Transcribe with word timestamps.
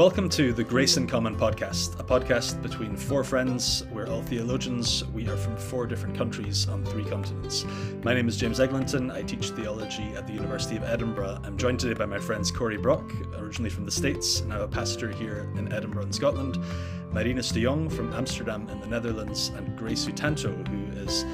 Welcome 0.00 0.30
to 0.30 0.54
the 0.54 0.64
Grace 0.64 0.96
in 0.96 1.06
Common 1.06 1.36
podcast, 1.36 2.00
a 2.00 2.02
podcast 2.02 2.62
between 2.62 2.96
four 2.96 3.22
friends. 3.22 3.84
We're 3.92 4.08
all 4.08 4.22
theologians. 4.22 5.04
We 5.08 5.28
are 5.28 5.36
from 5.36 5.58
four 5.58 5.86
different 5.86 6.16
countries 6.16 6.66
on 6.70 6.86
three 6.86 7.04
continents. 7.04 7.66
My 8.02 8.14
name 8.14 8.26
is 8.26 8.38
James 8.38 8.60
Eglinton. 8.60 9.10
I 9.10 9.20
teach 9.20 9.50
theology 9.50 10.04
at 10.16 10.26
the 10.26 10.32
University 10.32 10.78
of 10.78 10.84
Edinburgh. 10.84 11.42
I'm 11.44 11.58
joined 11.58 11.80
today 11.80 11.92
by 11.92 12.06
my 12.06 12.18
friends 12.18 12.50
Cory 12.50 12.78
Brock, 12.78 13.12
originally 13.36 13.68
from 13.68 13.84
the 13.84 13.90
States, 13.90 14.40
now 14.44 14.62
a 14.62 14.68
pastor 14.68 15.10
here 15.10 15.52
in 15.56 15.70
Edinburgh 15.70 16.04
in 16.04 16.12
Scotland, 16.14 16.58
Marinus 17.12 17.52
de 17.52 17.62
Jong 17.62 17.90
from 17.90 18.10
Amsterdam 18.14 18.70
in 18.70 18.80
the 18.80 18.86
Netherlands, 18.86 19.52
and 19.54 19.76
Grace 19.76 20.06
Sutanto, 20.06 20.66
who 20.68 20.98
is 20.98 21.24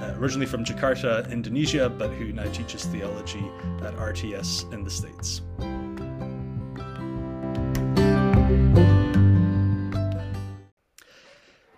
uh, 0.00 0.14
originally 0.20 0.46
from 0.46 0.64
Jakarta, 0.64 1.28
Indonesia, 1.32 1.88
but 1.88 2.10
who 2.10 2.32
now 2.32 2.48
teaches 2.52 2.84
theology 2.84 3.44
at 3.82 3.96
RTS 3.96 4.72
in 4.72 4.84
the 4.84 4.90
States. 4.90 5.42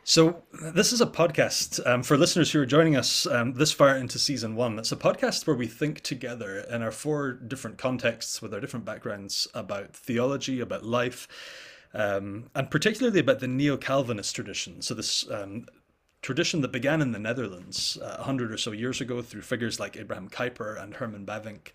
So, 0.06 0.42
this 0.52 0.92
is 0.92 1.00
a 1.00 1.06
podcast 1.06 1.80
um, 1.86 2.02
for 2.02 2.18
listeners 2.18 2.52
who 2.52 2.60
are 2.60 2.66
joining 2.66 2.94
us 2.94 3.26
um, 3.26 3.54
this 3.54 3.72
far 3.72 3.96
into 3.96 4.18
season 4.18 4.54
one. 4.54 4.78
It's 4.78 4.92
a 4.92 4.96
podcast 4.96 5.46
where 5.46 5.56
we 5.56 5.66
think 5.66 6.02
together 6.02 6.58
in 6.58 6.82
our 6.82 6.90
four 6.90 7.32
different 7.32 7.78
contexts 7.78 8.42
with 8.42 8.52
our 8.52 8.60
different 8.60 8.84
backgrounds 8.84 9.48
about 9.54 9.96
theology, 9.96 10.60
about 10.60 10.84
life, 10.84 11.26
um, 11.94 12.50
and 12.54 12.70
particularly 12.70 13.18
about 13.18 13.40
the 13.40 13.48
neo 13.48 13.78
Calvinist 13.78 14.34
tradition. 14.34 14.82
So, 14.82 14.92
this 14.92 15.24
um, 15.30 15.64
tradition 16.20 16.60
that 16.60 16.72
began 16.72 17.00
in 17.00 17.12
the 17.12 17.18
Netherlands 17.18 17.96
uh, 18.02 18.16
100 18.16 18.52
or 18.52 18.58
so 18.58 18.72
years 18.72 19.00
ago 19.00 19.22
through 19.22 19.40
figures 19.40 19.80
like 19.80 19.96
Abraham 19.96 20.28
Kuyper 20.28 20.78
and 20.82 20.96
Herman 20.96 21.24
Bavinck. 21.24 21.68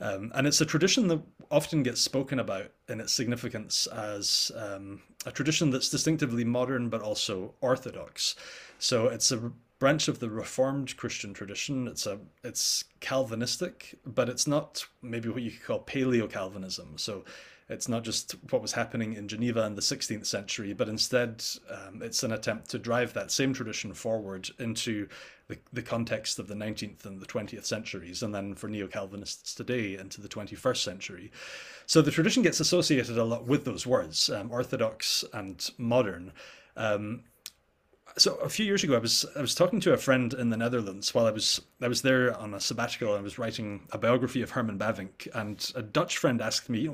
Um, 0.00 0.30
and 0.34 0.46
it's 0.46 0.60
a 0.60 0.66
tradition 0.66 1.08
that 1.08 1.22
often 1.50 1.82
gets 1.82 2.00
spoken 2.00 2.38
about 2.38 2.70
in 2.88 3.00
its 3.00 3.12
significance 3.12 3.86
as 3.86 4.52
um, 4.56 5.00
a 5.24 5.32
tradition 5.32 5.70
that's 5.70 5.88
distinctively 5.88 6.44
modern 6.44 6.88
but 6.88 7.00
also 7.00 7.54
orthodox. 7.60 8.36
So 8.78 9.06
it's 9.08 9.32
a 9.32 9.52
branch 9.78 10.08
of 10.08 10.18
the 10.20 10.30
Reformed 10.30 10.96
Christian 10.96 11.32
tradition. 11.34 11.88
It's 11.88 12.06
a 12.06 12.18
it's 12.44 12.84
Calvinistic, 13.00 13.98
but 14.04 14.28
it's 14.28 14.46
not 14.46 14.84
maybe 15.02 15.28
what 15.28 15.42
you 15.42 15.50
could 15.50 15.64
call 15.64 15.80
Paleo 15.80 16.30
Calvinism. 16.30 16.94
So 16.96 17.24
it's 17.68 17.88
not 17.88 18.04
just 18.04 18.32
what 18.50 18.62
was 18.62 18.72
happening 18.72 19.14
in 19.14 19.26
Geneva 19.26 19.64
in 19.64 19.74
the 19.74 19.82
16th 19.82 20.26
century, 20.26 20.72
but 20.72 20.88
instead 20.88 21.44
um, 21.68 22.00
it's 22.00 22.22
an 22.22 22.32
attempt 22.32 22.70
to 22.70 22.78
drive 22.78 23.12
that 23.12 23.32
same 23.32 23.52
tradition 23.52 23.92
forward 23.92 24.48
into 24.58 25.08
the, 25.48 25.58
the 25.72 25.82
context 25.82 26.38
of 26.38 26.46
the 26.46 26.54
19th 26.54 27.04
and 27.04 27.20
the 27.20 27.26
20th 27.26 27.64
centuries, 27.64 28.22
and 28.22 28.34
then 28.34 28.54
for 28.54 28.68
neo 28.68 28.86
Calvinists 28.86 29.54
today 29.54 29.96
into 29.96 30.20
the 30.20 30.28
21st 30.28 30.76
century. 30.76 31.32
So 31.86 32.02
the 32.02 32.10
tradition 32.10 32.42
gets 32.42 32.60
associated 32.60 33.18
a 33.18 33.24
lot 33.24 33.46
with 33.46 33.64
those 33.64 33.86
words, 33.86 34.30
um, 34.30 34.50
orthodox 34.50 35.24
and 35.32 35.68
modern. 35.76 36.32
Um, 36.76 37.24
so 38.18 38.36
a 38.36 38.48
few 38.48 38.64
years 38.64 38.82
ago, 38.82 38.94
I 38.94 38.98
was 38.98 39.26
I 39.36 39.40
was 39.40 39.54
talking 39.54 39.80
to 39.80 39.92
a 39.92 39.96
friend 39.96 40.32
in 40.32 40.50
the 40.50 40.56
Netherlands 40.56 41.14
while 41.14 41.26
I 41.26 41.30
was 41.30 41.60
I 41.82 41.88
was 41.88 42.02
there 42.02 42.36
on 42.36 42.54
a 42.54 42.60
sabbatical. 42.60 43.10
And 43.10 43.18
I 43.18 43.22
was 43.22 43.38
writing 43.38 43.86
a 43.92 43.98
biography 43.98 44.42
of 44.42 44.50
Herman 44.50 44.78
Bavinck, 44.78 45.28
and 45.34 45.70
a 45.74 45.82
Dutch 45.82 46.16
friend 46.16 46.40
asked 46.40 46.70
me, 46.70 46.86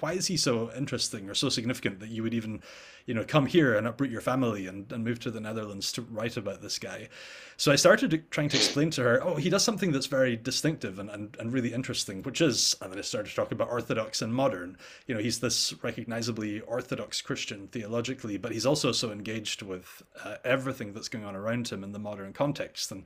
"Why 0.00 0.12
is 0.12 0.26
he 0.26 0.36
so 0.36 0.70
interesting 0.72 1.30
or 1.30 1.34
so 1.34 1.48
significant 1.48 2.00
that 2.00 2.10
you 2.10 2.22
would 2.22 2.34
even 2.34 2.62
you 3.06 3.14
know, 3.14 3.24
come 3.24 3.46
here 3.46 3.74
and 3.76 3.86
uproot 3.86 4.10
your 4.10 4.20
family 4.20 4.66
and, 4.66 4.92
and 4.92 5.04
move 5.04 5.20
to 5.20 5.30
the 5.30 5.40
Netherlands 5.40 5.92
to 5.92 6.02
write 6.02 6.36
about 6.36 6.60
this 6.60 6.78
guy. 6.78 7.08
So 7.56 7.72
I 7.72 7.76
started 7.76 8.30
trying 8.30 8.48
to 8.50 8.56
explain 8.56 8.90
to 8.90 9.02
her, 9.02 9.22
oh, 9.24 9.36
he 9.36 9.48
does 9.48 9.64
something 9.64 9.92
that's 9.92 10.06
very 10.06 10.36
distinctive 10.36 10.98
and, 10.98 11.08
and, 11.08 11.36
and 11.38 11.52
really 11.52 11.72
interesting, 11.72 12.22
which 12.22 12.40
is, 12.40 12.76
and 12.82 12.90
then 12.90 12.98
I 12.98 13.02
started 13.02 13.30
to 13.30 13.36
talk 13.36 13.52
about 13.52 13.70
Orthodox 13.70 14.22
and 14.22 14.34
modern. 14.34 14.76
You 15.06 15.14
know, 15.14 15.20
he's 15.20 15.40
this 15.40 15.72
recognizably 15.82 16.60
Orthodox 16.60 17.22
Christian 17.22 17.68
theologically, 17.68 18.36
but 18.36 18.52
he's 18.52 18.66
also 18.66 18.92
so 18.92 19.10
engaged 19.10 19.62
with 19.62 20.02
uh, 20.22 20.36
everything 20.44 20.92
that's 20.92 21.08
going 21.08 21.24
on 21.24 21.36
around 21.36 21.68
him 21.68 21.84
in 21.84 21.92
the 21.92 21.98
modern 21.98 22.32
context. 22.32 22.92
And 22.92 23.04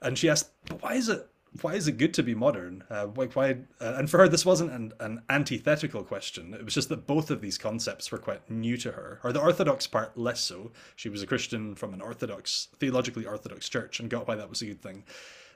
and 0.00 0.18
she 0.18 0.28
asked, 0.28 0.50
but 0.66 0.82
why 0.82 0.94
is 0.94 1.08
it 1.08 1.28
why 1.60 1.74
is 1.74 1.86
it 1.86 1.98
good 1.98 2.14
to 2.14 2.22
be 2.22 2.34
modern? 2.34 2.84
Uh, 2.88 3.06
why? 3.06 3.58
Uh, 3.80 3.94
and 3.98 4.08
for 4.08 4.18
her, 4.18 4.28
this 4.28 4.46
wasn't 4.46 4.72
an, 4.72 4.92
an 5.00 5.22
antithetical 5.28 6.02
question. 6.02 6.54
It 6.54 6.64
was 6.64 6.74
just 6.74 6.88
that 6.88 7.06
both 7.06 7.30
of 7.30 7.42
these 7.42 7.58
concepts 7.58 8.10
were 8.10 8.18
quite 8.18 8.50
new 8.50 8.76
to 8.78 8.92
her, 8.92 9.20
or 9.22 9.32
the 9.32 9.40
Orthodox 9.40 9.86
part 9.86 10.16
less 10.16 10.40
so. 10.40 10.72
She 10.96 11.10
was 11.10 11.22
a 11.22 11.26
Christian 11.26 11.74
from 11.74 11.92
an 11.92 12.00
Orthodox, 12.00 12.68
theologically 12.78 13.26
Orthodox 13.26 13.68
church, 13.68 14.00
and 14.00 14.08
got 14.08 14.26
why 14.26 14.36
that 14.36 14.48
was 14.48 14.62
a 14.62 14.66
good 14.66 14.82
thing. 14.82 15.04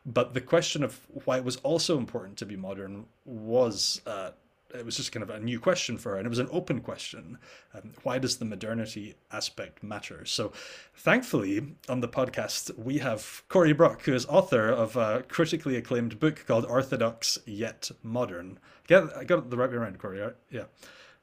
But 0.05 0.35
the 0.35 0.41
question 0.41 0.85
of 0.85 1.01
why 1.25 1.39
it 1.39 1.45
was 1.45 1.57
also 1.57 1.99
important 1.99 2.37
to 2.39 2.47
be 2.47 2.57
modern 2.57 3.07
was 3.25 4.03
uh, 4.07 4.33
it 4.79 4.85
was 4.85 4.97
just 4.97 5.13
kind 5.13 5.23
of 5.23 5.31
a 5.31 5.41
new 5.41 5.59
question 5.59 5.99
for 5.99 6.13
her, 6.13 6.17
and 6.17 6.27
it 6.27 6.31
was 6.31 6.39
an 6.39 6.49
open 6.51 6.81
question. 6.81 7.39
Um, 7.75 7.93
why 8.03 8.19
does 8.19 8.37
the 8.37 8.45
modernity 8.45 9.15
aspect 9.33 9.83
matter? 9.83 10.25
So, 10.25 10.53
thankfully, 10.95 11.75
on 11.89 12.01
the 12.01 12.09
podcast, 12.09 12.77
we 12.79 12.99
have 12.99 13.43
Cory 13.49 13.73
Brock, 13.73 14.03
who 14.03 14.15
is 14.15 14.27
author 14.27 14.69
of 14.69 14.97
a 14.97 15.25
critically 15.29 15.77
acclaimed 15.77 16.21
book 16.21 16.45
called 16.47 16.65
Orthodox 16.67 17.39
Yet 17.47 17.91
Modern. 18.03 18.59
Get, 18.87 19.05
I 19.17 19.25
got 19.25 19.39
it 19.39 19.51
the 19.51 19.57
right 19.57 19.71
way 19.71 19.77
around, 19.77 19.99
Cory. 19.99 20.21
Right? 20.21 20.37
Yeah. 20.51 20.65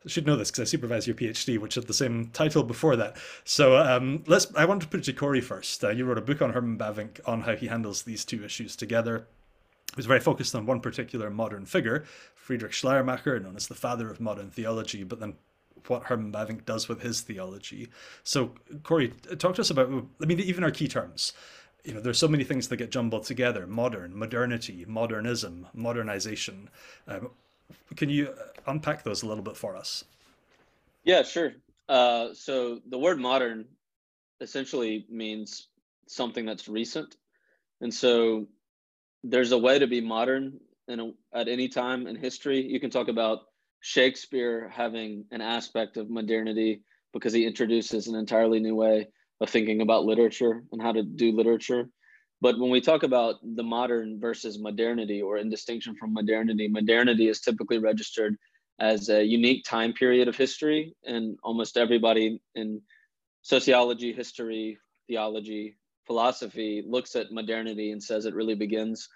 I 0.05 0.09
should 0.09 0.25
know 0.25 0.35
this 0.35 0.51
because 0.51 0.67
I 0.67 0.69
supervise 0.69 1.07
your 1.07 1.15
PhD, 1.15 1.57
which 1.57 1.75
had 1.75 1.87
the 1.87 1.93
same 1.93 2.27
title 2.33 2.63
before 2.63 2.97
that. 2.97 3.15
So 3.45 3.77
um, 3.77 4.23
let's. 4.27 4.47
I 4.53 4.65
want 4.65 4.81
to 4.81 4.87
put 4.87 4.99
it 4.99 5.03
to 5.05 5.13
Cory 5.13 5.39
first. 5.39 5.81
Uh, 5.81 5.91
you 5.91 6.03
wrote 6.03 6.17
a 6.17 6.21
book 6.21 6.41
on 6.41 6.51
Herman 6.51 6.77
Bavinck 6.77 7.21
on 7.25 7.41
how 7.41 7.55
he 7.55 7.67
handles 7.67 8.03
these 8.03 8.25
two 8.25 8.43
issues 8.43 8.75
together 8.75 9.27
was 9.95 10.05
very 10.05 10.19
focused 10.19 10.55
on 10.55 10.65
one 10.65 10.79
particular 10.79 11.29
modern 11.29 11.65
figure, 11.65 12.03
Friedrich 12.43 12.73
Schleiermacher, 12.73 13.39
known 13.39 13.55
as 13.55 13.67
the 13.67 13.73
father 13.73 14.09
of 14.09 14.19
modern 14.19 14.51
theology, 14.51 15.05
but 15.05 15.21
then 15.21 15.35
what 15.87 16.03
Herman 16.03 16.29
Bavinck 16.29 16.65
does 16.65 16.89
with 16.89 17.01
his 17.01 17.21
theology. 17.21 17.87
So, 18.25 18.51
Cory, 18.83 19.13
talk 19.37 19.55
to 19.55 19.61
us 19.61 19.69
about, 19.69 19.87
I 20.21 20.25
mean, 20.25 20.41
even 20.41 20.65
our 20.65 20.71
key 20.71 20.89
terms. 20.89 21.31
You 21.85 21.93
know, 21.93 22.01
there's 22.01 22.19
so 22.19 22.27
many 22.27 22.43
things 22.43 22.67
that 22.67 22.75
get 22.77 22.91
jumbled 22.91 23.23
together 23.23 23.65
modern, 23.65 24.17
modernity, 24.17 24.83
modernism, 24.85 25.67
modernization. 25.73 26.69
Um, 27.07 27.29
can 27.95 28.09
you 28.09 28.33
unpack 28.67 29.03
those 29.03 29.23
a 29.23 29.25
little 29.25 29.43
bit 29.43 29.55
for 29.55 29.77
us? 29.77 30.03
Yeah, 31.05 31.23
sure. 31.23 31.53
Uh, 31.87 32.33
so, 32.33 32.81
the 32.89 32.97
word 32.97 33.19
modern 33.19 33.65
essentially 34.41 35.05
means 35.09 35.69
something 36.07 36.45
that's 36.45 36.67
recent. 36.67 37.15
And 37.79 37.93
so, 37.93 38.47
there's 39.23 39.53
a 39.53 39.57
way 39.57 39.79
to 39.79 39.87
be 39.87 40.01
modern 40.01 40.59
in 40.87 40.99
a, 40.99 41.11
at 41.33 41.47
any 41.47 41.67
time 41.67 42.07
in 42.07 42.15
history. 42.15 42.61
You 42.61 42.79
can 42.79 42.89
talk 42.89 43.07
about 43.07 43.39
Shakespeare 43.81 44.69
having 44.73 45.25
an 45.31 45.41
aspect 45.41 45.97
of 45.97 46.09
modernity 46.09 46.83
because 47.11 47.33
he 47.33 47.45
introduces 47.45 48.07
an 48.07 48.15
entirely 48.15 48.59
new 48.59 48.75
way 48.75 49.07
of 49.41 49.49
thinking 49.49 49.81
about 49.81 50.05
literature 50.05 50.63
and 50.71 50.81
how 50.81 50.91
to 50.91 51.03
do 51.03 51.31
literature. 51.31 51.89
But 52.41 52.59
when 52.59 52.69
we 52.69 52.81
talk 52.81 53.03
about 53.03 53.35
the 53.43 53.63
modern 53.63 54.19
versus 54.19 54.59
modernity, 54.59 55.21
or 55.21 55.37
in 55.37 55.49
distinction 55.49 55.95
from 55.95 56.13
modernity, 56.13 56.67
modernity 56.67 57.29
is 57.29 57.39
typically 57.39 57.77
registered 57.77 58.37
as 58.79 59.09
a 59.09 59.23
unique 59.23 59.63
time 59.63 59.93
period 59.93 60.27
of 60.27 60.35
history. 60.35 60.93
And 61.05 61.37
almost 61.43 61.77
everybody 61.77 62.41
in 62.55 62.81
sociology, 63.43 64.11
history, 64.11 64.77
theology, 65.07 65.77
philosophy 66.05 66.83
looks 66.85 67.15
at 67.15 67.31
modernity 67.31 67.91
and 67.91 68.03
says 68.03 68.25
it 68.25 68.35
really 68.35 68.55
begins 68.55 69.07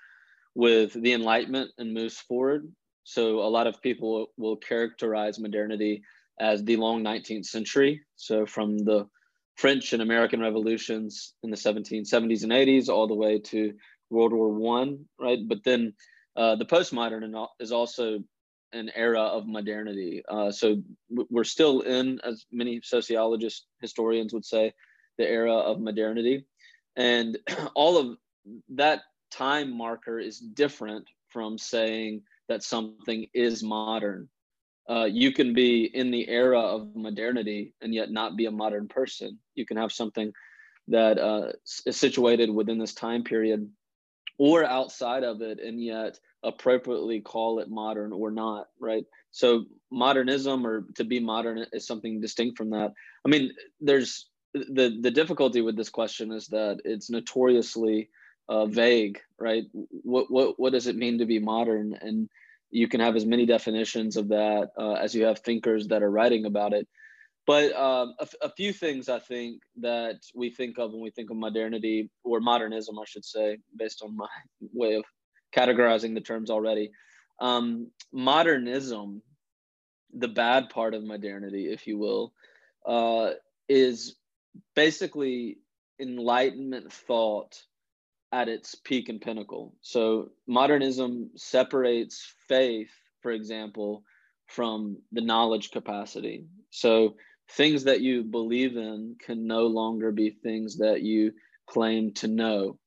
with 0.57 0.91
the 1.03 1.13
Enlightenment 1.13 1.69
and 1.78 1.94
moves 1.94 2.18
forward. 2.18 2.68
So 3.03 3.41
a 3.41 3.47
lot 3.57 3.68
of 3.68 3.79
people 3.79 4.31
will 4.38 4.56
characterize 4.56 5.38
modernity 5.38 6.01
as 6.40 6.63
the 6.63 6.78
long 6.78 7.03
19th 7.03 7.45
century. 7.45 8.01
So 8.16 8.47
from 8.47 8.79
the 8.79 9.07
French 9.56 9.94
and 9.94 10.01
American 10.01 10.40
revolutions 10.40 11.35
in 11.44 11.51
the 11.51 11.57
1770s 11.57 12.41
and 12.41 12.51
80s 12.51 12.90
all 12.90 13.07
the 13.07 13.13
way 13.13 13.38
to 13.38 13.72
World 14.09 14.34
War 14.34 14.50
One, 14.50 15.06
right? 15.19 15.38
But 15.47 15.63
then 15.63 15.94
uh, 16.36 16.56
the 16.56 16.65
postmodern 16.65 17.48
is 17.60 17.71
also 17.71 18.24
an 18.74 18.89
era 18.95 19.21
of 19.21 19.45
modernity. 19.45 20.24
Uh, 20.27 20.51
so 20.51 20.81
we're 21.30 21.44
still 21.44 21.81
in, 21.81 22.19
as 22.24 22.48
many 22.51 22.81
sociologists, 22.83 23.68
historians 23.80 24.33
would 24.33 24.45
say, 24.45 24.74
the 25.19 25.30
era 25.30 25.53
of 25.53 25.80
modernity. 25.80 26.48
And 26.95 27.38
all 27.75 28.00
of 28.00 28.18
that 28.69 29.01
time 29.31 29.75
marker 29.75 30.19
is 30.19 30.39
different 30.39 31.07
from 31.29 31.57
saying 31.57 32.21
that 32.50 32.63
something 32.63 33.27
is 33.33 33.63
modern. 33.63 34.29
Uh, 34.89 35.06
you 35.06 35.33
can 35.33 35.53
be 35.53 35.83
in 35.94 36.12
the 36.12 36.27
era 36.29 36.59
of 36.59 36.95
modernity 36.95 37.74
and 37.81 37.94
yet 37.94 38.09
not 38.09 38.38
be 38.38 38.45
a 38.45 38.51
modern 38.51 38.88
person. 38.88 39.38
You 39.56 39.65
can 39.65 39.77
have 39.77 39.91
something 39.91 40.31
that 40.88 41.19
uh, 41.19 41.51
is 41.85 41.97
situated 41.97 42.50
within 42.50 42.77
this 42.77 42.94
time 42.94 43.24
period 43.24 43.69
or 44.38 44.63
outside 44.63 45.24
of 45.24 45.41
it 45.41 45.59
and 45.59 45.83
yet 45.83 46.19
appropriately 46.44 47.19
call 47.19 47.59
it 47.59 47.69
modern 47.69 48.13
or 48.13 48.31
not, 48.31 48.68
right? 48.79 49.03
So 49.31 49.65
modernism 49.91 50.65
or 50.65 50.85
to 50.95 51.03
be 51.03 51.19
modern 51.19 51.65
is 51.74 51.85
something 51.85 52.21
distinct 52.21 52.57
from 52.57 52.69
that. 52.69 52.94
I 53.25 53.29
mean, 53.29 53.51
there's 53.81 54.29
the 54.53 54.97
the 55.01 55.12
difficulty 55.12 55.62
with 55.62 55.75
this 55.75 55.89
question 55.89 56.31
is 56.31 56.47
that 56.47 56.79
it's 56.85 57.09
notoriously 57.09 58.09
uh, 58.49 58.65
vague, 58.65 59.19
right? 59.39 59.65
What 59.73 60.31
what 60.31 60.59
what 60.59 60.73
does 60.73 60.88
it 60.88 60.95
mean 60.95 61.19
to 61.19 61.25
be 61.25 61.39
modern? 61.39 61.97
And 61.99 62.29
you 62.69 62.88
can 62.88 62.99
have 62.99 63.15
as 63.15 63.25
many 63.25 63.45
definitions 63.45 64.17
of 64.17 64.29
that 64.29 64.71
uh, 64.77 64.94
as 64.94 65.15
you 65.15 65.25
have 65.25 65.39
thinkers 65.39 65.88
that 65.88 66.03
are 66.03 66.11
writing 66.11 66.45
about 66.45 66.73
it. 66.73 66.88
but 67.45 67.73
um, 67.73 68.13
a, 68.41 68.49
few 68.49 68.73
things 68.73 69.07
I 69.07 69.19
think 69.19 69.61
that 69.79 70.19
we 70.35 70.49
think 70.49 70.77
of 70.77 70.91
when 70.91 71.01
we 71.01 71.11
think 71.11 71.29
of 71.29 71.38
modernity 71.38 72.09
or 72.25 72.41
modernism, 72.41 72.99
I 72.99 73.05
should 73.05 73.23
say, 73.23 73.59
based 73.75 74.01
on 74.03 74.17
my 74.17 74.27
way 74.73 74.95
of 74.95 75.05
categorizing 75.55 76.13
the 76.13 76.21
terms 76.21 76.50
already. 76.50 76.91
Um, 77.39 77.91
modernism, 78.11 79.21
the 80.13 80.27
bad 80.27 80.69
part 80.69 80.93
of 80.93 81.03
modernity, 81.05 81.71
if 81.71 81.88
you 81.88 81.97
will, 81.97 82.33
uh, 82.85 83.31
is 83.69 84.15
basically 84.75 85.59
Enlightenment 86.00 86.91
thought 86.91 87.61
at 88.31 88.50
its 88.50 88.75
peak 88.75 89.09
and 89.09 89.21
pinnacle. 89.21 89.74
So 89.81 90.29
modernism 90.47 91.31
separates 91.35 92.33
faith, 92.47 92.91
for 93.21 93.31
example, 93.31 94.03
from 94.47 94.97
the 95.12 95.21
knowledge 95.21 95.71
capacity. 95.71 96.45
So 96.69 97.15
things 97.51 97.83
that 97.85 98.01
you 98.01 98.24
believe 98.24 98.75
in 98.75 99.15
can 99.24 99.47
no 99.47 99.68
longer 99.68 100.12
be 100.12 100.29
things 100.29 100.77
that 100.77 101.01
you 101.01 101.31
claim 101.68 102.13
to 102.15 102.27
know. 102.27 102.79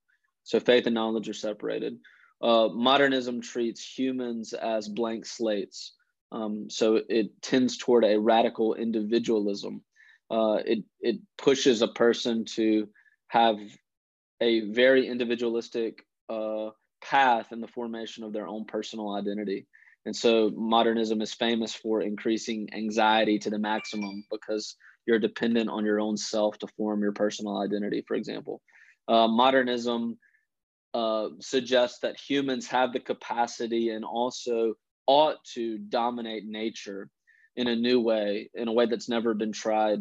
So 0.45 0.61
faith 0.61 0.87
and 0.87 0.95
knowledge 0.95 1.29
are 1.29 1.35
separated. 1.35 1.99
Uh, 2.43 2.69
modernism 2.73 3.41
treats 3.41 3.85
humans 3.85 4.53
as 4.53 4.89
blank 4.89 5.27
slates. 5.27 5.95
Um, 6.33 6.69
so 6.71 7.01
it 7.09 7.43
tends 7.43 7.77
toward 7.77 8.05
a 8.05 8.19
radical 8.19 8.75
individualism. 8.75 9.83
Uh, 10.31 10.59
it, 10.65 10.85
it 11.01 11.17
pushes 11.37 11.83
a 11.83 11.89
person 11.89 12.45
to 12.45 12.89
have 13.29 13.59
a 14.41 14.71
very 14.71 15.07
individualistic 15.07 16.05
uh, 16.29 16.71
path 17.03 17.53
in 17.53 17.61
the 17.61 17.69
formation 17.69 18.25
of 18.25 18.33
their 18.33 18.47
own 18.47 18.65
personal 18.65 19.15
identity. 19.15 19.67
And 20.07 20.17
so 20.17 20.51
modernism 20.55 21.21
is 21.21 21.35
famous 21.35 21.75
for 21.75 22.01
increasing 22.01 22.69
anxiety 22.73 23.39
to 23.41 23.51
the 23.51 23.59
maximum 23.59 24.25
because 24.31 24.77
you're 25.07 25.19
dependent 25.19 25.69
on 25.69 25.85
your 25.85 26.01
own 26.01 26.17
self 26.17 26.59
to 26.59 26.67
form 26.69 27.03
your 27.03 27.13
personal 27.13 27.59
identity, 27.59 28.03
for 28.07 28.15
example. 28.15 28.63
Uh, 29.09 29.29
modernism 29.29 30.19
uh, 30.95 31.29
suggests 31.41 32.01
that 32.01 32.19
humans 32.19 32.67
have 32.69 32.93
the 32.93 33.01
capacity 33.01 33.91
and 33.91 34.05
also 34.05 34.75
ought 35.07 35.43
to 35.55 35.79
dominate 35.79 36.45
nature 36.47 37.11
in 37.57 37.67
a 37.67 37.77
new 37.77 38.01
way, 38.01 38.49
in 38.55 38.69
a 38.69 38.73
way 38.73 38.87
that's 38.87 39.09
never 39.09 39.35
been 39.35 39.53
tried 39.53 39.99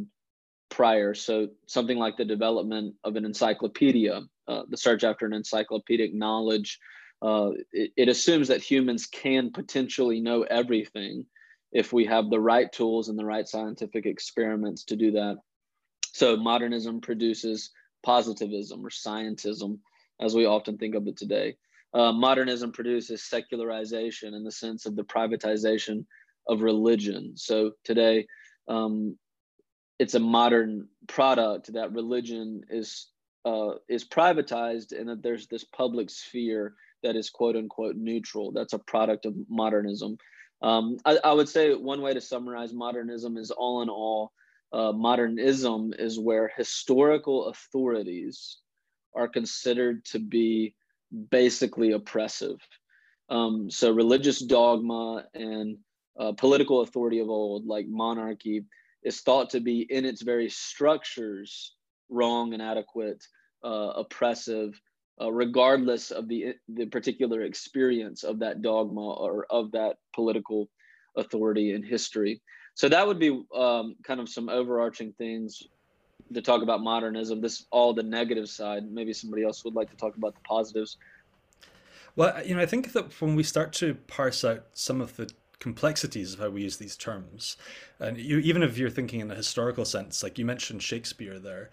prior. 0.69 1.13
So, 1.13 1.49
something 1.67 1.97
like 1.97 2.17
the 2.17 2.25
development 2.25 2.95
of 3.03 3.15
an 3.15 3.25
encyclopedia, 3.25 4.21
uh, 4.47 4.63
the 4.69 4.77
search 4.77 5.03
after 5.03 5.25
an 5.25 5.33
encyclopedic 5.33 6.13
knowledge, 6.13 6.79
uh, 7.21 7.51
it, 7.71 7.91
it 7.97 8.09
assumes 8.09 8.47
that 8.47 8.61
humans 8.61 9.05
can 9.05 9.51
potentially 9.51 10.21
know 10.21 10.43
everything 10.43 11.25
if 11.71 11.93
we 11.93 12.05
have 12.05 12.29
the 12.29 12.39
right 12.39 12.71
tools 12.71 13.09
and 13.09 13.19
the 13.19 13.25
right 13.25 13.47
scientific 13.47 14.05
experiments 14.05 14.85
to 14.85 14.95
do 14.95 15.11
that. 15.11 15.37
So 16.13 16.35
modernism 16.37 17.01
produces 17.01 17.71
positivism 18.03 18.85
or 18.85 18.89
scientism, 18.89 19.79
as 20.19 20.33
we 20.33 20.45
often 20.45 20.77
think 20.77 20.95
of 20.95 21.07
it 21.07 21.17
today. 21.17 21.55
Uh, 21.93 22.11
modernism 22.11 22.71
produces 22.71 23.23
secularization 23.23 24.33
in 24.33 24.43
the 24.43 24.51
sense 24.51 24.85
of 24.85 24.95
the 24.95 25.03
privatization 25.03 26.05
of 26.47 26.61
religion. 26.61 27.33
So 27.35 27.71
today, 27.83 28.27
um, 28.67 29.17
it's 29.99 30.15
a 30.15 30.19
modern 30.19 30.87
product 31.07 31.73
that 31.73 31.91
religion 31.91 32.63
is 32.69 33.07
uh, 33.45 33.71
is 33.87 34.05
privatized 34.05 34.97
and 34.97 35.09
that 35.09 35.21
there's 35.21 35.47
this 35.47 35.63
public 35.63 36.09
sphere 36.09 36.73
that 37.03 37.15
is 37.15 37.29
quote 37.29 37.55
unquote 37.55 37.95
neutral. 37.95 38.51
That's 38.51 38.73
a 38.73 38.79
product 38.79 39.25
of 39.25 39.35
modernism. 39.49 40.17
Um, 40.61 40.97
I, 41.05 41.17
I, 41.23 41.31
would 41.31 41.47
say 41.47 41.73
one 41.73 42.01
way 42.01 42.13
to 42.13 42.19
summarize 42.19 42.73
modernism 42.73 43.37
is 43.37 43.49
all 43.49 43.81
in 43.81 43.87
all, 43.87 44.33
uh, 44.73 44.91
modernism 44.91 45.93
is 45.97 46.19
where 46.19 46.51
historical 46.57 47.47
authorities 47.47 48.57
are 49.15 49.29
considered 49.29 50.03
to 50.05 50.19
be 50.19 50.75
basically 51.31 51.93
oppressive. 51.93 52.57
Um, 53.29 53.71
so 53.71 53.91
religious 53.91 54.39
dogma 54.39 55.25
and 55.33 55.77
uh, 56.19 56.33
political 56.33 56.81
authority 56.81 57.19
of 57.19 57.29
old, 57.29 57.65
like 57.65 57.87
monarchy, 57.87 58.65
is 59.03 59.21
thought 59.21 59.49
to 59.51 59.59
be 59.59 59.81
in 59.89 60.05
its 60.05 60.21
very 60.21 60.49
structures 60.49 61.75
wrong, 62.09 62.53
inadequate, 62.53 63.23
uh, 63.63 63.93
oppressive, 63.95 64.79
uh, 65.21 65.31
regardless 65.31 66.11
of 66.11 66.27
the 66.27 66.53
the 66.69 66.85
particular 66.85 67.41
experience 67.41 68.23
of 68.23 68.39
that 68.39 68.61
dogma 68.61 69.13
or 69.13 69.45
of 69.49 69.71
that 69.71 69.97
political 70.15 70.69
authority 71.17 71.73
in 71.73 71.83
history. 71.83 72.41
So 72.75 72.87
that 72.89 73.05
would 73.05 73.19
be 73.19 73.43
um, 73.53 73.95
kind 74.03 74.19
of 74.19 74.29
some 74.29 74.47
overarching 74.47 75.13
things 75.13 75.63
to 76.33 76.41
talk 76.41 76.61
about 76.61 76.81
modernism. 76.81 77.41
This 77.41 77.65
all 77.71 77.93
the 77.93 78.03
negative 78.03 78.49
side. 78.49 78.89
Maybe 78.89 79.13
somebody 79.13 79.43
else 79.43 79.63
would 79.65 79.75
like 79.75 79.89
to 79.89 79.97
talk 79.97 80.15
about 80.15 80.35
the 80.35 80.41
positives. 80.41 80.97
Well, 82.15 82.45
you 82.45 82.55
know, 82.55 82.61
I 82.61 82.65
think 82.65 82.93
that 82.93 83.21
when 83.21 83.35
we 83.35 83.43
start 83.43 83.73
to 83.73 83.95
parse 83.95 84.43
out 84.43 84.65
some 84.73 85.01
of 85.01 85.15
the 85.15 85.29
complexities 85.59 86.33
of 86.33 86.39
how 86.39 86.49
we 86.49 86.63
use 86.63 86.77
these 86.77 86.95
terms, 86.95 87.57
and 87.99 88.17
you, 88.17 88.39
even 88.39 88.63
if 88.63 88.77
you're 88.77 88.89
thinking 88.89 89.19
in 89.19 89.31
a 89.31 89.35
historical 89.35 89.85
sense, 89.85 90.23
like 90.23 90.37
you 90.37 90.45
mentioned 90.45 90.81
Shakespeare 90.81 91.39
there, 91.39 91.69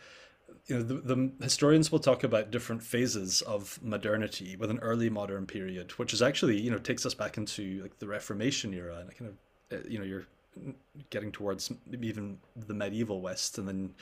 you 0.67 0.77
know, 0.77 0.83
the, 0.83 0.95
the, 0.95 1.33
historians 1.41 1.93
will 1.93 2.01
talk 2.01 2.25
about 2.25 2.51
different 2.51 2.83
phases 2.83 3.43
of 3.43 3.79
modernity 3.83 4.57
with 4.57 4.71
an 4.71 4.79
early 4.81 5.09
modern 5.09 5.47
period, 5.47 5.93
which 5.93 6.13
is 6.13 6.23
actually, 6.23 6.61
you 6.61 6.71
know, 6.71 6.79
takes 6.79 7.07
us 7.07 7.15
back 7.15 7.37
into 7.37 7.81
like 7.83 7.99
the 7.99 8.07
Reformation 8.07 8.75
era 8.75 8.99
and 8.99 9.17
kind 9.17 9.31
of, 9.31 9.79
uh, 9.79 9.89
you 9.89 9.99
know, 9.99 10.05
you're 10.05 10.27
getting 11.11 11.31
towards 11.31 11.71
even 12.01 12.39
the 12.57 12.75
medieval 12.75 13.21
West, 13.21 13.59
and 13.59 13.69
then 13.69 13.95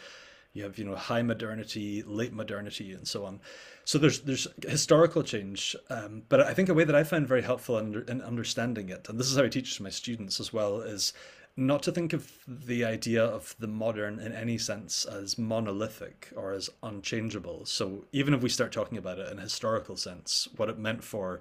you 0.54 0.62
have, 0.62 0.78
you 0.78 0.84
know, 0.84 0.94
high 0.94 1.22
modernity, 1.22 2.02
late 2.02 2.32
modernity, 2.32 2.92
and 2.92 3.06
so 3.06 3.26
on. 3.26 3.40
So 3.84 3.98
there's 3.98 4.20
there's 4.20 4.46
historical 4.66 5.22
change, 5.22 5.76
um, 5.90 6.22
but 6.28 6.40
I 6.40 6.54
think 6.54 6.68
a 6.68 6.74
way 6.74 6.84
that 6.84 6.96
I 6.96 7.04
find 7.04 7.28
very 7.28 7.42
helpful 7.42 7.76
in, 7.78 8.04
in 8.08 8.22
understanding 8.22 8.88
it, 8.88 9.08
and 9.08 9.20
this 9.20 9.30
is 9.30 9.36
how 9.36 9.44
I 9.44 9.48
teach 9.48 9.80
my 9.80 9.90
students 9.90 10.40
as 10.40 10.52
well, 10.52 10.80
is 10.80 11.12
not 11.56 11.82
to 11.82 11.92
think 11.92 12.12
of 12.12 12.32
the 12.46 12.84
idea 12.84 13.24
of 13.24 13.54
the 13.58 13.66
modern 13.66 14.18
in 14.18 14.32
any 14.32 14.58
sense 14.58 15.04
as 15.04 15.38
monolithic 15.38 16.30
or 16.34 16.52
as 16.52 16.70
unchangeable. 16.82 17.64
So 17.64 18.04
even 18.12 18.34
if 18.34 18.42
we 18.42 18.48
start 18.48 18.72
talking 18.72 18.98
about 18.98 19.18
it 19.18 19.30
in 19.30 19.38
a 19.38 19.42
historical 19.42 19.96
sense, 19.96 20.48
what 20.56 20.68
it 20.68 20.78
meant 20.78 21.04
for 21.04 21.40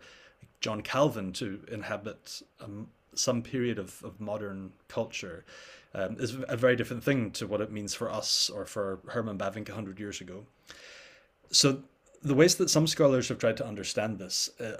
John 0.59 0.81
Calvin 0.81 1.33
to 1.33 1.63
inhabit 1.71 2.41
um, 2.61 2.89
some 3.15 3.41
period 3.41 3.79
of, 3.79 4.03
of 4.03 4.19
modern 4.19 4.71
culture 4.87 5.45
um, 5.93 6.17
is 6.19 6.37
a 6.47 6.57
very 6.57 6.75
different 6.75 7.03
thing 7.03 7.31
to 7.31 7.47
what 7.47 7.61
it 7.61 7.71
means 7.71 7.93
for 7.93 8.11
us 8.11 8.49
or 8.49 8.65
for 8.65 8.99
Herman 9.07 9.37
Bavinck 9.37 9.69
100 9.69 9.99
years 9.99 10.21
ago. 10.21 10.45
So 11.51 11.83
the 12.21 12.33
ways 12.33 12.55
that 12.55 12.69
some 12.69 12.87
scholars 12.87 13.29
have 13.29 13.37
tried 13.37 13.57
to 13.57 13.67
understand 13.67 14.17
this 14.17 14.49
uh, 14.59 14.77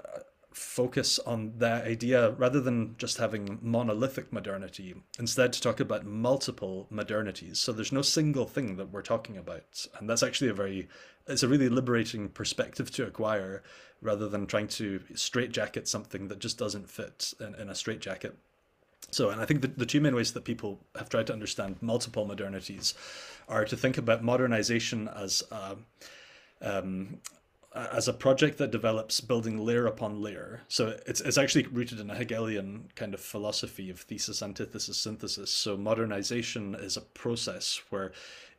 focus 0.54 1.18
on 1.20 1.52
that 1.58 1.84
idea 1.84 2.30
rather 2.32 2.60
than 2.60 2.94
just 2.96 3.18
having 3.18 3.58
monolithic 3.60 4.32
modernity, 4.32 4.94
instead 5.18 5.52
to 5.52 5.60
talk 5.60 5.80
about 5.80 6.06
multiple 6.06 6.86
modernities. 6.92 7.56
So 7.56 7.72
there's 7.72 7.92
no 7.92 8.02
single 8.02 8.46
thing 8.46 8.76
that 8.76 8.92
we're 8.92 9.02
talking 9.02 9.36
about. 9.36 9.86
And 9.98 10.08
that's 10.08 10.22
actually 10.22 10.50
a 10.50 10.54
very, 10.54 10.88
it's 11.26 11.42
a 11.42 11.48
really 11.48 11.68
liberating 11.68 12.28
perspective 12.28 12.90
to 12.92 13.06
acquire 13.06 13.62
rather 14.00 14.28
than 14.28 14.46
trying 14.46 14.68
to 14.68 15.00
straitjacket 15.14 15.88
something 15.88 16.28
that 16.28 16.38
just 16.38 16.58
doesn't 16.58 16.88
fit 16.88 17.34
in, 17.40 17.54
in 17.56 17.68
a 17.68 17.74
straitjacket. 17.74 18.36
So, 19.10 19.30
and 19.30 19.40
I 19.40 19.44
think 19.44 19.62
the, 19.62 19.68
the 19.68 19.86
two 19.86 20.00
main 20.00 20.14
ways 20.14 20.32
that 20.32 20.44
people 20.44 20.80
have 20.96 21.08
tried 21.08 21.26
to 21.28 21.32
understand 21.32 21.76
multiple 21.80 22.26
modernities 22.26 22.94
are 23.48 23.64
to 23.64 23.76
think 23.76 23.98
about 23.98 24.24
modernization 24.24 25.08
as 25.08 25.42
um, 26.60 27.20
as 27.74 28.06
a 28.06 28.12
project 28.12 28.58
that 28.58 28.70
develops 28.70 29.20
building 29.20 29.58
layer 29.58 29.86
upon 29.86 30.22
layer. 30.22 30.60
So 30.68 30.96
it's 31.06 31.20
it's 31.20 31.38
actually 31.38 31.66
rooted 31.66 31.98
in 31.98 32.10
a 32.10 32.14
Hegelian 32.14 32.88
kind 32.94 33.14
of 33.14 33.20
philosophy 33.20 33.90
of 33.90 34.00
thesis, 34.00 34.42
antithesis, 34.42 34.96
synthesis. 34.96 35.50
So 35.50 35.76
modernization 35.76 36.76
is 36.76 36.96
a 36.96 37.00
process 37.00 37.82
where, 37.90 38.12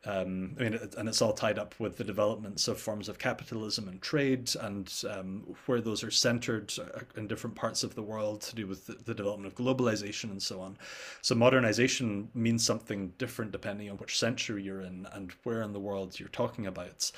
um, 0.04 0.54
I 0.60 0.64
mean, 0.64 0.78
and 0.98 1.08
it's 1.08 1.22
all 1.22 1.32
tied 1.32 1.58
up 1.58 1.74
with 1.80 1.96
the 1.96 2.04
developments 2.04 2.68
of 2.68 2.78
forms 2.78 3.08
of 3.08 3.18
capitalism 3.18 3.88
and 3.88 4.02
trade, 4.02 4.50
and 4.60 4.92
um, 5.10 5.56
where 5.64 5.80
those 5.80 6.04
are 6.04 6.10
centered 6.10 6.74
uh, 6.78 7.00
in 7.16 7.26
different 7.26 7.56
parts 7.56 7.82
of 7.84 7.94
the 7.94 8.02
world 8.02 8.42
to 8.42 8.54
do 8.54 8.66
with 8.66 8.86
the, 8.86 8.96
the 9.04 9.14
development 9.14 9.50
of 9.50 9.58
globalization 9.58 10.30
and 10.30 10.42
so 10.42 10.60
on. 10.60 10.76
So 11.22 11.34
modernization 11.34 12.28
means 12.34 12.66
something 12.66 13.14
different 13.16 13.50
depending 13.50 13.88
on 13.88 13.96
which 13.96 14.18
century 14.18 14.62
you're 14.62 14.82
in 14.82 15.06
and 15.12 15.32
where 15.44 15.62
in 15.62 15.72
the 15.72 15.80
world 15.80 16.20
you're 16.20 16.28
talking 16.28 16.66
about. 16.66 17.10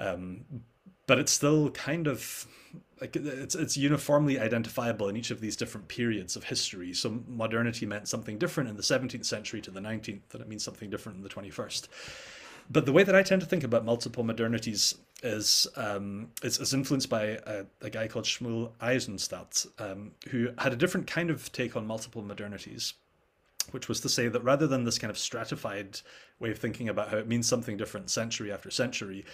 Um, 0.00 0.44
but 1.06 1.18
it's 1.18 1.32
still 1.32 1.70
kind 1.70 2.06
of 2.06 2.46
like 3.00 3.16
it's 3.16 3.54
it's 3.54 3.76
uniformly 3.76 4.38
identifiable 4.38 5.08
in 5.08 5.16
each 5.16 5.30
of 5.30 5.40
these 5.40 5.56
different 5.56 5.88
periods 5.88 6.36
of 6.36 6.44
history. 6.44 6.94
So 6.94 7.22
modernity 7.28 7.86
meant 7.86 8.08
something 8.08 8.38
different 8.38 8.70
in 8.70 8.76
the 8.76 8.82
17th 8.82 9.24
century 9.24 9.60
to 9.62 9.70
the 9.70 9.80
19th, 9.80 10.32
and 10.32 10.40
it 10.40 10.48
means 10.48 10.64
something 10.64 10.90
different 10.90 11.18
in 11.18 11.22
the 11.22 11.28
21st. 11.28 11.88
But 12.70 12.86
the 12.86 12.92
way 12.92 13.02
that 13.02 13.14
I 13.14 13.22
tend 13.22 13.42
to 13.42 13.46
think 13.46 13.62
about 13.62 13.84
multiple 13.84 14.24
modernities 14.24 14.96
is 15.22 15.66
um, 15.76 16.30
is, 16.42 16.58
is 16.58 16.72
influenced 16.72 17.10
by 17.10 17.38
a, 17.46 17.64
a, 17.82 17.90
guy 17.90 18.08
called 18.08 18.24
Shmuel 18.24 18.72
Eisenstadt, 18.80 19.66
um, 19.78 20.12
who 20.30 20.48
had 20.58 20.72
a 20.72 20.76
different 20.76 21.06
kind 21.06 21.30
of 21.30 21.52
take 21.52 21.76
on 21.76 21.86
multiple 21.86 22.22
modernities, 22.22 22.94
which 23.72 23.88
was 23.88 24.00
to 24.00 24.08
say 24.08 24.28
that 24.28 24.42
rather 24.42 24.66
than 24.66 24.84
this 24.84 24.98
kind 24.98 25.10
of 25.10 25.18
stratified 25.18 26.00
way 26.40 26.50
of 26.50 26.58
thinking 26.58 26.88
about 26.88 27.08
how 27.08 27.18
it 27.18 27.28
means 27.28 27.46
something 27.46 27.76
different 27.76 28.10
century 28.10 28.50
after 28.50 28.70
century, 28.70 29.24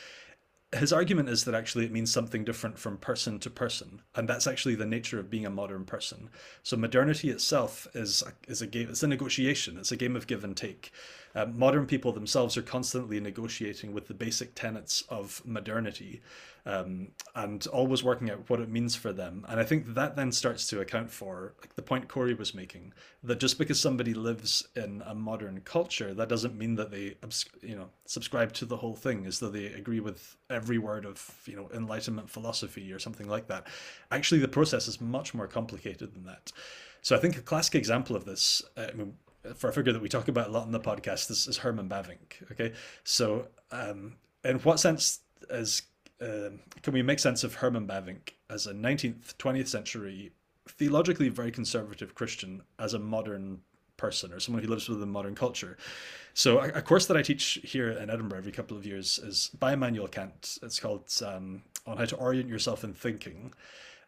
his 0.73 0.93
argument 0.93 1.29
is 1.29 1.45
that 1.45 1.55
actually 1.55 1.85
it 1.85 1.93
means 1.93 2.13
something 2.13 2.45
different 2.45 2.79
from 2.79 2.97
person 2.97 3.41
to 3.41 3.51
person, 3.51 4.03
and 4.15 4.29
that's 4.29 4.47
actually 4.47 4.77
the 4.77 4.87
nature 4.87 5.19
of 5.19 5.29
being 5.29 5.45
a 5.45 5.51
modern 5.51 5.85
person. 5.85 6.31
So 6.63 6.77
modernity 6.77 7.31
itself 7.31 7.89
is 7.95 8.23
is 8.47 8.63
a 8.63 8.67
game. 8.67 8.89
It's 8.89 9.03
a 9.03 9.09
negotiation. 9.09 9.79
It's 9.79 9.91
a 9.91 9.97
game 9.97 10.15
of 10.15 10.29
give 10.29 10.45
and 10.45 10.57
take. 10.57 10.93
Um, 11.35 11.59
modern 11.59 11.87
people 11.87 12.13
themselves 12.13 12.57
are 12.57 12.63
constantly 12.63 13.21
negotiating 13.21 13.93
with 13.93 14.09
the 14.09 14.15
basic 14.15 14.55
tenets 14.55 15.03
of 15.09 15.43
modernity 15.45 16.23
um, 16.67 17.09
and 17.35 17.67
always 17.69 18.03
working 18.03 18.31
out 18.31 18.49
what 18.49 18.61
it 18.61 18.69
means 18.69 18.95
for 18.95 19.13
them. 19.13 19.47
And 19.49 19.61
I 19.61 19.65
think 19.65 19.95
that 19.95 20.17
then 20.17 20.33
starts 20.33 20.67
to 20.69 20.81
account 20.81 21.11
for 21.11 21.55
like 21.61 21.75
the 21.75 21.83
point 21.83 22.09
Cory 22.09 22.35
was 22.35 22.55
making 22.55 22.93
that 23.23 23.41
just 23.41 23.59
because 23.59 23.81
somebody 23.81 24.15
lives 24.15 24.67
in 24.77 25.03
a 25.07 25.15
modern 25.15 25.61
culture, 25.61 26.13
that 26.15 26.29
doesn't 26.29 26.59
mean 26.59 26.75
that 26.77 26.91
they 26.91 27.17
you 27.63 27.77
know 27.77 27.89
subscribe 28.07 28.53
to 28.55 28.67
the 28.67 28.77
whole 28.77 28.95
thing, 28.95 29.27
as 29.27 29.39
though 29.39 29.51
they 29.51 29.67
agree 29.67 30.01
with 30.01 30.37
every 30.49 30.79
word 30.79 31.07
of 31.07 31.41
you 31.47 31.57
know 31.57 31.69
Enlightenment 31.75 32.29
philosophy 32.29 32.93
or 32.93 32.99
something 32.99 33.29
like 33.29 33.47
that. 33.49 33.67
Actually, 34.11 34.41
the 34.41 34.49
process 34.49 34.89
is 34.89 35.01
much 35.01 35.35
more 35.35 35.47
complicated 35.47 36.15
than 36.15 36.25
that. 36.25 36.53
So 37.03 37.17
I 37.17 37.19
think 37.19 37.39
a 37.39 37.43
classic 37.43 37.77
example 37.77 38.15
of 38.15 38.27
this, 38.27 38.63
uh, 38.77 38.89
I 38.93 38.93
mean, 38.93 39.15
for 39.55 39.69
a 39.69 39.73
figure 39.73 39.93
that 39.93 40.03
we 40.03 40.09
talk 40.09 40.29
about 40.29 40.49
a 40.49 40.51
lot 40.51 40.67
in 40.67 40.73
the 40.73 40.81
podcast 40.81 41.31
is, 41.31 41.47
is 41.47 41.59
Herman 41.59 41.89
Bavinck. 41.89 42.51
Okay, 42.53 42.73
so 43.05 43.49
um, 43.71 44.17
in 44.45 44.59
what 44.61 44.81
sense 44.81 45.21
is 45.49 45.83
um, 46.21 46.61
can 46.83 46.93
we 46.93 47.03
make 47.03 47.19
sense 47.19 47.45
of 47.45 47.55
Herman 47.55 47.87
Bavinck 47.87 48.35
as 48.51 48.67
a 48.67 48.73
19th, 48.73 49.37
20th 49.37 49.69
century 49.69 50.33
theologically 50.69 51.29
very 51.29 51.51
conservative 51.51 52.15
Christian 52.15 52.63
as 52.79 52.95
a 52.95 52.99
modern 52.99 53.61
person 53.97 54.33
or 54.33 54.41
someone 54.41 54.63
who 54.63 54.69
lives 54.69 54.89
within 54.89 55.11
modern 55.11 55.35
culture? 55.35 55.79
So 56.35 56.59
a, 56.59 56.69
a 56.69 56.83
course 56.83 57.07
that 57.07 57.17
I 57.17 57.23
teach 57.23 57.59
here 57.63 57.91
in 57.91 58.11
Edinburgh 58.11 58.39
every 58.39 58.53
couple 58.53 58.77
of 58.77 58.85
years 58.85 59.19
is 59.19 59.51
by 59.59 59.73
Immanuel 59.73 60.09
Kant. 60.09 60.59
It's 60.63 60.79
called 60.79 61.11
um, 61.27 61.63
on 61.87 61.97
how 61.97 62.05
to 62.05 62.17
orient 62.17 62.49
yourself 62.49 62.85
in 62.85 62.93
thinking. 62.93 63.55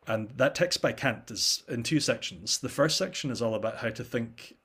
And 0.06 0.30
that 0.36 0.54
text 0.54 0.82
by 0.82 0.92
Kant 0.92 1.30
is 1.30 1.62
in 1.68 1.82
two 1.82 2.00
sections. 2.00 2.58
The 2.58 2.68
first 2.68 2.98
section 2.98 3.30
is 3.30 3.40
all 3.40 3.54
about 3.54 3.78
how 3.78 3.90
to 3.90 4.04
think 4.04 4.56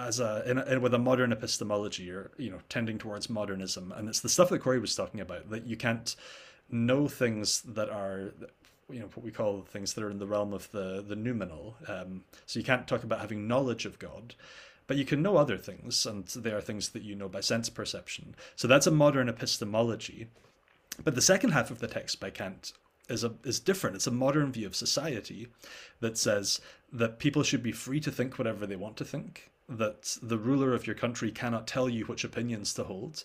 as 0.00 0.20
a, 0.20 0.42
in 0.46 0.58
in, 0.58 0.80
with 0.82 0.94
a 0.94 0.98
modern 0.98 1.32
epistemology 1.32 2.10
or 2.10 2.30
you 2.36 2.50
know 2.50 2.60
tending 2.68 2.98
towards 2.98 3.30
modernism. 3.30 3.92
And 3.92 4.08
it's 4.08 4.20
the 4.20 4.28
stuff 4.28 4.48
that 4.50 4.60
cory 4.60 4.78
was 4.78 4.94
talking 4.94 5.20
about 5.20 5.50
that 5.50 5.66
you 5.66 5.76
can't 5.76 6.14
know 6.70 7.08
things 7.08 7.62
that 7.62 7.88
are 7.88 8.32
you 8.90 9.00
know 9.00 9.06
what 9.14 9.24
we 9.24 9.30
call 9.30 9.62
things 9.62 9.94
that 9.94 10.04
are 10.04 10.10
in 10.10 10.18
the 10.18 10.26
realm 10.26 10.52
of 10.52 10.70
the 10.72 11.04
the 11.06 11.16
noumenal. 11.16 11.76
Um, 11.86 12.24
so 12.46 12.58
you 12.58 12.64
can't 12.64 12.86
talk 12.86 13.04
about 13.04 13.20
having 13.20 13.46
knowledge 13.46 13.86
of 13.86 13.98
god 13.98 14.34
but 14.90 14.96
you 14.96 15.04
can 15.04 15.22
know 15.22 15.36
other 15.36 15.56
things 15.56 16.04
and 16.04 16.26
they 16.26 16.50
are 16.50 16.60
things 16.60 16.88
that 16.88 17.04
you 17.04 17.14
know 17.14 17.28
by 17.28 17.40
sense 17.40 17.70
perception. 17.70 18.34
So 18.56 18.66
that's 18.66 18.88
a 18.88 18.90
modern 18.90 19.28
epistemology. 19.28 20.26
But 21.04 21.14
the 21.14 21.22
second 21.22 21.50
half 21.50 21.70
of 21.70 21.78
the 21.78 21.86
text 21.86 22.18
by 22.18 22.30
kant 22.30 22.72
is 23.08 23.22
a 23.22 23.34
is 23.44 23.60
different. 23.60 23.94
It's 23.94 24.08
a 24.08 24.10
modern 24.10 24.50
view 24.50 24.66
of 24.66 24.74
society 24.74 25.46
that 26.00 26.18
says 26.18 26.60
that 26.92 27.20
people 27.20 27.44
should 27.44 27.62
be 27.62 27.70
free 27.70 28.00
to 28.00 28.10
think 28.10 28.36
whatever 28.36 28.66
they 28.66 28.74
want 28.74 28.96
to 28.96 29.04
think 29.04 29.49
that 29.70 30.18
the 30.20 30.38
ruler 30.38 30.74
of 30.74 30.86
your 30.86 30.96
country 30.96 31.30
cannot 31.30 31.66
tell 31.66 31.88
you 31.88 32.04
which 32.04 32.24
opinions 32.24 32.74
to 32.74 32.84
hold, 32.84 33.24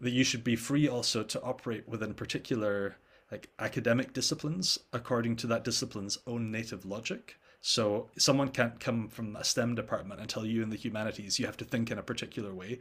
that 0.00 0.12
you 0.12 0.22
should 0.22 0.44
be 0.44 0.54
free 0.54 0.86
also 0.86 1.22
to 1.22 1.42
operate 1.42 1.88
within 1.88 2.14
particular 2.14 2.96
like 3.32 3.48
academic 3.58 4.12
disciplines 4.12 4.78
according 4.92 5.34
to 5.34 5.46
that 5.48 5.64
discipline's 5.64 6.18
own 6.26 6.52
native 6.52 6.84
logic. 6.84 7.36
So 7.60 8.10
someone 8.16 8.50
can't 8.50 8.78
come 8.78 9.08
from 9.08 9.34
a 9.34 9.42
STEM 9.42 9.74
department 9.74 10.20
and 10.20 10.28
tell 10.28 10.46
you 10.46 10.62
in 10.62 10.70
the 10.70 10.76
humanities 10.76 11.38
you 11.38 11.46
have 11.46 11.56
to 11.56 11.64
think 11.64 11.90
in 11.90 11.98
a 11.98 12.02
particular 12.02 12.54
way. 12.54 12.78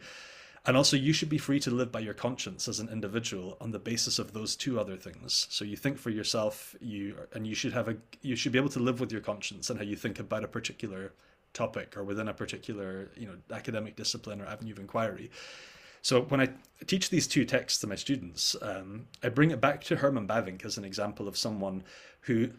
And 0.68 0.76
also, 0.76 0.98
you 0.98 1.14
should 1.14 1.30
be 1.30 1.38
free 1.38 1.60
to 1.60 1.70
live 1.70 1.92
by 1.92 2.00
your 2.00 2.16
conscience 2.16 2.68
as 2.68 2.80
an 2.80 2.90
individual 2.90 3.56
on 3.62 3.70
the 3.70 3.78
basis 3.78 4.18
of 4.18 4.34
those 4.34 4.56
two 4.56 4.80
other 4.80 4.98
things. 4.98 5.46
So 5.52 5.64
you 5.64 5.78
think 5.78 6.00
for 6.00 6.10
yourself, 6.10 6.76
you 6.82 7.16
and 7.34 7.46
you 7.46 7.54
should 7.54 7.74
have 7.74 7.88
a 7.88 7.98
you 8.24 8.36
should 8.36 8.52
be 8.52 8.58
able 8.58 8.70
to 8.70 8.80
live 8.80 9.00
with 9.00 9.12
your 9.12 9.22
conscience 9.22 9.70
and 9.70 9.78
how 9.78 9.86
you 9.86 9.96
think 9.96 10.20
about 10.20 10.44
a 10.44 10.48
particular 10.48 11.14
topic 11.56 11.98
or 11.98 12.04
within 12.04 12.28
a 12.28 12.34
particular 12.34 13.10
you 13.16 13.26
know 13.26 13.34
academic 13.52 13.96
discipline 13.96 14.40
or 14.42 14.46
avenue 14.46 14.74
of 14.74 14.80
inquiry. 14.80 15.32
So 16.04 16.22
when 16.22 16.40
I 16.40 16.50
teach 16.86 17.10
these 17.10 17.26
two 17.26 17.46
texts 17.46 17.80
to 17.80 17.88
my 17.88 17.96
students, 17.96 18.56
um, 18.62 19.08
I 19.24 19.30
bring 19.30 19.50
it 19.50 19.60
back 19.60 19.84
to 19.86 19.96
Herman 19.96 20.28
Bavinck 20.28 20.64
as 20.64 20.78
an 20.78 20.86
example 20.86 21.28
of 21.28 21.36
someone 21.36 21.84
who 22.22 22.50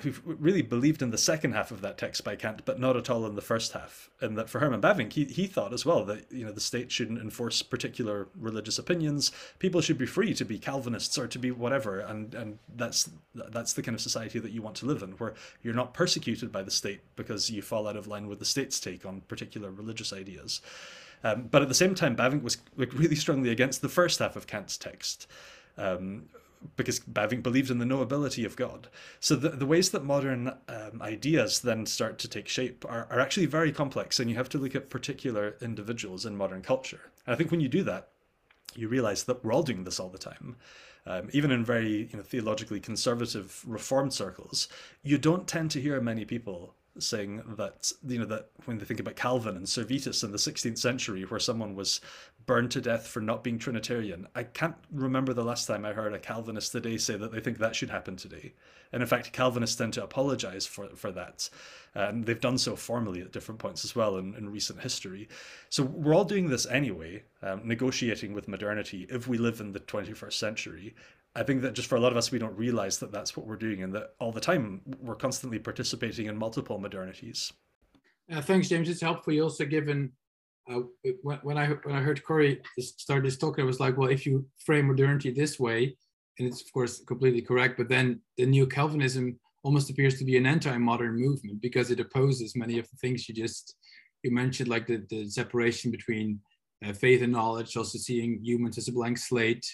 who 0.00 0.12
really 0.26 0.60
believed 0.60 1.00
in 1.00 1.10
the 1.10 1.16
second 1.16 1.52
half 1.52 1.70
of 1.70 1.80
that 1.80 1.96
text 1.96 2.22
by 2.22 2.36
Kant, 2.36 2.62
but 2.66 2.78
not 2.78 2.98
at 2.98 3.08
all 3.08 3.24
in 3.24 3.34
the 3.34 3.40
first 3.40 3.72
half. 3.72 4.10
And 4.20 4.36
that 4.36 4.50
for 4.50 4.58
Herman 4.58 4.82
Bavinck, 4.82 5.14
he, 5.14 5.24
he 5.24 5.46
thought 5.46 5.72
as 5.72 5.86
well 5.86 6.04
that 6.04 6.30
you 6.30 6.44
know 6.44 6.52
the 6.52 6.60
state 6.60 6.92
shouldn't 6.92 7.20
enforce 7.20 7.62
particular 7.62 8.28
religious 8.38 8.78
opinions. 8.78 9.32
People 9.58 9.80
should 9.80 9.96
be 9.96 10.04
free 10.04 10.34
to 10.34 10.44
be 10.44 10.58
Calvinists 10.58 11.16
or 11.16 11.26
to 11.26 11.38
be 11.38 11.50
whatever, 11.50 12.00
and 12.00 12.34
and 12.34 12.58
that's 12.76 13.08
that's 13.34 13.72
the 13.72 13.82
kind 13.82 13.94
of 13.94 14.02
society 14.02 14.38
that 14.38 14.52
you 14.52 14.60
want 14.60 14.76
to 14.76 14.86
live 14.86 15.02
in, 15.02 15.12
where 15.12 15.34
you're 15.62 15.72
not 15.72 15.94
persecuted 15.94 16.52
by 16.52 16.62
the 16.62 16.70
state 16.70 17.00
because 17.16 17.48
you 17.48 17.62
fall 17.62 17.88
out 17.88 17.96
of 17.96 18.06
line 18.06 18.26
with 18.26 18.38
the 18.38 18.44
state's 18.44 18.78
take 18.78 19.06
on 19.06 19.22
particular 19.22 19.70
religious 19.70 20.12
ideas. 20.12 20.60
Um, 21.24 21.48
but 21.50 21.62
at 21.62 21.68
the 21.68 21.74
same 21.74 21.94
time, 21.94 22.14
Bavinck 22.14 22.42
was 22.42 22.58
like 22.76 22.92
really 22.92 23.16
strongly 23.16 23.50
against 23.50 23.80
the 23.80 23.88
first 23.88 24.18
half 24.18 24.36
of 24.36 24.46
Kant's 24.46 24.76
text. 24.76 25.26
Um, 25.78 26.28
because 26.76 27.00
Bavinck 27.00 27.42
believed 27.42 27.70
in 27.70 27.78
the 27.78 27.84
knowability 27.84 28.44
of 28.44 28.56
God. 28.56 28.88
So 29.20 29.36
the, 29.36 29.50
the 29.50 29.66
ways 29.66 29.90
that 29.90 30.04
modern 30.04 30.54
um, 30.68 31.02
ideas 31.02 31.60
then 31.60 31.86
start 31.86 32.18
to 32.20 32.28
take 32.28 32.48
shape 32.48 32.84
are, 32.88 33.06
are 33.10 33.20
actually 33.20 33.46
very 33.46 33.72
complex, 33.72 34.20
and 34.20 34.30
you 34.30 34.36
have 34.36 34.48
to 34.50 34.58
look 34.58 34.74
at 34.74 34.90
particular 34.90 35.56
individuals 35.60 36.26
in 36.26 36.36
modern 36.36 36.62
culture. 36.62 37.10
And 37.26 37.34
I 37.34 37.36
think 37.36 37.50
when 37.50 37.60
you 37.60 37.68
do 37.68 37.82
that, 37.84 38.08
you 38.74 38.88
realize 38.88 39.24
that 39.24 39.44
we're 39.44 39.52
all 39.52 39.62
doing 39.62 39.84
this 39.84 39.98
all 39.98 40.08
the 40.08 40.18
time. 40.18 40.56
Um, 41.08 41.28
even 41.32 41.52
in 41.52 41.64
very 41.64 42.08
you 42.10 42.16
know, 42.16 42.22
theologically 42.22 42.80
conservative 42.80 43.62
reformed 43.66 44.12
circles, 44.12 44.68
you 45.02 45.18
don't 45.18 45.46
tend 45.46 45.70
to 45.72 45.80
hear 45.80 46.00
many 46.00 46.24
people 46.24 46.74
saying 46.98 47.42
that 47.56 47.92
you 48.06 48.18
know 48.18 48.24
that 48.26 48.50
when 48.64 48.78
they 48.78 48.84
think 48.84 49.00
about 49.00 49.16
Calvin 49.16 49.56
and 49.56 49.66
Servetus 49.66 50.24
in 50.24 50.32
the 50.32 50.38
16th 50.38 50.78
century, 50.78 51.22
where 51.22 51.40
someone 51.40 51.74
was 51.74 52.00
burned 52.46 52.70
to 52.70 52.80
death 52.80 53.06
for 53.06 53.20
not 53.20 53.42
being 53.42 53.58
Trinitarian, 53.58 54.26
I 54.34 54.44
can't 54.44 54.76
remember 54.92 55.32
the 55.32 55.44
last 55.44 55.66
time 55.66 55.84
I 55.84 55.92
heard 55.92 56.14
a 56.14 56.18
Calvinist 56.18 56.72
today 56.72 56.96
say 56.96 57.16
that 57.16 57.32
they 57.32 57.40
think 57.40 57.58
that 57.58 57.74
should 57.74 57.90
happen 57.90 58.16
today. 58.16 58.54
And 58.92 59.02
in 59.02 59.08
fact, 59.08 59.32
Calvinists 59.32 59.76
tend 59.76 59.92
to 59.94 60.04
apologize 60.04 60.66
for 60.66 60.88
for 60.94 61.10
that, 61.12 61.48
and 61.94 62.24
they've 62.24 62.40
done 62.40 62.58
so 62.58 62.76
formally 62.76 63.20
at 63.20 63.32
different 63.32 63.58
points 63.58 63.84
as 63.84 63.96
well 63.96 64.16
in, 64.16 64.34
in 64.34 64.48
recent 64.48 64.80
history. 64.80 65.28
So 65.68 65.82
we're 65.82 66.14
all 66.14 66.24
doing 66.24 66.48
this 66.48 66.66
anyway, 66.66 67.24
um, 67.42 67.62
negotiating 67.64 68.32
with 68.32 68.48
modernity 68.48 69.06
if 69.10 69.26
we 69.26 69.38
live 69.38 69.60
in 69.60 69.72
the 69.72 69.80
21st 69.80 70.32
century. 70.32 70.94
I 71.36 71.42
think 71.42 71.60
that 71.62 71.74
just 71.74 71.88
for 71.88 71.96
a 71.96 72.00
lot 72.00 72.12
of 72.12 72.18
us, 72.18 72.32
we 72.32 72.38
don't 72.38 72.56
realize 72.56 72.98
that 72.98 73.12
that's 73.12 73.36
what 73.36 73.46
we're 73.46 73.56
doing, 73.56 73.82
and 73.82 73.94
that 73.94 74.14
all 74.18 74.32
the 74.32 74.40
time 74.40 74.80
we're 75.00 75.14
constantly 75.14 75.58
participating 75.58 76.26
in 76.26 76.36
multiple 76.36 76.80
modernities. 76.80 77.52
Uh, 78.32 78.40
thanks, 78.40 78.68
James. 78.68 78.88
It's 78.88 79.02
helpful. 79.02 79.34
You 79.34 79.42
also 79.42 79.66
given 79.66 80.12
uh, 80.68 80.80
when, 81.22 81.38
when 81.42 81.58
I 81.58 81.68
when 81.84 81.94
I 81.94 82.00
heard 82.00 82.24
Cory 82.24 82.60
start 82.78 83.24
this 83.24 83.36
talk, 83.36 83.58
I 83.58 83.64
was 83.64 83.80
like, 83.80 83.98
well, 83.98 84.08
if 84.08 84.24
you 84.24 84.46
frame 84.64 84.86
modernity 84.86 85.30
this 85.30 85.60
way, 85.60 85.96
and 86.38 86.48
it's 86.48 86.62
of 86.62 86.72
course 86.72 87.04
completely 87.04 87.42
correct, 87.42 87.76
but 87.76 87.88
then 87.88 88.20
the 88.38 88.46
neo 88.46 88.66
Calvinism 88.66 89.38
almost 89.62 89.90
appears 89.90 90.18
to 90.18 90.24
be 90.24 90.36
an 90.36 90.46
anti-modern 90.46 91.20
movement 91.20 91.60
because 91.60 91.90
it 91.90 92.00
opposes 92.00 92.56
many 92.56 92.78
of 92.78 92.88
the 92.90 92.96
things 92.96 93.28
you 93.28 93.34
just 93.34 93.76
you 94.22 94.30
mentioned, 94.30 94.68
like 94.68 94.86
the, 94.86 95.04
the 95.10 95.28
separation 95.28 95.90
between 95.90 96.40
uh, 96.84 96.92
faith 96.92 97.22
and 97.22 97.32
knowledge, 97.32 97.76
also 97.76 97.98
seeing 97.98 98.40
humans 98.42 98.78
as 98.78 98.88
a 98.88 98.92
blank 98.92 99.18
slate, 99.18 99.66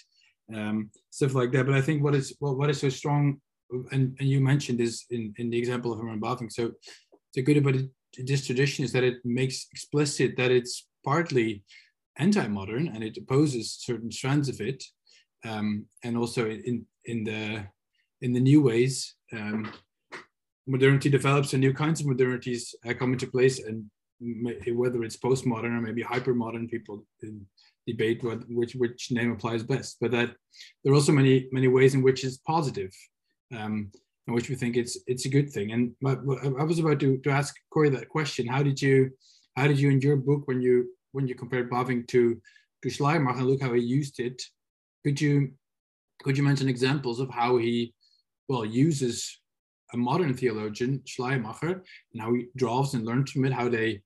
um, 0.53 0.89
stuff 1.09 1.35
like 1.35 1.51
that. 1.51 1.65
But 1.65 1.75
I 1.75 1.81
think 1.81 2.03
what 2.03 2.15
is 2.15 2.35
what, 2.39 2.69
is 2.69 2.79
so 2.79 2.89
strong, 2.89 3.37
and, 3.91 4.15
and 4.19 4.29
you 4.29 4.39
mentioned 4.41 4.79
this 4.79 5.05
in, 5.09 5.33
in 5.37 5.49
the 5.49 5.57
example 5.57 5.91
of 5.91 5.99
Herman 5.99 6.21
Bavinck. 6.21 6.51
So 6.51 6.71
the 7.33 7.41
good 7.41 7.57
about 7.57 7.75
it, 7.75 7.89
this 8.17 8.45
tradition 8.45 8.85
is 8.85 8.91
that 8.93 9.03
it 9.03 9.17
makes 9.23 9.67
explicit 9.71 10.35
that 10.37 10.51
it's 10.51 10.87
partly 11.03 11.63
anti-modern 12.17 12.87
and 12.89 13.03
it 13.03 13.17
opposes 13.17 13.77
certain 13.79 14.11
strands 14.11 14.49
of 14.49 14.61
it, 14.61 14.83
um, 15.45 15.85
and 16.03 16.17
also 16.17 16.49
in 16.49 16.85
in 17.05 17.23
the 17.23 17.65
in 18.21 18.33
the 18.33 18.39
new 18.39 18.61
ways. 18.61 19.15
Um, 19.31 19.71
modernity 20.65 21.09
develops 21.09 21.53
and 21.53 21.61
new 21.61 21.73
kinds 21.73 21.99
of 21.99 22.07
modernities 22.07 22.73
uh, 22.87 22.93
come 22.93 23.11
into 23.13 23.27
place 23.27 23.59
and 23.59 23.85
whether 24.73 25.03
it's 25.03 25.17
postmodern 25.17 25.77
or 25.77 25.81
maybe 25.81 26.03
hypermodern 26.03 26.69
people 26.69 27.05
debate 27.87 28.23
what, 28.23 28.43
which 28.49 28.73
which 28.75 29.11
name 29.11 29.31
applies 29.31 29.63
best. 29.63 29.97
But 29.99 30.11
that 30.11 30.35
there 30.83 30.93
are 30.93 30.95
also 30.95 31.11
many 31.11 31.47
many 31.51 31.67
ways 31.67 31.93
in 31.93 32.01
which 32.01 32.23
it's 32.23 32.37
positive, 32.37 32.91
um, 33.55 33.91
in 34.27 34.33
which 34.33 34.49
we 34.49 34.55
think 34.55 34.77
it's 34.77 34.97
it's 35.07 35.25
a 35.25 35.29
good 35.29 35.49
thing. 35.51 35.71
And 35.71 35.93
I 36.05 36.63
was 36.63 36.79
about 36.79 36.99
to, 37.01 37.17
to 37.17 37.29
ask 37.29 37.55
Cory 37.71 37.89
that 37.89 38.09
question. 38.09 38.47
How 38.47 38.63
did 38.63 38.81
you 38.81 39.11
how 39.55 39.67
did 39.67 39.79
you 39.79 39.89
in 39.89 40.01
your 40.01 40.17
book 40.17 40.47
when 40.47 40.61
you 40.61 40.89
when 41.11 41.27
you 41.27 41.35
compared 41.35 41.69
Bavinck 41.69 42.07
to 42.09 42.41
to 42.83 42.89
Schleiermacher 42.89 43.39
and 43.39 43.47
look 43.47 43.61
how 43.61 43.73
he 43.73 43.81
used 43.81 44.19
it? 44.19 44.41
Could 45.03 45.19
you 45.19 45.51
could 46.23 46.37
you 46.37 46.43
mention 46.43 46.69
examples 46.69 47.19
of 47.19 47.29
how 47.29 47.57
he 47.57 47.93
well 48.47 48.65
uses 48.65 49.39
a 49.93 49.97
modern 49.97 50.33
theologian 50.33 51.01
Schleiermacher 51.05 51.83
and 52.13 52.21
how 52.21 52.33
he 52.33 52.47
draws 52.55 52.93
and 52.93 53.05
learns 53.05 53.31
from 53.31 53.45
it 53.45 53.53
how 53.53 53.69
they 53.69 54.01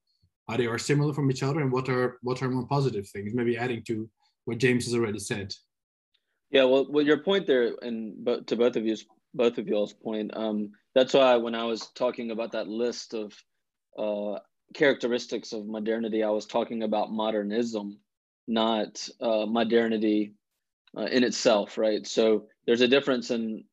how 0.47 0.57
they 0.57 0.65
are 0.65 0.77
similar 0.77 1.13
from 1.13 1.29
each 1.29 1.43
other 1.43 1.59
and 1.59 1.71
what 1.71 1.89
are 1.89 2.17
what 2.21 2.41
are 2.41 2.49
more 2.49 2.67
positive 2.67 3.07
things. 3.07 3.33
Maybe 3.33 3.57
adding 3.57 3.83
to 3.83 4.09
what 4.45 4.59
james 4.59 4.85
has 4.85 4.95
already 4.95 5.19
said. 5.19 5.53
Yeah 6.51 6.63
well, 6.63 6.87
well 6.89 7.05
your 7.05 7.17
point 7.17 7.45
there 7.45 7.73
and 7.81 8.23
but 8.23 8.47
to 8.47 8.55
both 8.55 8.75
of 8.75 8.85
you 8.85 8.95
both 9.33 9.57
of 9.57 9.67
y'all's 9.67 9.93
point 9.93 10.31
um, 10.35 10.71
that's 10.95 11.13
why 11.13 11.35
when 11.35 11.53
i 11.53 11.65
was 11.65 11.89
talking 11.95 12.31
about 12.31 12.53
that 12.53 12.67
list 12.67 13.13
of 13.13 13.33
uh, 13.99 14.39
characteristics 14.73 15.51
of 15.51 15.67
modernity 15.67 16.23
i 16.23 16.29
was 16.29 16.45
talking 16.45 16.83
about 16.83 17.11
modernism 17.11 17.99
not 18.47 19.07
uh, 19.19 19.45
modernity 19.45 20.33
uh, 20.97 21.05
in 21.05 21.23
itself 21.23 21.77
right? 21.77 22.07
So 22.07 22.45
there's 22.65 22.81
a 22.81 22.87
difference 22.87 23.31
in 23.31 23.65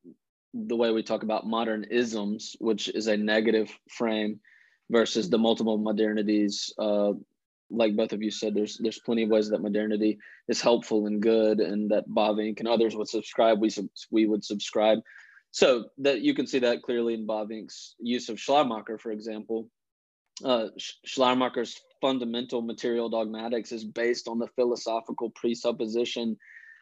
the 0.53 0.75
way 0.75 0.91
we 0.91 1.03
talk 1.03 1.23
about 1.23 1.47
modern 1.47 1.85
isms 1.85 2.55
which 2.59 2.89
is 2.89 3.07
a 3.07 3.17
negative 3.17 3.69
frame 3.89 4.39
versus 4.89 5.29
the 5.29 5.37
multiple 5.37 5.79
modernities. 5.79 6.71
Uh, 6.77 7.13
like 7.69 7.95
both 7.95 8.13
of 8.13 8.21
you 8.21 8.31
said, 8.31 8.53
there's 8.53 8.77
there's 8.77 8.99
plenty 8.99 9.23
of 9.23 9.29
ways 9.29 9.49
that 9.49 9.61
modernity 9.61 10.19
is 10.47 10.61
helpful 10.61 11.07
and 11.07 11.21
good, 11.21 11.59
and 11.59 11.89
that 11.91 12.07
Bavinck 12.07 12.59
and 12.59 12.67
others 12.67 12.95
would 12.95 13.09
subscribe. 13.09 13.59
We 13.59 13.71
we 14.11 14.25
would 14.27 14.43
subscribe. 14.43 14.99
So 15.51 15.85
that 15.99 16.21
you 16.21 16.33
can 16.35 16.47
see 16.47 16.59
that 16.59 16.83
clearly 16.83 17.13
in 17.13 17.25
Bavinck's 17.25 17.95
use 17.97 18.29
of 18.29 18.39
Schleiermacher, 18.39 18.97
for 18.97 19.11
example. 19.11 19.69
Uh, 20.43 20.67
Schleiermacher's 21.05 21.79
fundamental 22.01 22.61
material 22.61 23.07
dogmatics 23.07 23.71
is 23.71 23.85
based 23.85 24.27
on 24.27 24.37
the 24.37 24.49
philosophical 24.49 25.29
presupposition 25.29 26.37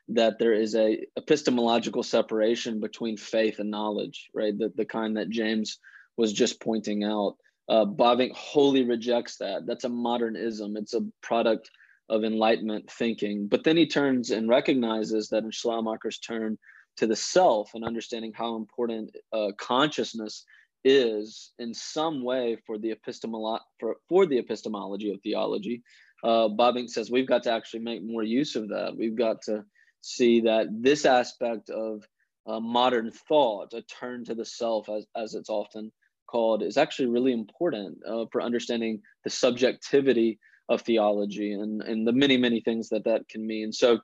that 0.10 0.40
there 0.40 0.54
is 0.54 0.76
a 0.76 1.06
epistemological 1.18 2.04
separation 2.04 2.80
between 2.80 3.16
faith 3.16 3.60
and 3.60 3.72
knowledge, 3.72 4.30
right? 4.34 4.58
The, 4.58 4.72
the 4.76 4.86
kind 4.86 5.18
that 5.18 5.30
James 5.30 5.80
was 6.18 6.34
just 6.34 6.60
pointing 6.60 7.04
out. 7.04 7.38
Uh, 7.70 7.86
wholly 8.34 8.84
rejects 8.84 9.38
that. 9.38 9.66
That's 9.66 9.86
a 9.86 9.90
modernism. 9.90 10.76
It's 10.76 10.94
a 10.94 11.02
product 11.22 11.70
of 12.10 12.24
Enlightenment 12.24 12.92
thinking. 12.92 13.48
But 13.48 13.64
then 13.64 13.78
he 13.78 13.88
turns 13.88 14.32
and 14.32 14.50
recognizes 14.50 15.30
that 15.30 15.44
in 15.44 15.52
Schleiermacher's 15.52 16.20
turn 16.20 16.58
to 16.98 17.08
the 17.08 17.16
self 17.16 17.72
and 17.74 17.84
understanding 17.84 18.34
how 18.36 18.56
important 18.56 19.16
uh, 19.32 19.52
consciousness 19.58 20.46
is 20.84 21.54
in 21.58 21.74
some 21.74 22.24
way 22.24 22.58
for 22.66 22.78
the 22.78 22.94
epistemolo- 22.94 23.62
for, 23.80 23.96
for 24.10 24.26
the 24.26 24.38
epistemology 24.38 25.14
of 25.14 25.22
theology. 25.22 25.82
Uh, 26.24 26.50
Bavinck 26.50 26.90
says 26.90 27.10
we've 27.10 27.28
got 27.28 27.44
to 27.44 27.52
actually 27.52 27.82
make 27.82 28.04
more 28.04 28.24
use 28.24 28.56
of 28.56 28.70
that. 28.70 28.96
We've 28.96 29.16
got 29.16 29.42
to 29.44 29.64
see 30.02 30.42
that 30.42 30.68
this 30.72 31.06
aspect 31.06 31.70
of 31.70 32.04
uh, 32.46 32.60
modern 32.60 33.12
thought, 33.12 33.74
a 33.74 33.82
turn 33.82 34.26
to 34.26 34.36
the 34.36 34.46
self, 34.46 34.90
as, 34.90 35.06
as 35.16 35.34
it's 35.34 35.50
often 35.50 35.92
called 36.34 36.64
is 36.70 36.78
actually 36.84 37.10
really 37.16 37.34
important 37.42 37.92
uh, 38.12 38.26
for 38.32 38.40
understanding 38.42 38.94
the 39.24 39.30
subjectivity 39.30 40.32
of 40.74 40.82
theology 40.82 41.50
and, 41.54 41.74
and 41.90 42.00
the 42.08 42.18
many, 42.24 42.38
many 42.46 42.60
things 42.68 42.90
that 42.90 43.06
that 43.10 43.22
can 43.32 43.44
mean. 43.54 43.72
So, 43.72 44.00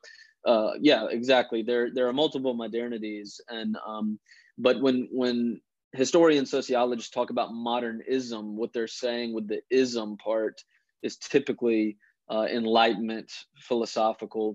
uh, 0.52 0.72
yeah, 0.90 1.08
exactly. 1.20 1.62
There, 1.64 1.86
there 1.96 2.08
are 2.10 2.14
multiple 2.24 2.56
modernities. 2.64 3.30
And, 3.58 3.72
um, 3.92 4.20
but 4.66 4.76
when, 4.86 5.08
when 5.12 5.62
historians, 6.04 6.52
sociologists 6.52 7.16
talk 7.18 7.30
about 7.32 7.54
modernism, 7.72 8.56
what 8.60 8.72
they're 8.74 9.00
saying 9.06 9.34
with 9.34 9.48
the 9.48 9.62
ism 9.84 10.18
part 10.18 10.56
is 11.02 11.18
typically 11.18 11.98
uh, 12.34 12.46
enlightenment, 12.60 13.30
philosophical 13.70 14.48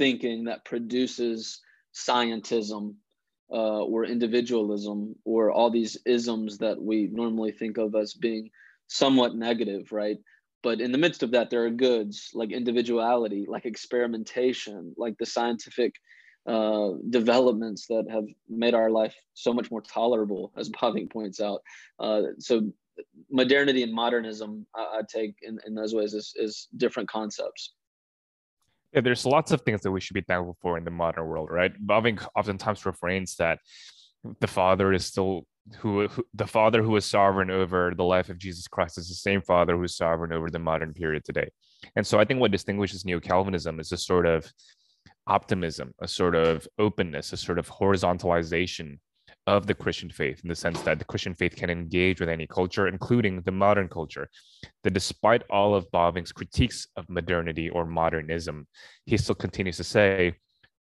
thinking 0.00 0.44
that 0.44 0.64
produces 0.64 1.60
scientism 1.94 2.94
uh, 3.50 3.82
or 3.82 4.04
individualism 4.04 5.14
or 5.24 5.50
all 5.50 5.70
these 5.70 5.96
isms 6.04 6.58
that 6.58 6.80
we 6.80 7.08
normally 7.12 7.52
think 7.52 7.78
of 7.78 7.94
as 7.94 8.14
being 8.14 8.50
somewhat 8.86 9.34
negative, 9.34 9.90
right? 9.92 10.18
But 10.62 10.80
in 10.80 10.92
the 10.92 10.98
midst 10.98 11.22
of 11.22 11.30
that, 11.32 11.50
there 11.50 11.64
are 11.64 11.70
goods 11.70 12.30
like 12.34 12.50
individuality, 12.50 13.46
like 13.48 13.64
experimentation, 13.64 14.94
like 14.96 15.16
the 15.18 15.26
scientific 15.26 15.94
uh, 16.46 16.90
developments 17.10 17.86
that 17.86 18.06
have 18.10 18.24
made 18.48 18.74
our 18.74 18.90
life 18.90 19.14
so 19.34 19.52
much 19.52 19.70
more 19.70 19.82
tolerable, 19.82 20.52
as 20.56 20.70
Bavinck 20.70 21.12
points 21.12 21.40
out. 21.40 21.62
Uh, 22.00 22.22
so 22.38 22.72
modernity 23.30 23.82
and 23.82 23.92
modernism, 23.92 24.66
I, 24.74 24.98
I 24.98 25.00
take 25.08 25.36
in, 25.42 25.58
in 25.66 25.74
those 25.74 25.94
ways, 25.94 26.14
is, 26.14 26.32
is 26.36 26.68
different 26.76 27.08
concepts. 27.08 27.72
Yeah, 28.92 29.02
there's 29.02 29.26
lots 29.26 29.52
of 29.52 29.60
things 29.62 29.82
that 29.82 29.90
we 29.90 30.00
should 30.00 30.14
be 30.14 30.22
thankful 30.22 30.56
for 30.62 30.78
in 30.78 30.84
the 30.84 30.90
modern 30.90 31.26
world, 31.26 31.50
right? 31.50 31.72
Bavinck 31.86 32.26
oftentimes 32.34 32.86
refrains 32.86 33.36
that 33.36 33.58
the 34.40 34.46
Father 34.46 34.92
is 34.92 35.04
still 35.06 35.46
who, 35.80 36.08
who, 36.08 36.24
the 36.32 36.46
Father 36.46 36.82
who 36.82 36.96
is 36.96 37.04
sovereign 37.04 37.50
over 37.50 37.92
the 37.94 38.04
life 38.04 38.30
of 38.30 38.38
Jesus 38.38 38.66
Christ 38.66 38.96
is 38.96 39.08
the 39.08 39.14
same 39.14 39.42
Father 39.42 39.76
who 39.76 39.82
is 39.82 39.96
sovereign 39.96 40.32
over 40.32 40.48
the 40.50 40.58
modern 40.58 40.94
period 40.94 41.24
today. 41.24 41.50
And 41.94 42.06
so 42.06 42.18
I 42.18 42.24
think 42.24 42.40
what 42.40 42.50
distinguishes 42.50 43.04
Neo 43.04 43.20
Calvinism 43.20 43.78
is 43.78 43.92
a 43.92 43.98
sort 43.98 44.26
of 44.26 44.50
optimism, 45.26 45.92
a 46.00 46.08
sort 46.08 46.34
of 46.34 46.66
openness, 46.78 47.32
a 47.32 47.36
sort 47.36 47.58
of 47.58 47.68
horizontalization 47.68 48.98
of 49.48 49.66
the 49.66 49.74
Christian 49.74 50.10
faith 50.10 50.40
in 50.44 50.48
the 50.50 50.54
sense 50.54 50.82
that 50.82 50.98
the 50.98 51.06
Christian 51.06 51.34
faith 51.34 51.56
can 51.56 51.70
engage 51.70 52.20
with 52.20 52.28
any 52.28 52.46
culture, 52.46 52.86
including 52.86 53.40
the 53.40 53.50
modern 53.50 53.88
culture. 53.88 54.28
That 54.84 54.92
despite 54.92 55.42
all 55.48 55.74
of 55.74 55.90
Bavinck's 55.90 56.32
critiques 56.32 56.86
of 56.96 57.08
modernity 57.08 57.70
or 57.70 57.86
modernism, 57.86 58.66
he 59.06 59.16
still 59.16 59.34
continues 59.34 59.78
to 59.78 59.84
say 59.84 60.34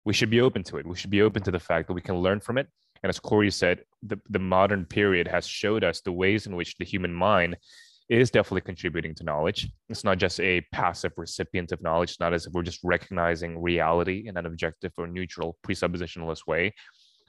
we 0.04 0.12
should 0.12 0.30
be 0.30 0.40
open 0.40 0.64
to 0.64 0.78
it. 0.78 0.86
We 0.86 0.96
should 0.96 1.10
be 1.10 1.22
open 1.22 1.44
to 1.44 1.52
the 1.52 1.60
fact 1.60 1.86
that 1.86 1.94
we 1.94 2.00
can 2.00 2.16
learn 2.16 2.40
from 2.40 2.58
it. 2.58 2.66
And 3.04 3.08
as 3.08 3.20
Cory 3.20 3.52
said, 3.52 3.82
the, 4.02 4.18
the 4.30 4.40
modern 4.40 4.84
period 4.84 5.28
has 5.28 5.46
showed 5.46 5.84
us 5.84 6.00
the 6.00 6.12
ways 6.12 6.48
in 6.48 6.56
which 6.56 6.76
the 6.76 6.84
human 6.84 7.14
mind 7.14 7.56
is 8.08 8.32
definitely 8.32 8.62
contributing 8.62 9.14
to 9.14 9.24
knowledge. 9.24 9.68
It's 9.88 10.04
not 10.04 10.18
just 10.18 10.40
a 10.40 10.60
passive 10.72 11.12
recipient 11.16 11.70
of 11.70 11.82
knowledge, 11.82 12.10
it's 12.10 12.20
not 12.20 12.34
as 12.34 12.46
if 12.46 12.52
we're 12.52 12.62
just 12.62 12.80
recognizing 12.82 13.62
reality 13.62 14.24
in 14.26 14.36
an 14.36 14.46
objective 14.46 14.92
or 14.98 15.06
neutral 15.06 15.56
presuppositionalist 15.64 16.46
way, 16.48 16.72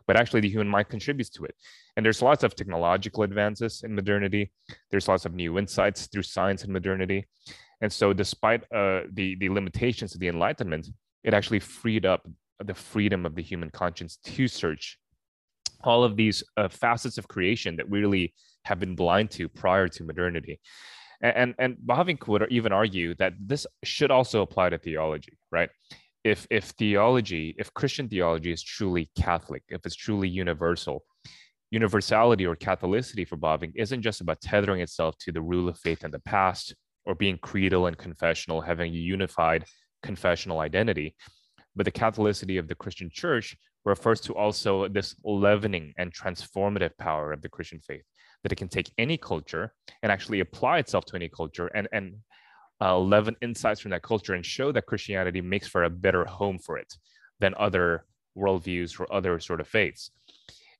but 0.07 0.15
actually 0.15 0.39
the 0.39 0.49
human 0.49 0.67
mind 0.67 0.89
contributes 0.89 1.29
to 1.31 1.43
it. 1.43 1.55
And 1.95 2.05
there's 2.05 2.21
lots 2.21 2.43
of 2.43 2.55
technological 2.55 3.23
advances 3.23 3.83
in 3.83 3.93
modernity. 3.93 4.51
There's 4.89 5.07
lots 5.07 5.25
of 5.25 5.33
new 5.33 5.57
insights 5.57 6.07
through 6.07 6.23
science 6.23 6.63
and 6.63 6.73
modernity. 6.73 7.27
And 7.81 7.91
so, 7.91 8.13
despite 8.13 8.63
uh, 8.73 9.01
the 9.13 9.35
the 9.39 9.49
limitations 9.49 10.15
of 10.15 10.19
the 10.19 10.29
Enlightenment, 10.29 10.87
it 11.23 11.33
actually 11.33 11.59
freed 11.59 12.05
up 12.05 12.27
the 12.63 12.73
freedom 12.73 13.25
of 13.25 13.35
the 13.35 13.43
human 13.43 13.69
conscience 13.69 14.17
to 14.23 14.47
search 14.47 14.97
all 15.83 16.03
of 16.03 16.15
these 16.15 16.43
uh, 16.55 16.67
facets 16.69 17.19
of 17.19 17.27
creation 17.27 17.75
that 17.75 17.87
we 17.87 17.99
really 17.99 18.33
have 18.65 18.79
been 18.79 18.95
blind 18.95 19.29
to 19.31 19.47
prior 19.47 19.87
to 19.87 20.03
modernity. 20.03 20.59
And 21.21 21.55
and 21.57 21.77
Bavinck 21.77 22.27
would 22.27 22.47
even 22.49 22.71
argue 22.71 23.15
that 23.15 23.33
this 23.39 23.65
should 23.83 24.11
also 24.11 24.41
apply 24.41 24.69
to 24.69 24.77
theology, 24.77 25.37
right? 25.51 25.69
If 26.27 26.45
if 26.49 26.65
theology, 26.81 27.55
if 27.57 27.73
Christian 27.73 28.09
theology 28.09 28.51
is 28.51 28.61
truly 28.61 29.09
Catholic, 29.17 29.63
if 29.69 29.85
it's 29.85 29.95
truly 29.95 30.27
universal, 30.27 31.05
universality 31.71 32.45
or 32.45 32.55
Catholicity 32.55 33.25
for 33.27 33.37
Bavinck 33.37 33.71
isn't 33.75 34.01
just 34.01 34.21
about 34.21 34.41
tethering 34.41 34.81
itself 34.81 35.15
to 35.19 35.31
the 35.31 35.41
rule 35.41 35.69
of 35.69 35.79
faith 35.79 36.03
in 36.03 36.11
the 36.11 36.19
past 36.19 36.75
or 37.05 37.15
being 37.15 37.37
creedal 37.37 37.87
and 37.87 37.97
confessional, 37.97 38.59
having 38.59 38.93
a 38.93 38.97
unified 38.97 39.63
confessional 40.03 40.59
identity. 40.59 41.15
But 41.75 41.85
the 41.85 41.91
Catholicity 41.91 42.59
of 42.59 42.67
the 42.67 42.75
Christian 42.75 43.09
church 43.11 43.55
refers 43.85 44.19
to 44.21 44.35
also 44.35 44.89
this 44.89 45.15
leavening 45.23 45.93
and 45.97 46.13
transformative 46.13 46.91
power 46.97 47.31
of 47.31 47.41
the 47.41 47.49
Christian 47.49 47.79
faith, 47.79 48.03
that 48.43 48.51
it 48.51 48.57
can 48.57 48.67
take 48.67 48.91
any 48.97 49.17
culture 49.17 49.73
and 50.03 50.11
actually 50.11 50.41
apply 50.41 50.79
itself 50.79 51.05
to 51.05 51.15
any 51.15 51.29
culture 51.29 51.67
and, 51.67 51.87
and 51.93 52.15
uh, 52.81 52.95
11 52.95 53.35
insights 53.41 53.79
from 53.79 53.91
that 53.91 54.03
culture 54.03 54.33
and 54.33 54.45
show 54.45 54.71
that 54.71 54.85
Christianity 54.85 55.41
makes 55.41 55.67
for 55.67 55.83
a 55.83 55.89
better 55.89 56.25
home 56.25 56.59
for 56.59 56.77
it 56.77 56.93
than 57.39 57.53
other 57.57 58.05
worldviews 58.37 58.99
or 58.99 59.11
other 59.11 59.39
sort 59.39 59.59
of 59.59 59.67
faiths. 59.67 60.11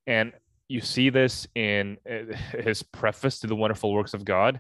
And 0.06 0.34
you 0.68 0.82
see 0.82 1.10
this 1.10 1.48
in 1.56 1.98
uh, 2.10 2.36
his 2.60 2.84
preface 2.84 3.40
to 3.40 3.48
the 3.48 3.56
wonderful 3.56 3.94
works 3.94 4.14
of 4.14 4.26
God, 4.26 4.60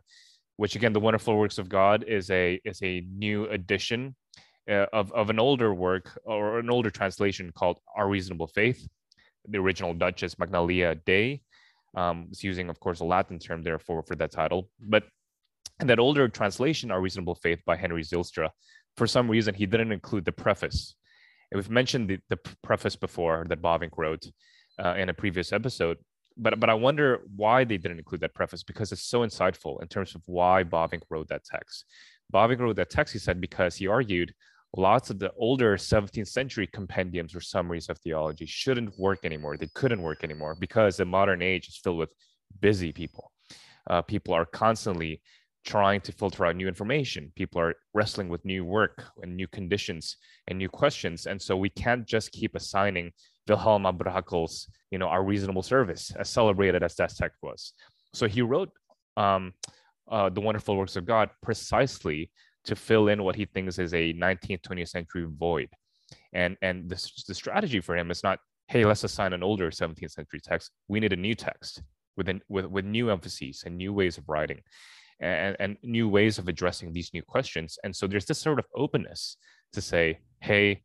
which 0.58 0.76
again, 0.76 0.93
the 0.93 1.00
wonderful 1.00 1.38
works 1.38 1.58
of 1.58 1.69
God 1.69 2.04
is 2.08 2.32
a 2.32 2.60
is 2.65 2.82
a 2.82 3.06
new 3.15 3.45
edition 3.45 4.15
uh, 4.69 4.86
of, 4.91 5.12
of 5.13 5.30
an 5.30 5.39
older 5.39 5.73
work 5.73 6.19
or 6.26 6.60
an 6.60 6.69
older 6.69 6.89
translation 6.89 7.52
called 7.54 7.80
Our 7.95 8.10
Reasonable 8.10 8.47
Faith. 8.47 8.88
The 9.47 9.60
original 9.60 9.93
Dutch 9.93 10.23
is 10.23 10.36
Magnalia 10.36 10.95
Dei. 11.06 11.41
Um, 11.95 12.28
it's 12.30 12.43
using, 12.43 12.69
of 12.69 12.80
course, 12.80 13.00
a 13.00 13.06
Latin 13.06 13.39
term 13.39 13.63
there 13.63 13.80
for, 13.80 14.04
for 14.04 14.15
that 14.15 14.32
title. 14.32 14.69
But 14.80 15.04
and 15.80 15.90
that 15.90 16.00
older 16.00 16.28
translation, 16.28 16.92
Our 16.92 17.02
Reasonable 17.02 17.36
Faith 17.36 17.62
by 17.66 17.76
Henry 17.76 18.04
Zylstra, 18.04 18.50
for 18.96 19.08
some 19.08 19.30
reason, 19.30 19.54
he 19.54 19.66
didn't 19.66 19.92
include 19.92 20.26
the 20.26 20.32
preface. 20.32 20.96
And 21.52 21.58
we've 21.58 21.70
mentioned 21.70 22.10
the, 22.10 22.20
the 22.30 22.40
preface 22.63 22.96
before 22.96 23.46
that 23.50 23.62
Bavinck 23.62 23.98
wrote 23.98 24.26
uh, 24.84 24.96
in 24.98 25.10
a 25.10 25.13
previous 25.13 25.54
episode, 25.54 25.98
but, 26.36 26.60
but 26.60 26.70
I 26.70 26.74
wonder 26.74 27.22
why 27.36 27.63
they 27.63 27.78
didn't 27.78 28.00
include 28.00 28.22
that 28.22 28.34
preface 28.34 28.63
because 28.63 28.92
it's 28.92 29.04
so 29.04 29.22
insightful 29.22 29.82
in 29.82 29.88
terms 29.88 30.16
of 30.16 30.22
why 30.26 30.63
Bavinck 30.63 31.04
wrote 31.10 31.30
that 31.30 31.44
text. 31.44 31.86
Bavinck 32.34 32.60
wrote 32.60 32.76
that 32.76 32.90
text, 32.90 33.13
he 33.13 33.20
said, 33.20 33.40
because 33.40 33.76
he 33.76 33.88
argued 33.88 34.34
lots 34.76 35.10
of 35.10 35.20
the 35.20 35.32
older 35.38 35.78
17th 35.78 36.28
century 36.28 36.68
compendiums 36.68 37.34
or 37.36 37.42
summaries 37.42 37.90
of 37.90 37.98
theology 38.00 38.46
shouldn't 38.46 38.98
work 39.00 39.20
anymore. 39.24 39.58
They 39.58 39.70
couldn't 39.74 40.02
work 40.02 40.24
anymore 40.24 40.56
because 40.60 40.98
the 40.98 41.06
modern 41.06 41.42
age 41.42 41.70
is 41.70 41.78
filled 41.78 41.98
with 41.98 42.10
busy 42.60 42.92
people. 42.92 43.32
Uh, 43.90 44.02
people 44.02 44.34
are 44.34 44.46
constantly 44.46 45.22
trying 45.67 45.99
to 45.99 46.13
filter 46.13 46.45
out 46.45 46.56
new 46.56 46.67
information. 46.67 47.30
People 47.36 47.60
are 47.60 47.75
wrestling 47.93 48.30
with 48.30 48.45
new 48.45 48.63
work 48.63 49.03
and 49.21 49.36
new 49.36 49.47
conditions 49.49 50.15
and 50.47 50.58
new 50.58 50.69
questions. 50.69 51.25
And 51.25 51.41
so 51.41 51.58
we 51.58 51.69
can't 51.69 52.08
just 52.08 52.32
keep 52.32 52.56
assigning 52.56 53.12
Wilhelm 53.49 53.84
à 53.84 53.91
Brakel's, 53.91 54.69
you 54.91 54.97
know, 54.97 55.08
our 55.08 55.23
reasonable 55.23 55.62
service, 55.62 56.13
as 56.17 56.30
celebrated 56.30 56.84
as 56.84 56.95
that 56.95 57.13
text 57.13 57.38
was. 57.43 57.73
So 58.13 58.27
he 58.27 58.41
wrote 58.41 58.71
um, 59.17 59.53
uh, 60.10 60.30
the 60.30 60.39
wonderful 60.39 60.77
works 60.77 60.95
of 60.95 61.06
God 61.06 61.32
precisely 61.43 62.32
to 62.63 62.75
fill 62.75 63.10
in 63.10 63.23
what 63.23 63.36
he 63.36 63.43
thinks 63.43 63.77
is 63.77 63.93
a 63.93 64.13
19th, 64.13 64.62
20th 64.62 64.89
century 64.89 65.27
void. 65.30 65.69
And 66.32 66.56
and 66.62 66.89
the, 66.89 66.95
the 67.27 67.36
strategy 67.36 67.82
for 67.82 67.97
him 67.97 68.10
is 68.10 68.23
not, 68.23 68.39
hey, 68.69 68.86
let's 68.86 69.03
assign 69.03 69.34
an 69.34 69.43
older 69.43 69.69
17th 69.69 70.12
century 70.12 70.39
text. 70.41 70.71
We 70.88 71.01
need 71.01 71.12
a 71.12 71.17
new 71.27 71.36
text 71.36 71.82
with, 72.15 72.30
an, 72.30 72.41
with, 72.47 72.65
with 72.67 72.86
new 72.86 73.10
emphases 73.10 73.63
and 73.65 73.75
new 73.75 73.91
ways 73.91 74.17
of 74.17 74.30
writing 74.30 74.62
and, 75.19 75.56
and 75.60 75.77
new 75.84 76.08
ways 76.08 76.38
of 76.38 76.47
addressing 76.47 76.93
these 76.93 77.12
new 77.13 77.23
questions. 77.23 77.77
And 77.84 77.95
so 77.95 78.08
there's 78.08 78.25
this 78.25 78.39
sort 78.39 78.60
of 78.60 78.65
openness 78.75 79.38
to 79.73 79.82
say, 79.82 80.19
hey, 80.41 80.82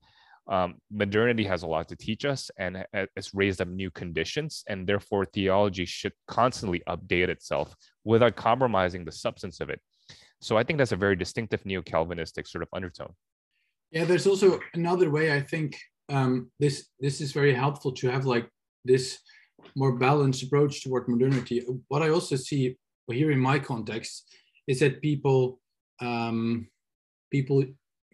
um, 0.48 0.74
modernity 0.90 1.44
has 1.44 1.62
a 1.62 1.66
lot 1.66 1.88
to 1.88 1.96
teach 1.96 2.24
us 2.24 2.50
and 2.58 2.84
it's 2.92 3.32
raised 3.32 3.60
up 3.60 3.68
new 3.68 3.90
conditions 3.90 4.64
and 4.68 4.86
therefore 4.86 5.24
theology 5.24 5.84
should 5.84 6.12
constantly 6.26 6.82
update 6.88 7.28
itself 7.28 7.74
without 8.04 8.34
compromising 8.34 9.04
the 9.04 9.12
substance 9.12 9.60
of 9.60 9.70
it. 9.70 9.80
So 10.40 10.56
i 10.56 10.64
think 10.64 10.78
that's 10.78 10.92
a 10.92 10.96
very 10.96 11.14
distinctive 11.14 11.64
neo-calvinistic 11.64 12.48
sort 12.48 12.62
of 12.62 12.68
undertone. 12.72 13.12
Yeah 13.92 14.04
there's 14.04 14.26
also 14.26 14.58
another 14.74 15.10
way 15.10 15.32
i 15.32 15.40
think 15.40 15.78
um, 16.08 16.50
this 16.58 16.88
this 16.98 17.20
is 17.20 17.32
very 17.32 17.54
helpful 17.54 17.92
to 17.92 18.10
have 18.10 18.26
like 18.26 18.48
this 18.84 19.18
more 19.76 19.96
balanced 19.96 20.42
approach 20.42 20.82
toward 20.82 21.08
modernity. 21.08 21.64
What 21.86 22.02
i 22.02 22.08
also 22.08 22.34
see 22.34 22.76
here 23.10 23.30
in 23.30 23.38
my 23.38 23.58
context 23.58 24.28
is 24.66 24.80
that 24.80 25.02
people 25.02 25.60
um, 26.00 26.68
people 27.30 27.64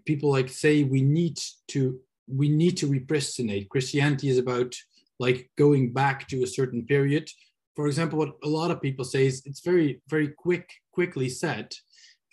people 0.07 0.31
like 0.31 0.48
say 0.48 0.85
we 0.85 1.03
need 1.03 1.38
to 1.68 1.98
we 2.29 2.48
need 2.48 2.77
to 2.79 2.87
repristinate. 2.87 3.68
Christianity 3.68 4.29
is 4.29 4.38
about 4.38 4.74
like 5.18 5.51
going 5.57 5.92
back 5.92 6.29
to 6.29 6.42
a 6.42 6.46
certain 6.46 6.85
period. 6.85 7.29
For 7.74 7.87
example, 7.87 8.18
what 8.18 8.37
a 8.44 8.48
lot 8.48 8.70
of 8.70 8.83
people 8.83 9.05
say 9.05 9.27
is 9.27 9.42
it's 9.46 9.61
very, 9.61 10.01
very 10.09 10.29
quick, 10.29 10.68
quickly 10.92 11.29
said. 11.29 11.72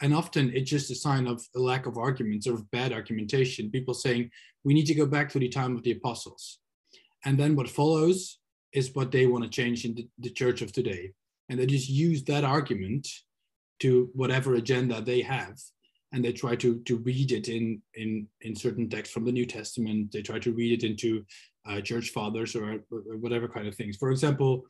And 0.01 0.13
often 0.13 0.51
it's 0.53 0.69
just 0.69 0.91
a 0.91 0.95
sign 0.95 1.27
of 1.27 1.41
a 1.55 1.59
lack 1.59 1.85
of 1.85 1.97
arguments 1.97 2.47
or 2.47 2.55
of 2.55 2.69
bad 2.71 2.91
argumentation. 2.91 3.71
People 3.71 3.93
saying 3.93 4.29
we 4.63 4.73
need 4.73 4.87
to 4.87 4.93
go 4.93 5.05
back 5.05 5.29
to 5.29 5.39
the 5.39 5.49
time 5.49 5.75
of 5.75 5.83
the 5.83 5.91
apostles. 5.91 6.59
And 7.23 7.37
then 7.37 7.55
what 7.55 7.69
follows 7.69 8.39
is 8.73 8.93
what 8.93 9.11
they 9.11 9.25
want 9.25 9.43
to 9.45 9.49
change 9.49 9.85
in 9.85 9.95
the, 9.95 10.07
the 10.19 10.29
church 10.29 10.61
of 10.61 10.71
today. 10.71 11.11
And 11.49 11.60
they 11.60 11.65
just 11.65 11.89
use 11.89 12.23
that 12.23 12.43
argument 12.43 13.08
to 13.81 14.10
whatever 14.13 14.55
agenda 14.55 15.01
they 15.01 15.21
have 15.21 15.58
and 16.15 16.23
they 16.23 16.31
try 16.31 16.55
to 16.55 16.79
to 16.79 16.97
read 16.97 17.31
it 17.31 17.49
in 17.49 17.81
in 17.95 18.27
in 18.41 18.55
certain 18.55 18.89
texts 18.89 19.13
from 19.13 19.25
the 19.25 19.31
New 19.31 19.45
Testament. 19.45 20.12
They 20.12 20.21
try 20.21 20.39
to 20.39 20.53
read 20.53 20.81
it 20.81 20.89
into 20.89 21.25
uh, 21.67 21.81
church 21.81 22.12
fathers 22.12 22.55
or, 22.55 22.84
or, 22.91 23.17
whatever 23.17 23.47
kind 23.47 23.67
of 23.67 23.75
things. 23.75 23.97
For 23.97 24.12
example, 24.12 24.63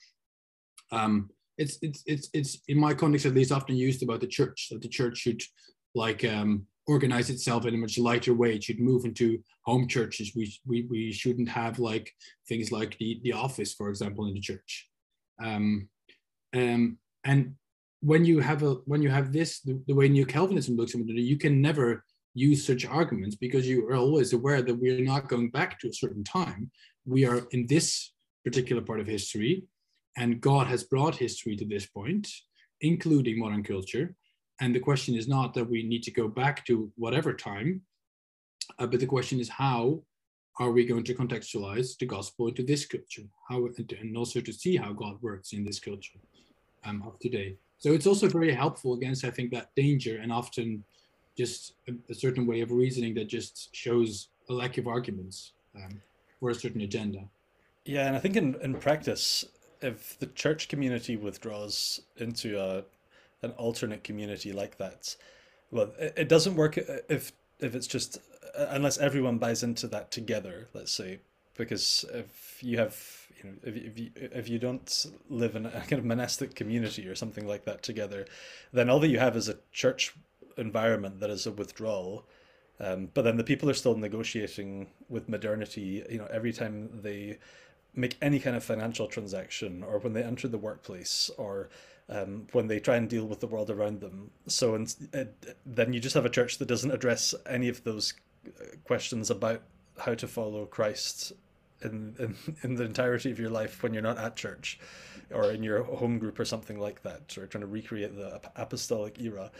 um, 0.92 1.30
it's 1.58 1.78
it's 1.82 2.04
it's 2.06 2.30
it's 2.34 2.58
in 2.68 2.80
my 2.80 2.94
context 2.94 3.28
at 3.28 3.36
least 3.36 3.52
often 3.52 3.76
used 3.76 4.02
about 4.02 4.22
the 4.22 4.28
church 4.28 4.70
that 4.72 4.82
the 4.82 4.88
church 4.88 5.18
should 5.20 5.42
like 5.94 6.26
um, 6.26 6.66
organize 6.88 7.30
itself 7.30 7.66
in 7.66 7.76
a 7.76 7.78
much 7.78 7.98
lighter 7.98 8.34
way. 8.34 8.56
It 8.56 8.64
should 8.64 8.80
move 8.80 9.06
into 9.06 9.40
home 9.66 9.88
churches. 9.88 10.32
We 10.36 10.52
we 10.66 10.88
we 10.90 11.12
shouldn't 11.12 11.50
have 11.50 11.78
like 11.78 12.12
things 12.50 12.72
like 12.72 12.98
the 12.98 13.20
the 13.24 13.34
office, 13.34 13.74
for 13.74 13.90
example, 13.90 14.26
in 14.26 14.34
the 14.34 14.42
church. 14.42 14.90
Um, 15.44 15.90
um, 16.56 16.98
and 17.24 17.56
when 18.02 18.24
you 18.24 18.40
have 18.40 18.64
a 18.64 18.74
when 18.86 19.02
you 19.02 19.10
have 19.10 19.32
this 19.32 19.60
the, 19.62 19.82
the 19.88 19.96
way 19.96 20.08
New 20.08 20.26
calvinism 20.26 20.76
looks 20.76 20.96
at 20.96 21.02
it 21.02 21.08
you 21.08 21.38
can 21.38 21.62
never 21.62 22.04
use 22.34 22.66
such 22.66 22.86
arguments 22.86 23.36
because 23.36 23.68
you 23.68 23.88
are 23.88 23.96
always 23.96 24.34
aware 24.34 24.62
that 24.62 24.76
we 24.76 24.90
are 24.90 25.04
not 25.04 25.30
going 25.30 25.50
back 25.50 25.80
to 25.80 25.88
a 25.88 25.94
certain 25.94 26.24
time. 26.24 26.70
We 27.06 27.26
are 27.26 27.48
in 27.52 27.66
this 27.66 28.12
particular 28.44 28.82
part 28.82 29.00
of 29.00 29.08
history 29.08 29.64
and 30.18 30.42
god 30.42 30.68
has 30.68 30.84
brought 30.84 31.16
history 31.16 31.56
to 31.56 31.66
this 31.66 31.86
point 31.88 32.30
including 32.82 33.40
modern 33.40 33.64
culture. 33.64 34.16
And 34.62 34.76
the 34.76 34.80
question 34.80 35.16
is 35.16 35.28
not 35.28 35.54
that 35.54 35.70
we 35.70 35.84
need 35.84 36.04
to 36.04 36.12
go 36.12 36.28
back 36.28 36.66
to 36.66 36.92
whatever 36.96 37.34
time 37.34 37.82
uh, 38.80 38.88
but 38.88 39.00
the 39.00 39.06
question 39.16 39.40
is 39.40 39.50
how 39.50 40.04
are 40.60 40.72
we 40.72 40.86
going 40.86 41.04
to 41.04 41.14
contextualize 41.14 41.98
the 41.98 42.06
gospel 42.06 42.48
into 42.48 42.64
this 42.64 42.86
culture? 42.86 43.24
How 43.50 43.68
and 44.00 44.18
also 44.18 44.40
to 44.42 44.54
see 44.54 44.76
how 44.78 44.94
god 44.94 45.16
works 45.22 45.54
in 45.54 45.66
this 45.66 45.80
culture 45.80 46.20
um, 46.86 47.04
of 47.06 47.20
today 47.20 47.56
so 47.78 47.92
it's 47.92 48.08
also 48.08 48.28
very 48.28 48.52
helpful 48.52 48.94
against, 48.94 49.24
I 49.24 49.32
think, 49.32 49.52
that 49.52 49.74
danger 49.76 50.20
and 50.22 50.32
often 50.32 50.84
just 51.38 51.74
a, 51.88 51.94
a 52.10 52.16
certain 52.16 52.48
way 52.48 52.62
of 52.62 52.72
reasoning 52.72 53.14
that 53.16 53.28
just 53.28 53.76
shows 53.76 54.30
a 54.50 54.54
lack 54.54 54.78
of 54.78 54.88
arguments 54.88 55.52
um, 55.76 56.02
for 56.40 56.50
a 56.50 56.56
certain 56.56 56.82
agenda. 56.82 57.20
Yeah, 57.86 58.08
and 58.08 58.16
I 58.16 58.20
think 58.20 58.38
in, 58.38 58.56
in 58.62 58.76
practice, 58.76 59.46
if 59.82 60.18
the 60.20 60.28
church 60.28 60.68
community 60.68 61.18
withdraws 61.18 62.02
into 62.18 62.60
a 62.60 62.84
an 63.44 63.52
alternate 63.52 64.04
community 64.04 64.52
like 64.52 64.78
that, 64.78 65.16
well, 65.70 65.92
it, 66.00 66.14
it 66.18 66.30
doesn't 66.30 66.56
work 66.56 66.78
if 66.78 67.34
if 67.60 67.76
it's 67.76 67.86
just 67.86 68.18
unless 68.56 68.98
everyone 68.98 69.38
buys 69.38 69.62
into 69.62 69.88
that 69.90 70.10
together. 70.10 70.70
Let's 70.74 70.92
say, 70.92 71.20
because 71.58 72.06
if 72.14 72.60
you 72.62 72.78
have 72.78 73.26
you 73.38 73.50
know, 73.50 73.56
if, 73.64 73.76
if 73.76 74.00
you 74.00 74.12
if 74.16 74.50
you 74.50 74.60
don't 74.60 75.06
live 75.30 75.56
in 75.56 75.66
a 75.66 75.72
kind 75.90 75.94
of 75.94 76.06
monastic 76.06 76.56
community 76.56 77.08
or 77.08 77.16
something 77.16 77.48
like 77.48 77.66
that 77.66 77.84
together, 77.84 78.26
then 78.72 78.90
all 78.90 79.00
that 79.00 79.10
you 79.10 79.20
have 79.20 79.36
is 79.36 79.50
a 79.50 79.58
church 79.72 80.14
environment 80.58 81.20
that 81.20 81.30
is 81.30 81.46
a 81.46 81.52
withdrawal. 81.52 82.26
Um, 82.80 83.10
but 83.14 83.22
then 83.22 83.38
the 83.38 83.44
people 83.44 83.70
are 83.70 83.74
still 83.74 83.96
negotiating 83.96 84.88
with 85.08 85.30
modernity. 85.30 86.04
You 86.10 86.20
know, 86.20 86.28
every 86.32 86.52
time 86.52 86.90
they 87.02 87.40
make 87.94 88.18
any 88.22 88.40
kind 88.40 88.56
of 88.58 88.64
financial 88.64 89.08
transaction, 89.08 89.82
or 89.82 90.00
when 90.00 90.14
they 90.14 90.24
enter 90.24 90.50
the 90.50 90.58
workplace, 90.58 91.32
or 91.38 91.70
um, 92.10 92.48
when 92.52 92.68
they 92.68 92.80
try 92.80 92.98
and 92.98 93.10
deal 93.10 93.26
with 93.26 93.40
the 93.40 93.48
world 93.48 93.70
around 93.70 94.02
them. 94.02 94.32
So, 94.48 94.76
and, 94.76 94.94
then 95.66 95.94
you 95.94 96.00
just 96.00 96.16
have 96.16 96.26
a 96.26 96.30
church 96.30 96.58
that 96.58 96.68
doesn't 96.68 96.92
address 96.92 97.34
any 97.50 97.70
of 97.70 97.84
those 97.84 98.14
uh, 98.48 98.76
questions 98.84 99.32
about 99.32 99.62
how 99.98 100.14
to 100.14 100.28
follow 100.28 100.66
Christ 100.66 101.32
in, 101.82 102.16
in, 102.20 102.36
in 102.64 102.76
the 102.76 102.84
entirety 102.84 103.32
of 103.32 103.40
your 103.40 103.50
life 103.50 103.84
when 103.84 103.94
you're 103.94 104.04
not 104.04 104.18
at 104.18 104.36
church 104.36 104.80
or 105.34 105.52
in 105.52 105.64
your 105.64 105.84
home 105.84 106.20
group 106.20 106.40
or 106.40 106.46
something 106.46 106.80
like 106.80 107.02
that, 107.04 107.36
or 107.38 107.48
trying 107.48 107.62
to 107.62 107.68
recreate 107.68 108.16
the 108.16 108.40
apostolic 108.56 109.20
era. 109.20 109.52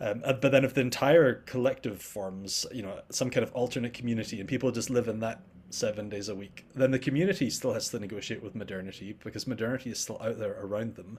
Um, 0.00 0.22
but 0.24 0.52
then 0.52 0.64
if 0.64 0.74
the 0.74 0.80
entire 0.80 1.34
collective 1.34 2.00
forms, 2.00 2.64
you 2.72 2.82
know, 2.82 3.00
some 3.10 3.30
kind 3.30 3.42
of 3.42 3.52
alternate 3.52 3.94
community 3.94 4.38
and 4.38 4.48
people 4.48 4.70
just 4.70 4.90
live 4.90 5.08
in 5.08 5.18
that 5.20 5.42
seven 5.70 6.08
days 6.08 6.28
a 6.28 6.34
week, 6.34 6.66
then 6.74 6.92
the 6.92 6.98
community 6.98 7.50
still 7.50 7.72
has 7.72 7.88
to 7.88 7.98
negotiate 7.98 8.42
with 8.42 8.54
modernity 8.54 9.16
because 9.24 9.46
modernity 9.46 9.90
is 9.90 9.98
still 9.98 10.20
out 10.22 10.38
there 10.38 10.56
around 10.60 10.94
them. 10.94 11.18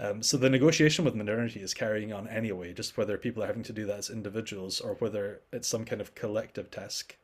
Um, 0.00 0.22
so 0.22 0.36
the 0.36 0.50
negotiation 0.50 1.04
with 1.04 1.14
modernity 1.14 1.60
is 1.60 1.74
carrying 1.74 2.12
on 2.12 2.28
anyway, 2.28 2.72
just 2.72 2.96
whether 2.96 3.18
people 3.18 3.42
are 3.42 3.48
having 3.48 3.64
to 3.64 3.72
do 3.72 3.86
that 3.86 3.98
as 3.98 4.10
individuals 4.10 4.80
or 4.80 4.94
whether 4.94 5.40
it's 5.52 5.68
some 5.68 5.84
kind 5.84 6.00
of 6.00 6.14
collective 6.14 6.70
task 6.70 7.16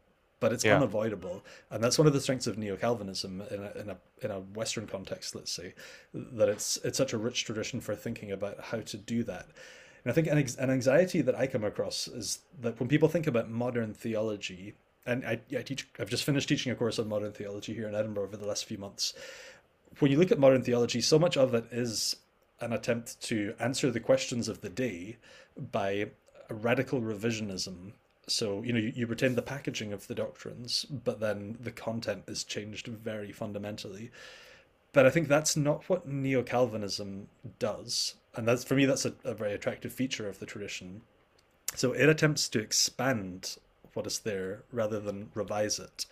but 0.44 0.52
it's 0.52 0.62
yeah. 0.62 0.76
unavoidable, 0.76 1.42
and 1.70 1.82
that's 1.82 1.96
one 1.96 2.06
of 2.06 2.12
the 2.12 2.20
strengths 2.20 2.46
of 2.46 2.58
neo 2.58 2.76
Calvinism 2.76 3.42
in 3.50 3.62
a, 3.62 3.80
in 3.80 3.88
a 3.88 3.96
in 4.20 4.30
a 4.30 4.40
Western 4.40 4.86
context. 4.86 5.34
Let's 5.34 5.50
say 5.50 5.72
that 6.12 6.50
it's 6.50 6.76
it's 6.84 6.98
such 6.98 7.14
a 7.14 7.16
rich 7.16 7.46
tradition 7.46 7.80
for 7.80 7.94
thinking 7.94 8.30
about 8.30 8.60
how 8.60 8.80
to 8.80 8.96
do 8.98 9.22
that. 9.22 9.46
And 10.04 10.12
I 10.12 10.12
think 10.12 10.26
an, 10.26 10.36
an 10.58 10.68
anxiety 10.68 11.22
that 11.22 11.34
I 11.34 11.46
come 11.46 11.64
across 11.64 12.08
is 12.08 12.40
that 12.60 12.78
when 12.78 12.90
people 12.90 13.08
think 13.08 13.26
about 13.26 13.48
modern 13.48 13.94
theology, 13.94 14.74
and 15.06 15.24
I, 15.24 15.40
I 15.56 15.62
teach, 15.62 15.88
I've 15.98 16.10
just 16.10 16.24
finished 16.24 16.50
teaching 16.50 16.70
a 16.70 16.74
course 16.74 16.98
on 16.98 17.08
modern 17.08 17.32
theology 17.32 17.72
here 17.72 17.88
in 17.88 17.94
Edinburgh 17.94 18.24
over 18.24 18.36
the 18.36 18.46
last 18.46 18.66
few 18.66 18.76
months. 18.76 19.14
When 19.98 20.10
you 20.10 20.18
look 20.18 20.30
at 20.30 20.38
modern 20.38 20.62
theology, 20.62 21.00
so 21.00 21.18
much 21.18 21.38
of 21.38 21.54
it 21.54 21.64
is 21.72 22.16
an 22.60 22.74
attempt 22.74 23.18
to 23.28 23.54
answer 23.58 23.90
the 23.90 23.98
questions 23.98 24.46
of 24.48 24.60
the 24.60 24.68
day 24.68 25.16
by 25.72 26.10
radical 26.50 27.00
revisionism 27.00 27.92
so 28.26 28.62
you 28.62 28.72
know 28.72 28.78
you, 28.78 28.92
you 28.94 29.06
retain 29.06 29.34
the 29.34 29.42
packaging 29.42 29.92
of 29.92 30.06
the 30.06 30.14
doctrines 30.14 30.84
but 30.84 31.20
then 31.20 31.56
the 31.60 31.72
content 31.72 32.24
is 32.26 32.44
changed 32.44 32.86
very 32.86 33.32
fundamentally. 33.32 34.10
But 34.92 35.06
i 35.06 35.10
think 35.10 35.28
that's 35.28 35.56
not 35.56 35.88
what 35.88 36.06
neo-calvinism 36.06 37.28
does. 37.58 38.14
And 38.36 38.46
that's 38.48 38.64
for 38.64 38.74
me 38.74 38.86
that's 38.86 39.04
a, 39.04 39.14
a 39.24 39.34
very 39.34 39.52
attractive 39.52 39.92
feature 39.92 40.28
of 40.28 40.38
the 40.38 40.46
tradition. 40.46 41.02
So 41.74 41.92
it 41.92 42.08
attempts 42.08 42.48
to 42.50 42.60
expand 42.60 43.56
what 43.94 44.06
is 44.06 44.20
there 44.20 44.62
rather 44.72 45.00
than 45.00 45.30
revise 45.34 45.78
it. 45.78 46.06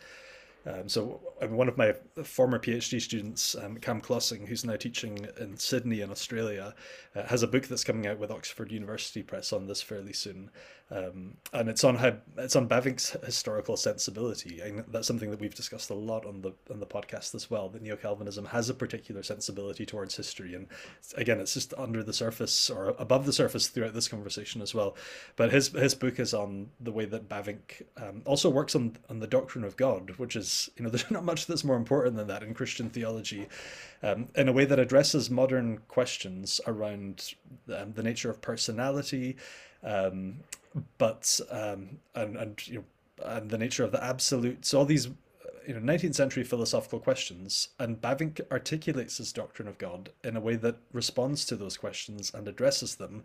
Um, 0.64 0.88
so 0.88 1.20
one 1.40 1.68
of 1.68 1.76
my 1.76 1.94
former 2.22 2.58
PhD 2.58 3.00
students, 3.00 3.56
um, 3.56 3.78
Cam 3.78 4.00
Clausing, 4.00 4.46
who's 4.46 4.64
now 4.64 4.76
teaching 4.76 5.26
in 5.40 5.56
Sydney 5.56 6.00
in 6.02 6.10
Australia, 6.10 6.74
uh, 7.16 7.24
has 7.24 7.42
a 7.42 7.48
book 7.48 7.66
that's 7.66 7.82
coming 7.82 8.06
out 8.06 8.18
with 8.18 8.30
Oxford 8.30 8.70
University 8.70 9.22
Press 9.22 9.52
on 9.52 9.66
this 9.66 9.82
fairly 9.82 10.12
soon, 10.12 10.50
um, 10.92 11.34
and 11.54 11.70
it's 11.70 11.84
on 11.84 11.96
how 11.96 12.12
it's 12.36 12.54
on 12.54 12.68
Bavinck's 12.68 13.16
historical 13.24 13.78
sensibility. 13.78 14.60
And 14.60 14.84
that's 14.88 15.06
something 15.06 15.30
that 15.30 15.40
we've 15.40 15.54
discussed 15.54 15.88
a 15.88 15.94
lot 15.94 16.26
on 16.26 16.42
the 16.42 16.52
on 16.70 16.80
the 16.80 16.86
podcast 16.86 17.34
as 17.34 17.50
well. 17.50 17.70
That 17.70 17.80
Neo 17.80 17.96
Calvinism 17.96 18.44
has 18.46 18.68
a 18.68 18.74
particular 18.74 19.22
sensibility 19.22 19.86
towards 19.86 20.14
history, 20.16 20.54
and 20.54 20.66
again, 21.16 21.40
it's 21.40 21.54
just 21.54 21.72
under 21.78 22.02
the 22.02 22.12
surface 22.12 22.68
or 22.68 22.94
above 22.98 23.24
the 23.24 23.32
surface 23.32 23.68
throughout 23.68 23.94
this 23.94 24.08
conversation 24.08 24.60
as 24.60 24.74
well. 24.74 24.94
But 25.36 25.50
his 25.50 25.68
his 25.68 25.94
book 25.94 26.20
is 26.20 26.34
on 26.34 26.68
the 26.78 26.92
way 26.92 27.06
that 27.06 27.28
Bavinck 27.28 27.82
um, 27.96 28.20
also 28.26 28.50
works 28.50 28.74
on 28.74 28.96
on 29.08 29.18
the 29.18 29.26
doctrine 29.26 29.64
of 29.64 29.76
God, 29.78 30.10
which 30.18 30.36
is 30.36 30.68
you 30.76 30.84
know 30.84 30.90
there's 30.90 31.10
not 31.10 31.24
much 31.24 31.46
that's 31.46 31.64
more 31.64 31.76
important 31.76 32.16
than 32.16 32.26
that 32.26 32.42
in 32.42 32.52
Christian 32.52 32.90
theology, 32.90 33.48
um, 34.02 34.28
in 34.34 34.46
a 34.46 34.52
way 34.52 34.66
that 34.66 34.78
addresses 34.78 35.30
modern 35.30 35.78
questions 35.88 36.60
around 36.66 37.32
um, 37.74 37.92
the 37.94 38.02
nature 38.02 38.28
of 38.28 38.42
personality, 38.42 39.36
um, 39.82 40.36
but 40.98 41.40
um, 41.50 41.98
and 42.14 42.36
and 42.36 42.68
you 42.68 42.78
know 42.78 42.84
and 43.24 43.50
the 43.50 43.58
nature 43.58 43.84
of 43.84 43.92
the 43.92 44.02
absolutes. 44.02 44.74
All 44.74 44.84
these 44.84 45.08
you 45.66 45.74
know 45.74 45.80
19th 45.80 46.14
century 46.14 46.42
philosophical 46.42 46.98
questions 46.98 47.68
and 47.78 48.00
bavinck 48.00 48.40
articulates 48.50 49.18
his 49.18 49.32
doctrine 49.32 49.68
of 49.68 49.78
god 49.78 50.10
in 50.24 50.36
a 50.36 50.40
way 50.40 50.56
that 50.56 50.74
responds 50.92 51.44
to 51.44 51.54
those 51.54 51.76
questions 51.76 52.32
and 52.34 52.48
addresses 52.48 52.96
them 52.96 53.22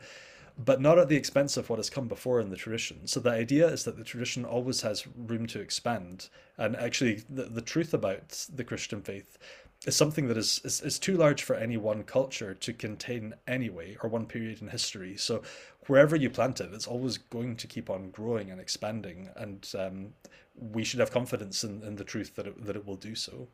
but 0.58 0.82
not 0.82 0.98
at 0.98 1.08
the 1.08 1.16
expense 1.16 1.56
of 1.56 1.70
what 1.70 1.78
has 1.78 1.90
come 1.90 2.08
before 2.08 2.40
in 2.40 2.50
the 2.50 2.56
tradition. 2.56 3.06
So 3.06 3.20
the 3.20 3.30
idea 3.30 3.68
is 3.68 3.84
that 3.84 3.98
the 3.98 4.04
tradition 4.04 4.44
always 4.44 4.82
has 4.82 5.06
room 5.16 5.46
to 5.48 5.60
expand. 5.60 6.30
And 6.58 6.76
actually, 6.76 7.24
the, 7.30 7.44
the 7.44 7.62
truth 7.62 7.94
about 7.94 8.48
the 8.52 8.64
Christian 8.64 9.02
faith 9.02 9.38
is 9.86 9.96
something 9.96 10.28
that 10.28 10.38
is, 10.38 10.60
is, 10.64 10.82
is 10.82 11.00
too 11.00 11.18
large 11.18 11.44
for 11.44 11.56
any 11.56 11.78
one 11.78 12.04
culture 12.04 12.54
to 12.54 12.74
contain 12.74 13.34
anyway, 13.48 13.98
or 14.02 14.10
one 14.10 14.26
period 14.26 14.62
in 14.62 14.68
history. 14.68 15.16
So 15.18 15.44
wherever 15.88 16.16
you 16.16 16.30
plant 16.30 16.60
it, 16.62 16.74
it's 16.74 16.88
always 16.88 17.18
going 17.18 17.56
to 17.58 17.68
keep 17.68 17.90
on 17.90 18.10
growing 18.10 18.52
and 18.52 18.60
expanding. 18.60 19.30
And 19.36 19.70
um, 19.78 20.14
we 20.56 20.84
should 20.84 21.00
have 21.00 21.12
confidence 21.12 21.64
in, 21.64 21.84
in 21.84 21.96
the 21.96 22.04
truth 22.04 22.36
that 22.36 22.48
it, 22.48 22.66
that 22.66 22.76
it 22.76 22.86
will 22.86 22.96
do 22.96 23.16
so. 23.16 23.48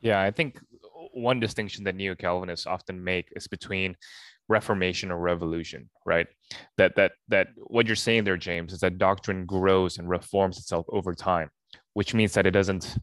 Yeah, 0.00 0.20
I 0.20 0.30
think 0.30 0.58
one 1.12 1.40
distinction 1.40 1.84
that 1.84 1.94
neo 1.94 2.14
Calvinists 2.14 2.66
often 2.66 3.02
make 3.02 3.28
is 3.36 3.46
between 3.46 3.96
reformation 4.48 5.10
or 5.10 5.18
revolution 5.18 5.88
right 6.04 6.26
that 6.76 6.94
that 6.96 7.12
that 7.28 7.48
what 7.56 7.86
you're 7.86 7.96
saying 7.96 8.24
there 8.24 8.36
james 8.36 8.74
is 8.74 8.80
that 8.80 8.98
doctrine 8.98 9.46
grows 9.46 9.96
and 9.96 10.08
reforms 10.08 10.58
itself 10.58 10.84
over 10.90 11.14
time 11.14 11.48
which 11.94 12.12
means 12.12 12.34
that 12.34 12.46
it 12.46 12.50
doesn't 12.50 12.98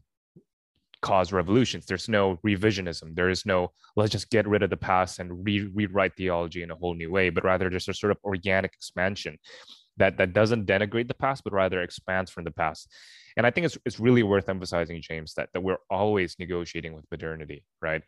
cause 1.02 1.32
revolutions. 1.32 1.84
There's 1.84 2.08
no 2.08 2.38
revisionism. 2.46 3.14
There 3.14 3.28
is 3.28 3.44
no 3.44 3.72
let's 3.96 4.12
just 4.12 4.30
get 4.30 4.48
rid 4.48 4.62
of 4.62 4.70
the 4.70 4.76
past 4.76 5.18
and 5.18 5.44
re- 5.44 5.70
rewrite 5.74 6.16
theology 6.16 6.62
in 6.62 6.70
a 6.70 6.74
whole 6.74 6.94
new 6.94 7.10
way 7.10 7.28
but 7.28 7.44
rather 7.44 7.68
there's 7.68 7.88
a 7.88 7.94
sort 7.94 8.12
of 8.12 8.18
organic 8.24 8.72
expansion 8.72 9.36
that 9.98 10.16
that 10.16 10.32
doesn't 10.32 10.66
denigrate 10.66 11.08
the 11.08 11.14
past 11.14 11.44
but 11.44 11.52
rather 11.52 11.82
expands 11.82 12.30
from 12.30 12.44
the 12.44 12.50
past. 12.50 12.88
And 13.36 13.46
i 13.46 13.50
think 13.50 13.66
it's, 13.66 13.78
it's 13.84 14.00
really 14.00 14.22
worth 14.22 14.48
emphasizing 14.48 15.02
james 15.02 15.34
that, 15.34 15.48
that 15.52 15.60
we're 15.60 15.82
always 15.90 16.36
negotiating 16.38 16.94
with 16.94 17.04
modernity 17.10 17.64
right? 17.82 18.02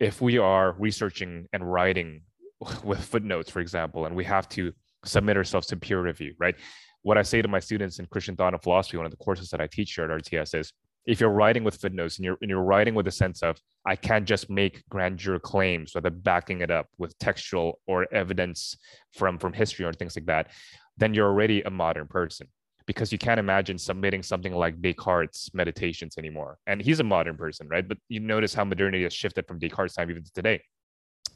If 0.00 0.22
we 0.22 0.38
are 0.38 0.76
researching 0.78 1.46
and 1.52 1.70
writing 1.70 2.22
with 2.84 3.04
footnotes, 3.04 3.50
for 3.50 3.60
example, 3.60 4.06
and 4.06 4.16
we 4.16 4.24
have 4.24 4.48
to 4.50 4.72
submit 5.04 5.36
ourselves 5.36 5.66
to 5.68 5.76
peer 5.76 6.00
review, 6.00 6.34
right? 6.38 6.54
What 7.02 7.18
I 7.18 7.22
say 7.22 7.42
to 7.42 7.48
my 7.48 7.60
students 7.60 7.98
in 7.98 8.06
Christian 8.06 8.36
thought 8.36 8.54
and 8.54 8.62
philosophy, 8.62 8.96
one 8.96 9.06
of 9.06 9.12
the 9.12 9.18
courses 9.18 9.50
that 9.50 9.60
I 9.60 9.66
teach 9.66 9.94
here 9.94 10.04
at 10.04 10.22
RTS 10.22 10.58
is 10.58 10.72
if 11.08 11.20
you're 11.20 11.30
writing 11.30 11.64
with 11.64 11.76
footnotes 11.76 12.18
and 12.18 12.24
you're, 12.24 12.36
and 12.40 12.50
you're 12.50 12.62
writing 12.62 12.94
with 12.94 13.08
a 13.08 13.12
sense 13.12 13.42
of, 13.42 13.58
I 13.86 13.96
can't 13.96 14.26
just 14.26 14.50
make 14.50 14.82
grandeur 14.88 15.38
claims 15.38 15.94
without 15.94 16.22
backing 16.22 16.60
it 16.60 16.70
up 16.70 16.86
with 16.98 17.18
textual 17.18 17.80
or 17.86 18.06
evidence 18.12 18.76
from, 19.14 19.38
from 19.38 19.52
history 19.52 19.84
or 19.84 19.92
things 19.92 20.14
like 20.16 20.26
that, 20.26 20.52
then 20.96 21.14
you're 21.14 21.28
already 21.28 21.62
a 21.62 21.70
modern 21.70 22.06
person 22.06 22.46
because 22.86 23.10
you 23.10 23.18
can't 23.18 23.40
imagine 23.40 23.78
submitting 23.78 24.22
something 24.22 24.54
like 24.54 24.80
Descartes' 24.80 25.50
meditations 25.52 26.16
anymore. 26.18 26.58
And 26.66 26.80
he's 26.80 27.00
a 27.00 27.04
modern 27.04 27.36
person, 27.36 27.68
right? 27.68 27.86
But 27.86 27.98
you 28.08 28.20
notice 28.20 28.54
how 28.54 28.64
modernity 28.64 29.02
has 29.02 29.12
shifted 29.12 29.46
from 29.46 29.58
Descartes' 29.58 29.94
time 29.94 30.10
even 30.10 30.24
to 30.24 30.32
today 30.32 30.62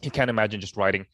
you 0.02 0.10
can't 0.10 0.30
imagine 0.30 0.60
just 0.60 0.76
writing 0.76 1.06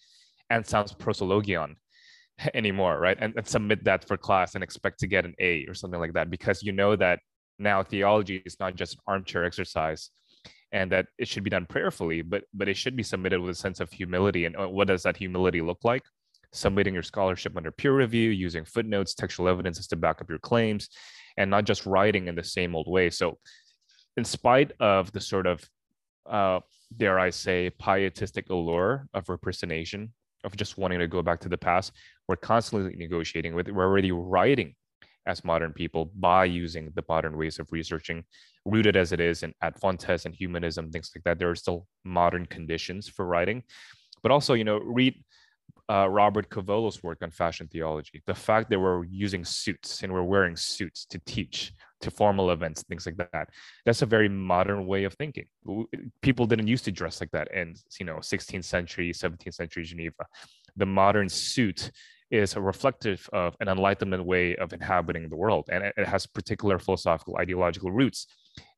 Anselm's 0.51 0.92
proslogion 0.92 1.77
anymore, 2.55 2.99
right? 2.99 3.16
And, 3.21 3.35
and 3.37 3.47
submit 3.47 3.85
that 3.85 4.07
for 4.07 4.16
class 4.16 4.55
and 4.55 4.64
expect 4.64 5.01
to 5.01 5.07
get 5.07 5.25
an 5.25 5.35
A 5.38 5.66
or 5.68 5.75
something 5.75 6.01
like 6.01 6.14
that 6.14 6.31
because 6.31 6.62
you 6.62 6.73
know 6.73 6.97
that 6.97 7.21
now 7.59 7.83
theology 7.83 8.42
is 8.44 8.59
not 8.61 8.77
just 8.77 8.94
an 8.94 9.01
armchair 9.07 9.44
exercise 9.44 10.11
and 10.73 10.92
that 10.92 11.07
it 11.18 11.29
should 11.29 11.44
be 11.44 11.51
done 11.51 11.66
prayerfully, 11.66 12.23
but 12.23 12.44
but 12.53 12.68
it 12.68 12.77
should 12.77 12.97
be 12.97 13.03
submitted 13.03 13.40
with 13.40 13.51
a 13.51 13.59
sense 13.59 13.81
of 13.81 13.90
humility. 13.90 14.44
And 14.44 14.57
uh, 14.57 14.68
what 14.68 14.88
does 14.88 15.03
that 15.05 15.16
humility 15.16 15.61
look 15.61 15.79
like? 15.83 16.03
Submitting 16.53 16.94
your 16.94 17.03
scholarship 17.03 17.57
under 17.57 17.71
peer 17.71 17.94
review, 17.94 18.31
using 18.31 18.64
footnotes, 18.64 19.14
textual 19.14 19.49
evidences 19.49 19.87
to 19.88 19.97
back 19.97 20.21
up 20.21 20.29
your 20.29 20.38
claims, 20.38 20.88
and 21.37 21.51
not 21.51 21.64
just 21.64 21.87
writing 21.87 22.29
in 22.29 22.35
the 22.35 22.44
same 22.44 22.77
old 22.77 22.88
way. 22.88 23.11
So, 23.11 23.38
in 24.16 24.25
spite 24.25 24.73
of 24.81 25.11
the 25.12 25.21
sort 25.21 25.47
of 25.47 25.64
uh, 26.29 26.61
dare 26.97 27.18
I 27.18 27.31
say, 27.31 27.71
pietistic 27.71 28.51
allure 28.51 29.07
of 29.14 29.27
repristination, 29.27 30.11
of 30.44 30.57
just 30.57 30.79
wanting 30.79 30.99
to 30.99 31.09
go 31.09 31.23
back 31.23 31.40
to 31.40 31.49
the 31.49 31.59
past. 31.59 31.92
We're 32.29 32.37
constantly 32.37 32.94
negotiating 32.97 33.55
with. 33.55 33.68
We're 33.68 33.85
already 33.85 34.12
writing 34.12 34.75
as 35.29 35.45
modern 35.45 35.73
people 35.73 36.11
by 36.19 36.45
using 36.45 36.91
the 36.95 37.05
modern 37.09 37.37
ways 37.37 37.59
of 37.59 37.71
researching, 37.71 38.25
rooted 38.64 38.97
as 38.97 39.12
it 39.12 39.21
is 39.21 39.43
in 39.43 39.55
ad 39.62 39.79
fontes 39.79 40.25
and 40.25 40.35
humanism, 40.35 40.91
things 40.91 41.12
like 41.14 41.23
that. 41.25 41.38
There 41.38 41.51
are 41.51 41.55
still 41.55 41.87
modern 42.05 42.47
conditions 42.47 43.09
for 43.09 43.27
writing. 43.27 43.62
But 44.23 44.33
also, 44.33 44.55
you 44.55 44.64
know, 44.64 44.79
read 44.79 45.14
uh, 45.91 46.09
Robert 46.09 46.51
Covolo's 46.51 47.03
work 47.03 47.19
on 47.23 47.31
fashion 47.31 47.69
theology. 47.69 48.23
The 48.27 48.35
fact 48.35 48.69
that 48.71 48.81
we're 48.81 49.05
using 49.05 49.45
suits 49.45 50.03
and 50.03 50.12
we're 50.12 50.23
wearing 50.23 50.57
suits 50.57 51.07
to 51.07 51.19
teach 51.21 51.73
to 52.01 52.11
formal 52.11 52.51
events, 52.51 52.83
things 52.83 53.07
like 53.07 53.17
that. 53.17 53.49
That's 53.85 54.03
a 54.03 54.07
very 54.07 54.29
modern 54.29 54.87
way 54.87 55.05
of 55.05 55.14
thinking. 55.14 55.47
People 56.23 56.47
didn't 56.47 56.69
used 56.69 56.85
to 56.85 56.93
dress 56.93 57.21
like 57.21 57.31
that 57.33 57.49
in, 57.53 57.75
you 57.99 58.07
know, 58.07 58.17
16th 58.17 58.64
century, 58.64 59.12
17th 59.12 59.55
century 59.55 59.85
Geneva. 59.85 60.27
The 60.77 60.87
modern 60.87 61.29
suit 61.29 61.91
is 62.31 62.57
a 62.57 62.61
reflective 62.61 63.29
of 63.33 63.57
an 63.61 63.69
enlightenment 63.69 64.25
way 64.25 64.57
of 64.57 64.73
inhabiting 64.73 65.29
the 65.29 65.37
world, 65.37 65.69
and 65.73 65.85
it 65.85 66.07
has 66.07 66.27
particular 66.27 66.79
philosophical, 66.79 67.37
ideological 67.38 67.91
roots. 67.91 68.27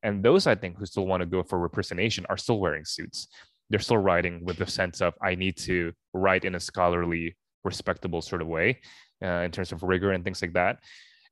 And 0.02 0.22
those, 0.22 0.46
I 0.46 0.54
think, 0.54 0.78
who 0.78 0.86
still 0.86 1.06
want 1.06 1.20
to 1.22 1.26
go 1.26 1.42
for 1.42 1.58
repristination 1.58 2.24
are 2.28 2.36
still 2.36 2.60
wearing 2.60 2.84
suits. 2.84 3.28
They're 3.68 3.80
still 3.80 3.98
writing 3.98 4.44
with 4.44 4.56
the 4.56 4.66
sense 4.66 5.00
of 5.00 5.14
I 5.22 5.34
need 5.34 5.56
to 5.58 5.92
write 6.12 6.44
in 6.44 6.54
a 6.54 6.60
scholarly, 6.60 7.36
respectable 7.64 8.22
sort 8.22 8.42
of 8.42 8.48
way, 8.48 8.80
uh, 9.22 9.42
in 9.44 9.50
terms 9.50 9.72
of 9.72 9.82
rigor 9.82 10.12
and 10.12 10.24
things 10.24 10.42
like 10.42 10.52
that. 10.54 10.78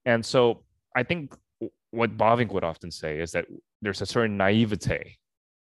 And 0.04 0.24
so 0.24 0.64
I 0.96 1.02
think 1.02 1.35
what 1.90 2.16
Bavinck 2.16 2.52
would 2.52 2.64
often 2.64 2.90
say 2.90 3.20
is 3.20 3.33
that 3.33 3.46
there's 3.83 4.02
a 4.02 4.07
certain 4.07 4.37
naivete 4.37 5.16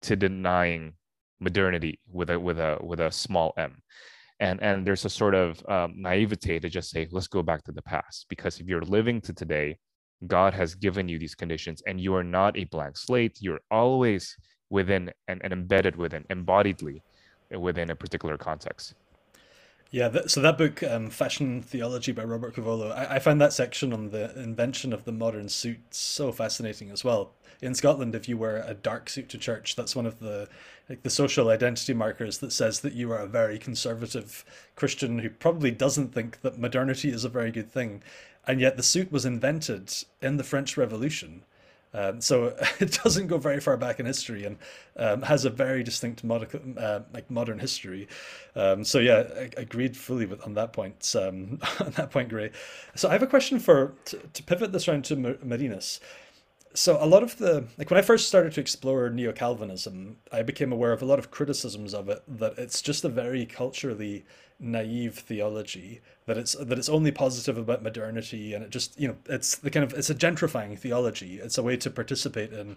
to 0.02 0.16
denying 0.16 0.94
modernity 1.40 2.00
with 2.10 2.30
a 2.30 2.38
with 2.38 2.58
a 2.58 2.78
with 2.82 3.00
a 3.00 3.10
small 3.10 3.54
m 3.56 3.82
and 4.40 4.62
and 4.62 4.86
there's 4.86 5.04
a 5.04 5.10
sort 5.10 5.34
of 5.34 5.62
um, 5.68 5.94
naivete 5.96 6.58
to 6.58 6.68
just 6.68 6.90
say 6.90 7.06
let's 7.12 7.28
go 7.28 7.42
back 7.42 7.62
to 7.64 7.72
the 7.72 7.82
past 7.82 8.26
because 8.28 8.58
if 8.58 8.66
you're 8.66 8.82
living 8.82 9.20
to 9.20 9.32
today 9.32 9.76
god 10.26 10.52
has 10.52 10.74
given 10.74 11.08
you 11.08 11.18
these 11.18 11.34
conditions 11.34 11.82
and 11.86 12.00
you 12.00 12.14
are 12.14 12.24
not 12.24 12.56
a 12.58 12.64
blank 12.64 12.96
slate. 12.96 13.38
You're 13.40 13.60
always 13.70 14.36
within 14.68 15.10
and, 15.28 15.40
and 15.42 15.52
embedded 15.52 15.96
within 15.96 16.24
embodiedly 16.30 17.02
within 17.58 17.90
a 17.90 17.96
particular 17.96 18.36
context 18.36 18.94
yeah, 19.90 20.08
that, 20.08 20.30
so 20.30 20.40
that 20.40 20.56
book, 20.56 20.82
um, 20.82 21.10
Fashion 21.10 21.62
Theology 21.62 22.12
by 22.12 22.22
Robert 22.22 22.54
Covolo, 22.54 22.92
I, 22.92 23.16
I 23.16 23.18
found 23.18 23.40
that 23.40 23.52
section 23.52 23.92
on 23.92 24.10
the 24.10 24.32
invention 24.40 24.92
of 24.92 25.04
the 25.04 25.12
modern 25.12 25.48
suit 25.48 25.80
so 25.90 26.30
fascinating 26.30 26.90
as 26.90 27.02
well. 27.02 27.32
In 27.60 27.74
Scotland, 27.74 28.14
if 28.14 28.28
you 28.28 28.38
wear 28.38 28.64
a 28.66 28.72
dark 28.72 29.10
suit 29.10 29.28
to 29.30 29.38
church, 29.38 29.76
that's 29.76 29.96
one 29.96 30.06
of 30.06 30.20
the 30.20 30.48
like 30.88 31.02
the 31.02 31.10
social 31.10 31.50
identity 31.50 31.92
markers 31.92 32.38
that 32.38 32.52
says 32.52 32.80
that 32.80 32.94
you 32.94 33.12
are 33.12 33.18
a 33.18 33.26
very 33.26 33.58
conservative 33.58 34.44
Christian 34.74 35.20
who 35.20 35.30
probably 35.30 35.70
doesn't 35.70 36.12
think 36.12 36.40
that 36.40 36.58
modernity 36.58 37.10
is 37.10 37.24
a 37.24 37.28
very 37.28 37.52
good 37.52 37.70
thing. 37.70 38.02
And 38.46 38.60
yet 38.60 38.76
the 38.76 38.82
suit 38.82 39.12
was 39.12 39.24
invented 39.24 39.92
in 40.20 40.36
the 40.36 40.42
French 40.42 40.76
Revolution 40.76 41.44
um, 41.92 42.20
so 42.20 42.56
it 42.80 42.98
doesn't 43.02 43.26
go 43.26 43.38
very 43.38 43.60
far 43.60 43.76
back 43.76 44.00
in 44.00 44.06
history 44.06 44.44
and 44.44 44.56
um, 44.96 45.22
has 45.22 45.44
a 45.44 45.50
very 45.50 45.82
distinct 45.82 46.22
mod- 46.24 46.78
uh, 46.78 47.00
like 47.12 47.30
modern 47.30 47.58
history. 47.58 48.08
Um, 48.54 48.84
so 48.84 48.98
yeah, 48.98 49.24
I, 49.36 49.50
agreed 49.56 49.96
fully 49.96 50.26
with 50.26 50.44
on 50.44 50.54
that 50.54 50.72
point. 50.72 51.14
Um, 51.18 51.58
on 51.80 51.90
that 51.92 52.10
point, 52.10 52.28
Gray. 52.28 52.50
So 52.94 53.08
I 53.08 53.12
have 53.12 53.22
a 53.22 53.26
question 53.26 53.58
for 53.58 53.94
to, 54.06 54.18
to 54.18 54.42
pivot 54.42 54.72
this 54.72 54.88
round 54.88 55.04
to 55.06 55.16
Marinus. 55.16 56.00
so 56.74 56.98
a 57.02 57.06
lot 57.06 57.22
of 57.22 57.36
the 57.38 57.66
like 57.78 57.90
when 57.90 57.98
I 57.98 58.02
first 58.02 58.28
started 58.28 58.52
to 58.54 58.60
explore 58.60 59.10
neo 59.10 59.32
Calvinism, 59.32 60.16
I 60.32 60.42
became 60.42 60.72
aware 60.72 60.92
of 60.92 61.02
a 61.02 61.06
lot 61.06 61.18
of 61.18 61.30
criticisms 61.30 61.94
of 61.94 62.08
it 62.08 62.22
that 62.28 62.58
it's 62.58 62.82
just 62.82 63.04
a 63.04 63.08
very 63.08 63.46
culturally 63.46 64.24
naive 64.60 65.18
theology 65.18 66.00
that 66.26 66.36
it's 66.36 66.52
that 66.52 66.78
it's 66.78 66.88
only 66.88 67.10
positive 67.10 67.56
about 67.56 67.82
modernity 67.82 68.52
and 68.52 68.62
it 68.62 68.70
just 68.70 68.98
you 69.00 69.08
know 69.08 69.16
it's 69.26 69.56
the 69.56 69.70
kind 69.70 69.82
of 69.84 69.92
it's 69.94 70.10
a 70.10 70.14
gentrifying 70.14 70.78
theology. 70.78 71.40
It's 71.40 71.58
a 71.58 71.62
way 71.62 71.76
to 71.78 71.90
participate 71.90 72.52
in 72.52 72.76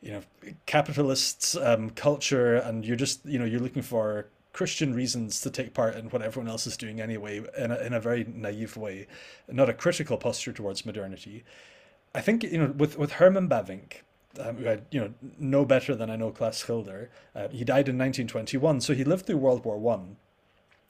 you 0.00 0.12
know 0.12 0.22
capitalist 0.66 1.56
um, 1.56 1.90
culture 1.90 2.56
and 2.56 2.84
you're 2.84 2.96
just 2.96 3.24
you 3.24 3.38
know 3.38 3.44
you're 3.44 3.60
looking 3.60 3.82
for 3.82 4.26
Christian 4.52 4.94
reasons 4.94 5.40
to 5.40 5.50
take 5.50 5.72
part 5.72 5.96
in 5.96 6.10
what 6.10 6.20
everyone 6.20 6.50
else 6.50 6.66
is 6.66 6.76
doing 6.76 7.00
anyway 7.00 7.42
in 7.56 7.70
a, 7.70 7.78
in 7.78 7.92
a 7.94 8.00
very 8.00 8.24
naive 8.24 8.76
way, 8.76 9.06
not 9.48 9.70
a 9.70 9.72
critical 9.72 10.18
posture 10.18 10.52
towards 10.52 10.84
modernity. 10.84 11.42
I 12.14 12.20
think 12.20 12.42
you 12.42 12.58
know 12.58 12.74
with 12.76 12.98
with 12.98 13.12
Herman 13.12 13.48
Bavinck, 13.48 14.02
um, 14.38 14.56
who 14.56 14.64
had 14.64 14.84
you 14.90 15.00
know 15.00 15.14
no 15.38 15.64
better 15.64 15.94
than 15.94 16.10
I 16.10 16.16
know 16.16 16.30
Klaas 16.30 16.64
Schilder. 16.64 17.10
Uh, 17.34 17.48
he 17.48 17.64
died 17.64 17.88
in 17.88 17.96
1921, 17.96 18.82
so 18.82 18.94
he 18.94 19.04
lived 19.04 19.26
through 19.26 19.38
World 19.38 19.64
War 19.64 19.78
One. 19.78 20.16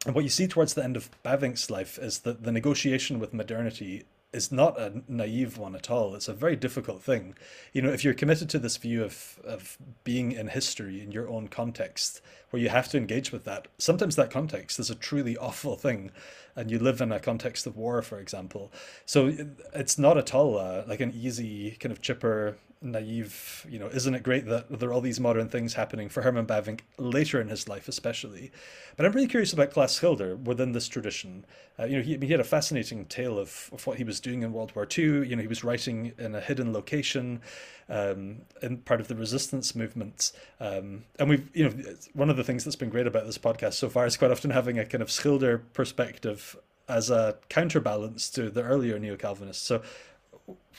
And 0.04 0.14
what 0.14 0.24
you 0.24 0.30
see 0.30 0.48
towards 0.48 0.74
the 0.74 0.82
end 0.82 0.96
of 0.96 1.10
Bavinck's 1.22 1.70
life 1.70 1.98
is 1.98 2.20
that 2.20 2.42
the 2.42 2.52
negotiation 2.52 3.18
with 3.18 3.32
modernity 3.32 4.04
is 4.32 4.50
not 4.50 4.80
a 4.80 5.02
naive 5.06 5.58
one 5.58 5.74
at 5.74 5.90
all. 5.90 6.14
It's 6.14 6.28
a 6.28 6.32
very 6.32 6.56
difficult 6.56 7.02
thing. 7.02 7.34
You 7.72 7.82
know, 7.82 7.90
if 7.90 8.02
you're 8.02 8.14
committed 8.14 8.48
to 8.50 8.58
this 8.58 8.78
view 8.78 9.04
of, 9.04 9.38
of 9.44 9.76
being 10.04 10.32
in 10.32 10.48
history 10.48 11.02
in 11.02 11.12
your 11.12 11.28
own 11.28 11.48
context, 11.48 12.22
where 12.50 12.62
you 12.62 12.70
have 12.70 12.88
to 12.88 12.96
engage 12.96 13.30
with 13.30 13.44
that, 13.44 13.68
sometimes 13.78 14.16
that 14.16 14.30
context 14.30 14.78
is 14.78 14.88
a 14.90 14.94
truly 14.94 15.36
awful 15.36 15.76
thing. 15.76 16.10
And 16.56 16.70
you 16.70 16.78
live 16.78 17.00
in 17.00 17.12
a 17.12 17.20
context 17.20 17.66
of 17.66 17.76
war, 17.76 18.00
for 18.00 18.18
example. 18.18 18.72
So 19.04 19.34
it's 19.74 19.98
not 19.98 20.16
at 20.16 20.34
all 20.34 20.58
uh, 20.58 20.84
like 20.86 21.00
an 21.00 21.12
easy, 21.12 21.72
kind 21.72 21.92
of 21.92 22.00
chipper 22.00 22.56
naive, 22.82 23.66
you 23.68 23.78
know, 23.78 23.86
isn't 23.86 24.14
it 24.14 24.22
great 24.22 24.46
that 24.46 24.80
there 24.80 24.88
are 24.88 24.92
all 24.92 25.00
these 25.00 25.20
modern 25.20 25.48
things 25.48 25.74
happening 25.74 26.08
for 26.08 26.22
Herman 26.22 26.46
Bavinck 26.46 26.80
later 26.98 27.40
in 27.40 27.48
his 27.48 27.68
life, 27.68 27.88
especially? 27.88 28.50
But 28.96 29.06
I'm 29.06 29.12
really 29.12 29.28
curious 29.28 29.52
about 29.52 29.70
Klaas 29.70 29.98
Schilder 29.98 30.36
within 30.36 30.72
this 30.72 30.88
tradition. 30.88 31.44
Uh, 31.78 31.84
you 31.84 31.96
know, 31.96 32.02
he, 32.02 32.18
he 32.18 32.28
had 32.28 32.40
a 32.40 32.44
fascinating 32.44 33.06
tale 33.06 33.38
of, 33.38 33.70
of 33.72 33.86
what 33.86 33.98
he 33.98 34.04
was 34.04 34.20
doing 34.20 34.42
in 34.42 34.52
World 34.52 34.74
War 34.74 34.86
II. 34.86 35.26
You 35.26 35.36
know, 35.36 35.42
he 35.42 35.48
was 35.48 35.64
writing 35.64 36.12
in 36.18 36.34
a 36.34 36.40
hidden 36.40 36.72
location 36.72 37.40
um, 37.88 38.42
in 38.62 38.78
part 38.78 39.00
of 39.00 39.08
the 39.08 39.14
resistance 39.14 39.74
movement. 39.74 40.32
Um, 40.60 41.04
and 41.18 41.28
we've, 41.28 41.48
you 41.54 41.68
know, 41.68 41.74
one 42.14 42.30
of 42.30 42.36
the 42.36 42.44
things 42.44 42.64
that's 42.64 42.76
been 42.76 42.90
great 42.90 43.06
about 43.06 43.26
this 43.26 43.38
podcast 43.38 43.74
so 43.74 43.88
far 43.88 44.06
is 44.06 44.16
quite 44.16 44.30
often 44.30 44.50
having 44.50 44.78
a 44.78 44.84
kind 44.84 45.02
of 45.02 45.10
Schilder 45.10 45.58
perspective 45.58 46.56
as 46.88 47.10
a 47.10 47.36
counterbalance 47.48 48.28
to 48.30 48.50
the 48.50 48.62
earlier 48.62 48.98
neo 48.98 49.16
Calvinists. 49.16 49.62
So, 49.62 49.82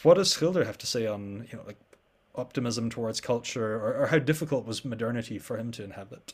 what 0.03 0.15
does 0.15 0.33
Schilder 0.33 0.65
have 0.65 0.77
to 0.79 0.87
say 0.87 1.07
on, 1.07 1.47
you 1.51 1.57
know, 1.57 1.63
like 1.65 1.77
optimism 2.36 2.89
towards 2.89 3.22
culture, 3.22 3.76
or, 3.76 4.04
or 4.04 4.08
how 4.08 4.19
difficult 4.19 4.65
was 4.65 4.86
modernity 4.86 5.38
for 5.39 5.58
him 5.58 5.72
to 5.72 5.84
inhabit? 5.84 6.34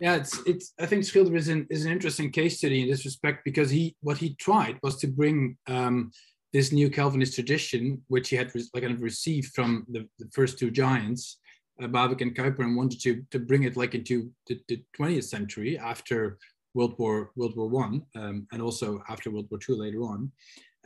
Yeah, 0.00 0.16
it's 0.16 0.40
it's. 0.46 0.72
I 0.80 0.86
think 0.86 1.04
Schilder 1.04 1.36
is 1.36 1.48
an 1.48 1.66
is 1.70 1.84
an 1.84 1.92
interesting 1.92 2.30
case 2.30 2.58
study 2.58 2.82
in 2.82 2.88
this 2.88 3.04
respect 3.04 3.44
because 3.44 3.70
he 3.70 3.96
what 4.00 4.18
he 4.18 4.34
tried 4.34 4.78
was 4.82 4.96
to 4.98 5.06
bring 5.06 5.56
um, 5.68 6.10
this 6.52 6.72
neo 6.72 6.88
Calvinist 6.88 7.34
tradition, 7.34 8.02
which 8.08 8.28
he 8.28 8.36
had 8.36 8.52
like 8.54 8.82
kind 8.82 8.94
of 8.94 9.02
received 9.02 9.54
from 9.54 9.86
the, 9.88 10.08
the 10.18 10.28
first 10.32 10.58
two 10.58 10.70
giants, 10.70 11.38
uh, 11.80 11.86
and 11.86 12.36
Kuyper, 12.36 12.60
and 12.60 12.76
wanted 12.76 13.00
to 13.02 13.22
to 13.30 13.38
bring 13.38 13.64
it 13.64 13.76
like 13.76 13.94
into 13.94 14.30
the, 14.46 14.60
the 14.68 14.82
20th 14.98 15.24
century 15.24 15.78
after 15.78 16.38
World 16.74 16.94
War 16.98 17.30
World 17.36 17.56
War 17.56 17.68
One, 17.68 18.02
um, 18.16 18.46
and 18.52 18.60
also 18.60 19.02
after 19.08 19.30
World 19.30 19.48
War 19.50 19.58
Two 19.58 19.76
later 19.76 20.02
on. 20.02 20.30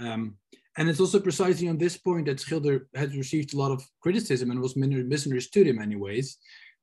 Um, 0.01 0.37
and 0.77 0.89
it's 0.89 1.01
also 1.01 1.19
precisely 1.19 1.69
on 1.69 1.79
this 1.79 1.97
point 1.97 2.27
that 2.27 2.41
Schilder 2.41 2.89
has 2.95 3.17
received 3.17 3.53
a 3.53 3.59
lot 3.59 3.73
of 3.73 3.83
criticism 4.01 4.51
and 4.51 4.61
was 4.61 4.77
misunderstood 4.77 5.67
in 5.67 5.77
many 5.77 5.97
ways. 5.97 6.39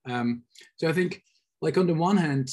Um, 0.08 0.44
so 0.76 0.90
I 0.90 0.94
think, 0.94 1.24
like 1.62 1.78
on 1.78 1.88
the 1.88 1.94
one 1.94 2.18
hand, 2.18 2.50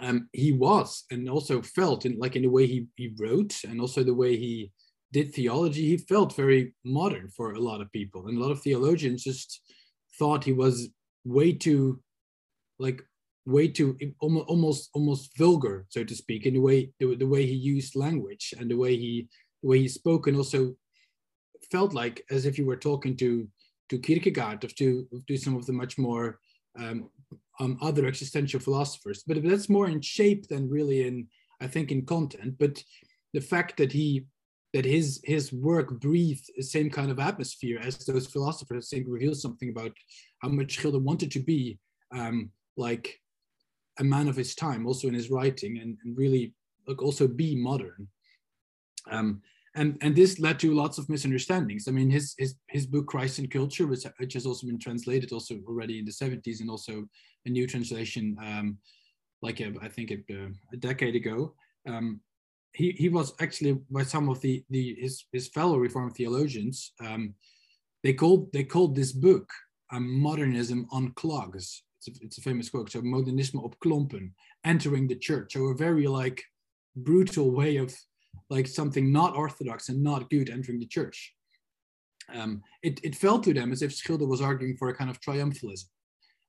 um, 0.00 0.28
he 0.32 0.52
was 0.52 1.04
and 1.10 1.28
also 1.28 1.60
felt 1.62 2.06
in 2.06 2.18
like 2.18 2.36
in 2.36 2.42
the 2.42 2.48
way 2.48 2.66
he, 2.66 2.86
he 2.96 3.14
wrote 3.18 3.54
and 3.64 3.80
also 3.80 4.02
the 4.02 4.14
way 4.14 4.36
he 4.36 4.70
did 5.12 5.34
theology, 5.34 5.82
he 5.88 5.96
felt 5.98 6.36
very 6.36 6.74
modern 6.84 7.28
for 7.28 7.52
a 7.52 7.60
lot 7.60 7.80
of 7.80 7.92
people. 7.92 8.28
And 8.28 8.38
a 8.38 8.40
lot 8.40 8.50
of 8.50 8.62
theologians 8.62 9.24
just 9.24 9.60
thought 10.18 10.44
he 10.44 10.52
was 10.52 10.88
way 11.24 11.52
too 11.52 12.00
like 12.78 13.02
way 13.44 13.68
too 13.68 13.96
almost 14.20 14.90
almost 14.94 15.36
vulgar, 15.36 15.86
so 15.88 16.04
to 16.04 16.14
speak, 16.14 16.46
in 16.46 16.54
the 16.54 16.60
way 16.60 16.92
the, 17.00 17.16
the 17.16 17.26
way 17.26 17.44
he 17.44 17.54
used 17.54 17.96
language 17.96 18.54
and 18.58 18.70
the 18.70 18.76
way 18.76 18.96
he 18.96 19.28
the 19.62 19.68
way 19.68 19.78
he 19.80 19.88
spoke 19.88 20.26
and 20.26 20.36
also 20.36 20.74
felt 21.70 21.92
like 21.94 22.24
as 22.30 22.46
if 22.46 22.58
you 22.58 22.66
were 22.66 22.76
talking 22.76 23.16
to 23.16 23.48
to 23.88 23.98
Kierkegaard 23.98 24.64
or 24.64 24.68
to 24.68 25.06
to 25.28 25.36
some 25.36 25.56
of 25.56 25.66
the 25.66 25.72
much 25.72 25.98
more 25.98 26.38
um, 26.78 27.10
um, 27.60 27.78
other 27.82 28.06
existential 28.06 28.60
philosophers. 28.60 29.24
But 29.26 29.42
that's 29.42 29.68
more 29.68 29.88
in 29.88 30.00
shape 30.00 30.48
than 30.48 30.70
really 30.70 31.06
in 31.06 31.28
I 31.60 31.66
think 31.66 31.90
in 31.90 32.06
content. 32.06 32.56
But 32.58 32.82
the 33.32 33.40
fact 33.40 33.76
that 33.78 33.92
he 33.92 34.26
that 34.72 34.84
his 34.84 35.20
his 35.24 35.52
work 35.52 36.00
breathed 36.00 36.50
the 36.56 36.62
same 36.62 36.90
kind 36.90 37.10
of 37.10 37.18
atmosphere 37.18 37.78
as 37.82 37.98
those 37.98 38.26
philosophers, 38.26 38.88
I 38.92 38.96
think 38.96 39.08
reveals 39.08 39.42
something 39.42 39.68
about 39.68 39.92
how 40.40 40.48
much 40.48 40.72
Schilder 40.72 40.98
wanted 40.98 41.30
to 41.32 41.40
be 41.40 41.78
um, 42.14 42.50
like 42.76 43.20
a 43.98 44.04
man 44.04 44.28
of 44.28 44.36
his 44.36 44.54
time, 44.54 44.86
also 44.86 45.08
in 45.08 45.14
his 45.14 45.30
writing, 45.30 45.78
and, 45.78 45.98
and 46.04 46.16
really 46.16 46.54
like 46.86 47.02
also 47.02 47.28
be 47.28 47.54
modern. 47.54 48.08
Um, 49.10 49.42
and 49.74 49.96
and 50.02 50.14
this 50.14 50.38
led 50.38 50.58
to 50.60 50.74
lots 50.74 50.98
of 50.98 51.08
misunderstandings. 51.08 51.88
I 51.88 51.92
mean, 51.92 52.10
his 52.10 52.34
his 52.38 52.56
his 52.68 52.86
book 52.86 53.06
Christ 53.06 53.38
and 53.38 53.50
Culture, 53.50 53.86
which, 53.86 54.04
which 54.18 54.34
has 54.34 54.46
also 54.46 54.66
been 54.66 54.78
translated 54.78 55.32
also 55.32 55.60
already 55.66 55.98
in 55.98 56.04
the 56.04 56.12
70s, 56.12 56.60
and 56.60 56.70
also 56.70 57.08
a 57.46 57.50
new 57.50 57.66
translation, 57.66 58.36
um, 58.42 58.78
like 59.40 59.60
a, 59.60 59.72
I 59.80 59.88
think 59.88 60.10
a, 60.10 60.18
a 60.72 60.76
decade 60.76 61.16
ago. 61.16 61.54
Um, 61.88 62.20
he 62.74 62.92
he 62.92 63.08
was 63.08 63.34
actually 63.40 63.78
by 63.90 64.02
some 64.02 64.28
of 64.28 64.40
the 64.40 64.64
the 64.70 64.96
his 65.00 65.24
his 65.32 65.48
fellow 65.48 65.78
Reformed 65.78 66.16
theologians. 66.16 66.92
Um, 67.00 67.34
they 68.02 68.12
called 68.12 68.52
they 68.52 68.64
called 68.64 68.94
this 68.94 69.12
book 69.12 69.48
a 69.90 70.00
modernism 70.00 70.86
on 70.90 71.12
clogs. 71.12 71.82
It's 72.06 72.38
a, 72.38 72.40
famous 72.40 72.68
quote. 72.70 72.90
So 72.90 73.00
modernisme 73.00 73.62
op 73.62 73.78
klompen, 73.80 74.32
entering 74.64 75.08
the 75.08 75.16
church. 75.16 75.52
So 75.52 75.66
a 75.66 75.74
very 75.74 76.06
like 76.06 76.42
brutal 76.96 77.50
way 77.50 77.76
of 77.76 77.94
like 78.50 78.66
something 78.66 79.12
not 79.12 79.36
orthodox 79.36 79.88
and 79.88 80.02
not 80.02 80.30
good 80.30 80.50
entering 80.50 80.78
the 80.78 80.86
church. 80.86 81.34
Um, 82.32 82.62
it, 82.82 83.00
it 83.02 83.16
felt 83.16 83.44
to 83.44 83.54
them 83.54 83.72
as 83.72 83.82
if 83.82 83.92
Schilder 83.92 84.26
was 84.26 84.40
arguing 84.40 84.76
for 84.76 84.88
a 84.88 84.94
kind 84.94 85.10
of 85.10 85.20
triumphalism, 85.20 85.86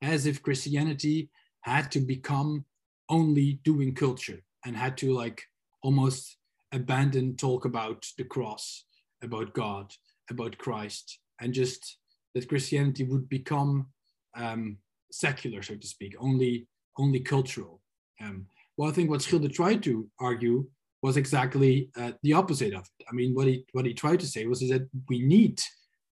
as 0.01 0.25
if 0.25 0.43
Christianity 0.43 1.29
had 1.61 1.91
to 1.91 1.99
become 1.99 2.65
only 3.09 3.59
doing 3.63 3.93
culture 3.95 4.41
and 4.65 4.77
had 4.77 4.97
to 4.97 5.13
like 5.13 5.43
almost 5.81 6.37
abandon 6.71 7.35
talk 7.35 7.65
about 7.65 8.05
the 8.17 8.23
cross, 8.23 8.85
about 9.21 9.53
God, 9.53 9.91
about 10.29 10.57
Christ, 10.57 11.19
and 11.39 11.53
just 11.53 11.97
that 12.33 12.47
Christianity 12.47 13.03
would 13.03 13.29
become 13.29 13.87
um, 14.35 14.77
secular, 15.13 15.61
so 15.61 15.75
to 15.75 15.87
speak, 15.87 16.15
only 16.19 16.67
only 16.97 17.19
cultural. 17.19 17.81
Um, 18.21 18.47
well, 18.77 18.89
I 18.89 18.93
think 18.93 19.09
what 19.09 19.21
Schilder 19.21 19.49
tried 19.49 19.83
to 19.83 20.09
argue 20.19 20.65
was 21.01 21.17
exactly 21.17 21.89
uh, 21.97 22.13
the 22.23 22.33
opposite 22.33 22.73
of 22.73 22.83
it. 22.99 23.05
I 23.09 23.13
mean, 23.13 23.33
what 23.33 23.47
he 23.47 23.65
what 23.73 23.85
he 23.85 23.93
tried 23.93 24.19
to 24.21 24.27
say 24.27 24.45
was 24.45 24.61
is 24.61 24.69
that 24.69 24.87
we 25.09 25.19
need 25.21 25.61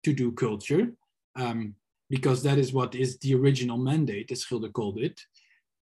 to 0.04 0.14
do 0.14 0.32
culture 0.32 0.94
um, 1.36 1.76
because 2.10 2.44
that 2.44 2.58
is 2.58 2.74
what 2.74 2.94
is 2.96 3.18
the 3.20 3.34
original 3.36 3.78
mandate, 3.78 4.32
as 4.32 4.44
Schilder 4.44 4.70
called 4.70 5.00
it. 5.00 5.20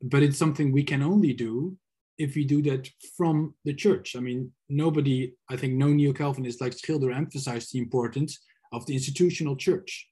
But 0.03 0.23
it's 0.23 0.39
something 0.39 0.71
we 0.71 0.85
can 0.85 1.03
only 1.03 1.33
do 1.33 1.77
if 2.19 2.35
we 2.35 2.45
do 2.45 2.61
that 2.63 2.89
from 3.17 3.55
the 3.65 3.75
church. 3.75 4.15
I 4.17 4.21
mean, 4.21 4.53
nobody, 4.69 5.33
I 5.51 5.57
think, 5.57 5.75
no 5.75 5.89
neo 5.89 6.13
Calvinist 6.13 6.61
like 6.61 6.77
Schilder 6.77 7.13
emphasized 7.13 7.73
the 7.73 7.79
importance 7.79 8.39
of 8.73 8.85
the 8.87 8.95
institutional 8.95 9.57
church, 9.57 10.09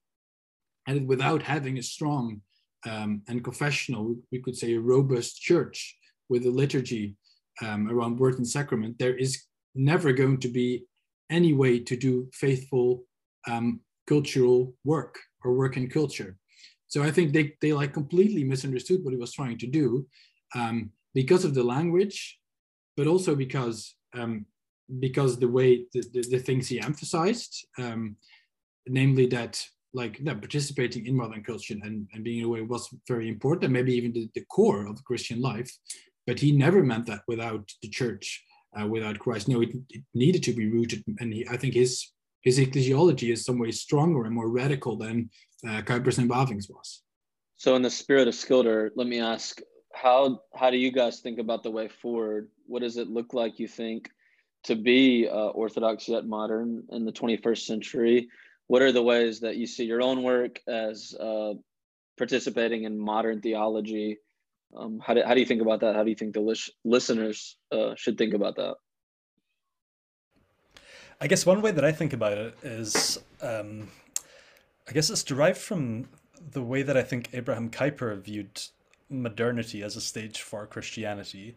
and 0.89 1.07
without 1.07 1.43
having 1.43 1.79
a 1.79 1.83
strong 1.83 2.41
um, 2.87 3.23
and 3.29 3.45
confessional, 3.45 4.17
we 4.31 4.41
could 4.41 4.57
say, 4.57 4.75
a 4.75 4.81
robust 4.81 5.41
church 5.41 5.97
with 6.29 6.47
a 6.47 6.51
liturgy 6.51 7.17
um, 7.63 7.91
around 7.91 8.19
word 8.19 8.37
and 8.37 8.49
sacrament, 8.49 8.99
there 8.99 9.17
is 9.17 9.45
never 9.75 10.13
going 10.13 10.39
to 10.41 10.49
be 10.49 10.85
any 11.31 11.53
way 11.53 11.79
to 11.81 11.97
do 11.97 12.29
faithful 12.33 13.05
um, 13.49 13.81
cultural 14.07 14.75
work 14.85 15.19
or 15.45 15.55
work 15.55 15.77
in 15.77 15.89
culture. 15.89 16.37
So 16.89 17.03
I 17.03 17.11
think 17.11 17.33
they, 17.33 17.55
they 17.61 17.73
like 17.73 17.93
completely 17.93 18.45
misunderstood 18.45 19.03
what 19.03 19.13
he 19.13 19.19
was 19.19 19.33
trying 19.33 19.59
to 19.59 19.67
do 19.67 20.07
um, 20.55 20.91
because 21.15 21.45
of 21.45 21.55
the 21.55 21.65
language, 21.65 22.39
but 22.97 23.07
also 23.07 23.35
because 23.35 23.95
um, 24.15 24.47
because 25.01 25.39
the 25.39 25.49
way 25.49 25.85
the, 25.93 26.03
the, 26.13 26.23
the 26.31 26.39
things 26.39 26.69
he 26.69 26.81
emphasized, 26.81 27.67
um, 27.77 28.17
namely 28.87 29.27
that 29.27 29.63
like 29.97 30.19
that 30.25 30.41
participating 30.41 31.07
in 31.07 31.17
modern 31.17 31.43
culture 31.43 31.75
and, 31.83 32.07
and 32.13 32.23
being 32.23 32.45
away 32.45 32.61
was 32.61 32.89
very 33.09 33.29
important, 33.29 33.73
maybe 33.73 33.95
even 33.95 34.13
the, 34.13 34.29
the 34.35 34.45
core 34.57 34.87
of 34.87 35.03
Christian 35.05 35.41
life. 35.41 35.71
But 36.27 36.39
he 36.39 36.53
never 36.53 36.83
meant 36.83 37.07
that 37.07 37.23
without 37.27 37.73
the 37.83 37.89
church, 37.89 38.45
uh, 38.79 38.87
without 38.87 39.19
Christ. 39.19 39.49
No, 39.49 39.63
it, 39.63 39.71
it, 39.91 40.03
needed 40.15 40.43
to 40.45 40.53
be 40.53 40.69
rooted. 40.69 41.03
And 41.19 41.33
he, 41.33 41.47
I 41.49 41.57
think 41.57 41.75
his 41.75 42.13
his 42.43 42.59
ecclesiology 42.61 43.33
is 43.33 43.45
some 43.45 43.59
way 43.59 43.73
stronger 43.73 44.25
and 44.25 44.35
more 44.35 44.51
radical 44.51 44.97
than 44.97 45.31
uh, 45.67 45.83
Kuyper's 45.83 46.19
and 46.19 46.31
Bavinck's 46.31 46.69
was. 46.69 47.03
So, 47.57 47.75
in 47.75 47.83
the 47.83 47.91
spirit 47.91 48.29
of 48.29 48.35
Schilder, 48.35 48.93
let 48.95 49.09
me 49.09 49.19
ask 49.21 49.61
how 49.95 50.43
how 50.55 50.71
do 50.71 50.77
you 50.77 50.93
guys 50.93 51.21
think 51.21 51.39
about 51.39 51.63
the 51.63 51.71
way 51.71 51.89
forward? 51.89 52.51
What 52.67 52.83
does 52.83 52.99
it 52.99 53.09
look 53.09 53.33
like? 53.33 53.59
You 53.59 53.67
think 53.67 54.11
to 54.65 54.75
be 54.77 55.29
uh, 55.29 55.49
orthodox 55.63 56.09
yet 56.09 56.27
modern 56.27 56.85
in 56.91 57.05
the 57.07 57.13
21st 57.13 57.65
century? 57.65 58.29
What 58.69 58.83
are 58.83 58.93
the 58.93 59.03
ways 59.03 59.41
that 59.41 59.57
you 59.57 59.67
see 59.67 59.85
your 59.85 60.03
own 60.03 60.23
work 60.23 60.61
as 60.67 61.15
uh, 61.15 61.55
participating 62.19 62.85
in 62.85 62.99
modern 62.99 63.41
theology? 63.41 64.19
Um, 64.77 65.01
how, 65.05 65.15
do, 65.15 65.23
how 65.25 65.35
do 65.35 65.41
you 65.41 65.47
think 65.47 65.63
about 65.63 65.81
that? 65.81 65.95
How 65.95 66.03
do 66.03 66.11
you 66.11 66.17
think 66.17 66.35
the 66.35 66.41
lis- 66.41 66.71
listeners 66.85 67.57
uh, 67.71 67.95
should 67.97 68.19
think 68.19 68.35
about 68.35 68.57
that? 68.57 68.75
I 71.21 71.29
guess 71.29 71.47
one 71.47 71.63
way 71.63 71.71
that 71.71 71.85
I 71.85 71.93
think 71.93 72.13
about 72.13 72.37
it 72.37 72.59
is, 72.63 73.19
um, 73.41 73.89
I 74.89 74.93
guess 74.93 75.09
it's 75.09 75.23
derived 75.23 75.59
from 75.59 76.09
the 76.53 76.63
way 76.63 76.83
that 76.83 76.97
I 76.97 77.03
think 77.03 77.31
Abraham 77.33 77.71
Kuyper 77.71 78.21
viewed 78.21 78.61
modernity 79.09 79.83
as 79.83 79.97
a 79.97 80.01
stage 80.01 80.43
for 80.43 80.67
Christianity. 80.67 81.57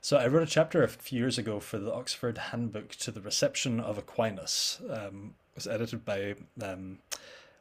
So 0.00 0.16
I 0.16 0.28
wrote 0.28 0.44
a 0.44 0.46
chapter 0.46 0.82
a 0.82 0.88
few 0.88 1.18
years 1.18 1.38
ago 1.38 1.60
for 1.60 1.78
the 1.78 1.92
Oxford 1.92 2.38
Handbook 2.38 2.90
to 2.96 3.10
the 3.10 3.20
Reception 3.20 3.80
of 3.80 3.98
Aquinas. 3.98 4.80
Um, 4.88 5.34
was 5.54 5.66
edited 5.66 6.04
by 6.04 6.34
um, 6.62 6.98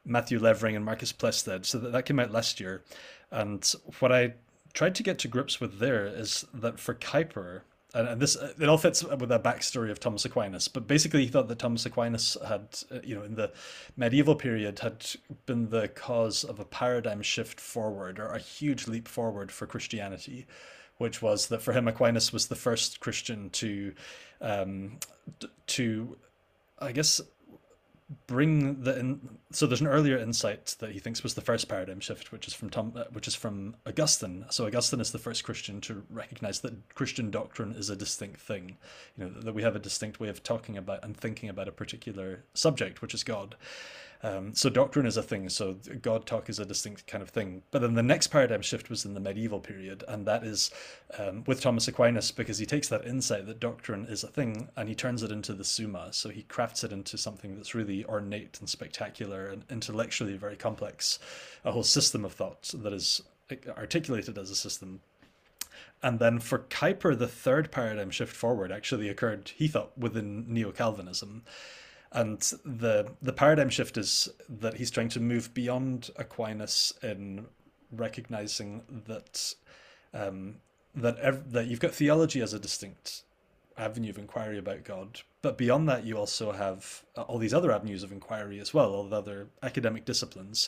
Matthew 0.05 0.39
Levering 0.39 0.75
and 0.75 0.85
Marcus 0.85 1.11
Plested. 1.11 1.65
So 1.65 1.79
that, 1.79 1.91
that 1.91 2.05
came 2.05 2.19
out 2.19 2.31
last 2.31 2.59
year. 2.59 2.83
And 3.31 3.63
what 3.99 4.11
I 4.11 4.33
tried 4.73 4.95
to 4.95 5.03
get 5.03 5.19
to 5.19 5.27
grips 5.27 5.59
with 5.59 5.79
there 5.79 6.05
is 6.05 6.45
that 6.53 6.79
for 6.79 6.93
Kuyper, 6.95 7.61
and 7.93 8.21
this 8.21 8.35
it 8.35 8.69
all 8.69 8.77
fits 8.77 9.03
with 9.03 9.31
a 9.31 9.39
backstory 9.39 9.89
of 9.89 9.99
Thomas 9.99 10.23
Aquinas. 10.23 10.67
But 10.67 10.87
basically, 10.87 11.25
he 11.25 11.31
thought 11.31 11.47
that 11.47 11.57
Thomas 11.57 11.85
Aquinas 11.87 12.37
had, 12.47 12.67
you 13.03 13.15
know, 13.15 13.23
in 13.23 13.33
the 13.33 13.51
medieval 13.97 14.35
period, 14.35 14.79
had 14.79 15.05
been 15.47 15.69
the 15.69 15.87
cause 15.87 16.43
of 16.43 16.59
a 16.59 16.65
paradigm 16.65 17.23
shift 17.23 17.59
forward 17.59 18.19
or 18.19 18.27
a 18.27 18.39
huge 18.39 18.87
leap 18.87 19.07
forward 19.07 19.51
for 19.51 19.65
Christianity, 19.65 20.45
which 20.97 21.21
was 21.23 21.47
that 21.47 21.63
for 21.63 21.73
him 21.73 21.87
Aquinas 21.87 22.31
was 22.31 22.47
the 22.47 22.55
first 22.55 22.99
Christian 22.99 23.49
to, 23.51 23.93
um, 24.39 24.99
to, 25.65 26.15
I 26.77 26.91
guess, 26.91 27.19
bring 28.25 28.81
the 28.83 28.97
in, 28.97 29.37
so 29.51 29.67
there's 29.67 29.81
an 29.81 29.87
earlier 29.87 30.17
insight 30.17 30.75
that 30.79 30.91
he 30.91 30.99
thinks 30.99 31.21
was 31.21 31.35
the 31.35 31.41
first 31.41 31.67
paradigm 31.67 31.99
shift 31.99 32.31
which 32.31 32.47
is 32.47 32.53
from 32.53 32.69
Tom 32.69 32.93
uh, 32.95 33.03
which 33.11 33.27
is 33.27 33.35
from 33.35 33.75
Augustine. 33.85 34.45
So 34.49 34.65
Augustine 34.65 34.99
is 34.99 35.11
the 35.11 35.19
first 35.19 35.43
Christian 35.43 35.79
to 35.81 36.03
recognize 36.09 36.61
that 36.61 36.95
Christian 36.95 37.29
doctrine 37.29 37.73
is 37.73 37.89
a 37.89 37.95
distinct 37.95 38.41
thing 38.41 38.77
you 39.17 39.25
know 39.25 39.29
that 39.41 39.53
we 39.53 39.61
have 39.61 39.75
a 39.75 39.79
distinct 39.79 40.19
way 40.19 40.29
of 40.29 40.41
talking 40.41 40.77
about 40.77 41.03
and 41.03 41.15
thinking 41.15 41.49
about 41.49 41.67
a 41.67 41.71
particular 41.71 42.43
subject 42.53 43.01
which 43.01 43.13
is 43.13 43.23
God 43.23 43.55
um, 44.21 44.53
so 44.53 44.69
doctrine 44.69 45.05
is 45.05 45.15
a 45.15 45.23
thing. 45.23 45.47
So 45.47 45.77
God 46.01 46.25
talk 46.25 46.49
is 46.49 46.59
a 46.59 46.65
distinct 46.65 47.07
kind 47.07 47.21
of 47.21 47.29
thing. 47.29 47.63
But 47.71 47.81
then 47.81 47.93
the 47.93 48.03
next 48.03 48.27
paradigm 48.27 48.61
shift 48.61 48.89
was 48.89 49.05
in 49.05 49.13
the 49.13 49.19
medieval 49.19 49.59
period, 49.59 50.03
and 50.07 50.25
that 50.25 50.43
is 50.43 50.71
um, 51.17 51.43
with 51.47 51.61
Thomas 51.61 51.87
Aquinas 51.87 52.31
because 52.31 52.57
he 52.57 52.65
takes 52.65 52.89
that 52.89 53.05
insight 53.05 53.45
that 53.45 53.59
doctrine 53.59 54.05
is 54.05 54.23
a 54.23 54.27
thing 54.27 54.69
and 54.75 54.89
he 54.89 54.95
turns 54.95 55.23
it 55.23 55.31
into 55.31 55.53
the 55.53 55.63
Summa. 55.63 56.09
So 56.11 56.29
he 56.29 56.43
crafts 56.43 56.83
it 56.83 56.91
into 56.91 57.17
something 57.17 57.55
that's 57.55 57.75
really 57.75 58.03
ornate 58.05 58.59
and 58.59 58.69
spectacular 58.69 59.47
and 59.47 59.63
intellectually 59.69 60.35
very 60.35 60.57
complex, 60.57 61.19
a 61.63 61.71
whole 61.71 61.83
system 61.83 62.25
of 62.25 62.33
thought 62.33 62.71
that 62.73 62.93
is 62.93 63.21
articulated 63.77 64.37
as 64.37 64.49
a 64.51 64.55
system. 64.55 64.99
And 66.01 66.19
then 66.19 66.39
for 66.39 66.59
Kuyper, 66.59 67.17
the 67.17 67.27
third 67.27 67.71
paradigm 67.71 68.09
shift 68.09 68.35
forward 68.35 68.71
actually 68.71 69.09
occurred, 69.09 69.51
he 69.55 69.67
thought, 69.67 69.97
within 69.97 70.45
Neo 70.47 70.71
Calvinism 70.71 71.43
and 72.11 72.39
the 72.65 73.11
the 73.21 73.33
paradigm 73.33 73.69
shift 73.69 73.97
is 73.97 74.29
that 74.47 74.75
he's 74.75 74.91
trying 74.91 75.09
to 75.09 75.19
move 75.19 75.53
beyond 75.53 76.09
Aquinas 76.15 76.93
in 77.03 77.45
recognizing 77.91 78.83
that 79.07 79.53
um, 80.13 80.55
that 80.95 81.17
ev- 81.19 81.51
that 81.51 81.67
you've 81.67 81.79
got 81.79 81.93
theology 81.93 82.41
as 82.41 82.53
a 82.53 82.59
distinct 82.59 83.23
avenue 83.77 84.09
of 84.09 84.17
inquiry 84.17 84.57
about 84.57 84.83
God, 84.83 85.21
but 85.41 85.57
beyond 85.57 85.87
that, 85.87 86.03
you 86.03 86.17
also 86.17 86.51
have 86.51 87.03
all 87.15 87.37
these 87.37 87.53
other 87.53 87.71
avenues 87.71 88.03
of 88.03 88.11
inquiry 88.11 88.59
as 88.59 88.73
well, 88.73 88.91
all 88.93 89.07
the 89.07 89.15
other 89.15 89.47
academic 89.63 90.03
disciplines. 90.03 90.67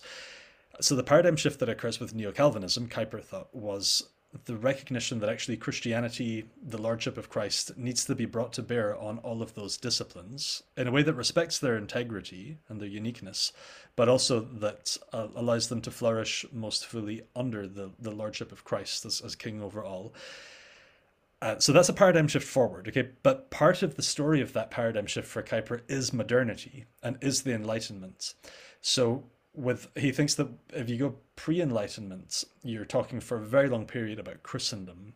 So 0.80 0.96
the 0.96 1.04
paradigm 1.04 1.36
shift 1.36 1.60
that 1.60 1.68
occurs 1.68 2.00
with 2.00 2.16
Neo 2.16 2.32
Calvinism, 2.32 2.88
Kuyper 2.88 3.22
thought, 3.22 3.54
was 3.54 4.08
the 4.46 4.56
recognition 4.56 5.20
that 5.20 5.30
actually 5.30 5.58
Christianity, 5.58 6.46
the 6.62 6.82
Lordship 6.82 7.18
of 7.18 7.30
Christ, 7.30 7.78
needs 7.78 8.06
to 8.06 8.16
be 8.16 8.26
brought 8.26 8.54
to 8.54 8.62
bear 8.62 8.98
on 8.98 9.18
all 9.20 9.42
of 9.42 9.56
those 9.56 9.78
disciplines 9.78 10.64
in 10.78 10.88
a 10.88 10.92
way 10.92 11.04
that 11.04 11.14
respects 11.14 11.60
their 11.60 11.76
integrity 11.76 12.58
and 12.70 12.80
their 12.80 12.88
uniqueness, 12.88 13.52
but 13.96 14.08
also 14.08 14.40
that 14.40 14.98
uh, 15.12 15.28
allows 15.36 15.68
them 15.68 15.82
to 15.82 15.92
flourish 15.92 16.46
most 16.54 16.86
fully 16.86 17.24
under 17.36 17.68
the, 17.68 17.92
the 18.00 18.12
Lordship 18.12 18.52
of 18.52 18.64
Christ 18.64 19.06
as, 19.06 19.22
as 19.22 19.36
King 19.36 19.62
over 19.62 19.84
all. 19.84 20.14
Uh, 21.42 21.58
so 21.58 21.74
that's 21.74 21.90
a 21.90 21.94
paradigm 21.94 22.28
shift 22.28 22.48
forward, 22.48 22.88
okay? 22.88 23.10
But 23.24 23.50
part 23.50 23.82
of 23.82 23.96
the 23.96 24.04
story 24.04 24.42
of 24.42 24.54
that 24.54 24.70
paradigm 24.70 25.08
shift 25.08 25.28
for 25.28 25.42
Kuyper 25.42 25.82
is 25.88 26.14
modernity 26.14 26.86
and 27.02 27.18
is 27.20 27.42
the 27.42 27.54
Enlightenment. 27.54 28.36
So 28.80 29.24
with 29.54 29.88
he 29.98 30.12
thinks 30.12 30.36
that 30.36 30.48
if 30.74 30.90
you 30.90 30.98
go 30.98 31.16
pre-enlightenment 31.42 32.44
you're 32.64 32.86
talking 32.86 33.20
for 33.20 33.38
a 33.38 33.42
very 33.42 33.68
long 33.68 33.84
period 33.84 34.20
about 34.20 34.44
christendom 34.44 35.14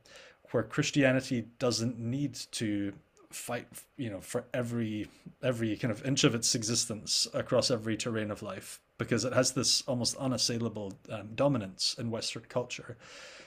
where 0.49 0.63
christianity 0.63 1.45
doesn't 1.59 1.99
need 1.99 2.33
to 2.51 2.91
fight 3.29 3.67
you 3.95 4.09
know 4.09 4.19
for 4.21 4.45
every 4.51 5.07
every 5.43 5.75
kind 5.75 5.91
of 5.91 6.03
inch 6.03 6.23
of 6.23 6.33
its 6.33 6.55
existence 6.55 7.27
across 7.35 7.69
every 7.69 7.95
terrain 7.95 8.31
of 8.31 8.41
life 8.41 8.79
because 8.97 9.23
it 9.23 9.33
has 9.33 9.51
this 9.51 9.83
almost 9.87 10.15
unassailable 10.15 10.93
um, 11.11 11.29
dominance 11.35 11.95
in 11.99 12.09
western 12.09 12.43
culture. 12.49 12.97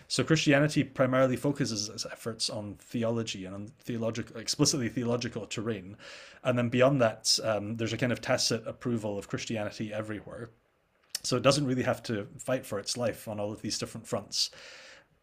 So 0.07 0.23
christianity 0.23 0.85
primarily 0.85 1.37
focuses 1.37 1.89
its 1.89 2.07
efforts 2.07 2.49
on 2.49 2.77
theology 2.79 3.45
and 3.45 3.55
on 3.55 3.73
theological 3.81 4.37
explicitly 4.37 4.89
theological 4.89 5.47
terrain. 5.47 5.97
And 6.45 6.57
then 6.57 6.69
beyond 6.69 7.01
that 7.01 7.39
um, 7.43 7.77
there's 7.77 7.93
a 7.93 7.99
kind 7.99 8.13
of 8.13 8.21
tacit 8.21 8.63
approval 8.67 9.19
of 9.19 9.29
christianity 9.29 9.93
everywhere 9.93 10.51
so 11.23 11.37
it 11.37 11.43
doesn't 11.43 11.67
really 11.67 11.83
have 11.83 12.03
to 12.05 12.27
fight 12.39 12.67
for 12.67 12.79
its 12.79 12.97
life 12.97 13.29
on 13.29 13.41
all 13.41 13.53
of 13.53 13.63
these 13.63 13.79
different 13.79 14.07
fronts. 14.07 14.51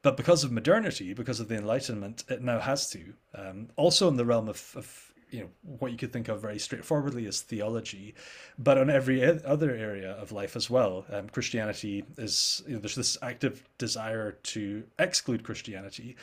But 0.02 0.18
because 0.18 0.44
of 0.44 0.52
modernity, 0.52 1.14
because 1.14 1.40
of 1.40 1.48
the 1.48 1.56
Enlightenment, 1.56 2.26
it 2.30 2.42
now 2.42 2.60
has 2.60 2.90
to. 2.92 3.14
Um, 3.34 3.70
also 3.76 4.08
in 4.08 4.18
the 4.18 4.26
realm 4.26 4.48
of, 4.48 4.74
of 4.76 5.12
you 5.32 5.42
know 5.42 5.50
what 5.64 5.92
you 5.92 5.98
could 5.98 6.14
think 6.14 6.28
of 6.28 6.42
very 6.42 6.60
straightforwardly 6.60 7.26
as 7.26 7.42
theology, 7.42 8.14
but 8.58 8.78
on 8.78 8.90
every 8.90 9.24
other 9.24 9.72
area 9.72 10.12
of 10.12 10.32
life 10.32 10.56
as 10.56 10.70
well. 10.70 11.06
Um, 11.12 11.28
Christianity 11.30 12.06
is 12.18 12.64
you 12.68 12.76
know, 12.76 12.80
there's 12.80 12.96
this 12.96 13.18
active 13.22 13.68
desire 13.78 14.34
to 14.44 14.84
exclude 15.00 15.44
Christianity, 15.44 16.16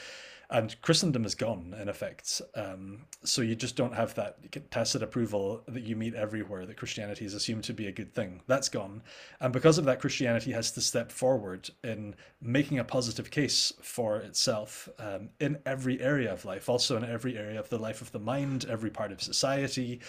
and 0.51 0.81
Christendom 0.83 1.25
is 1.25 1.35
gone 1.35 1.75
in 1.81 1.89
effect. 1.89 2.43
Um, 2.55 3.07
so 3.25 3.43
you 3.43 3.55
just 3.55 3.77
don't 3.77 3.95
have 3.95 4.15
that 4.15 4.71
tacit 4.71 5.03
approval 5.03 5.63
that 5.69 5.83
you 5.83 5.97
meet 5.97 6.15
everywhere 6.15 6.67
that 6.67 6.77
Christianity 6.77 7.25
is 7.25 7.35
assumed 7.35 7.65
to 7.65 7.73
be 7.73 7.87
a 7.87 7.93
good 7.93 8.13
thing. 8.13 8.43
That's 8.47 8.69
gone, 8.69 9.03
and 9.41 9.53
because 9.53 9.79
of 9.79 9.85
that, 9.87 10.01
Christianity 10.01 10.53
has 10.53 10.73
to 10.73 10.81
step 10.81 11.11
forward 11.11 11.71
in 11.83 12.15
making 12.41 12.79
a 12.79 12.85
positive 12.85 13.31
case 13.31 13.73
for 13.81 14.19
itself 14.19 14.89
um, 14.99 15.31
in 15.41 15.59
every 15.67 16.01
area 16.01 16.33
of 16.33 16.45
life, 16.45 16.69
also 16.69 16.97
in 16.97 17.05
every 17.05 17.37
area 17.39 17.59
of 17.59 17.69
the 17.69 17.79
life 17.79 18.03
of 18.03 18.13
the 18.13 18.19
mind, 18.19 18.67
every 18.69 18.91
part 18.91 19.13
of 19.13 19.23
society, 19.23 20.01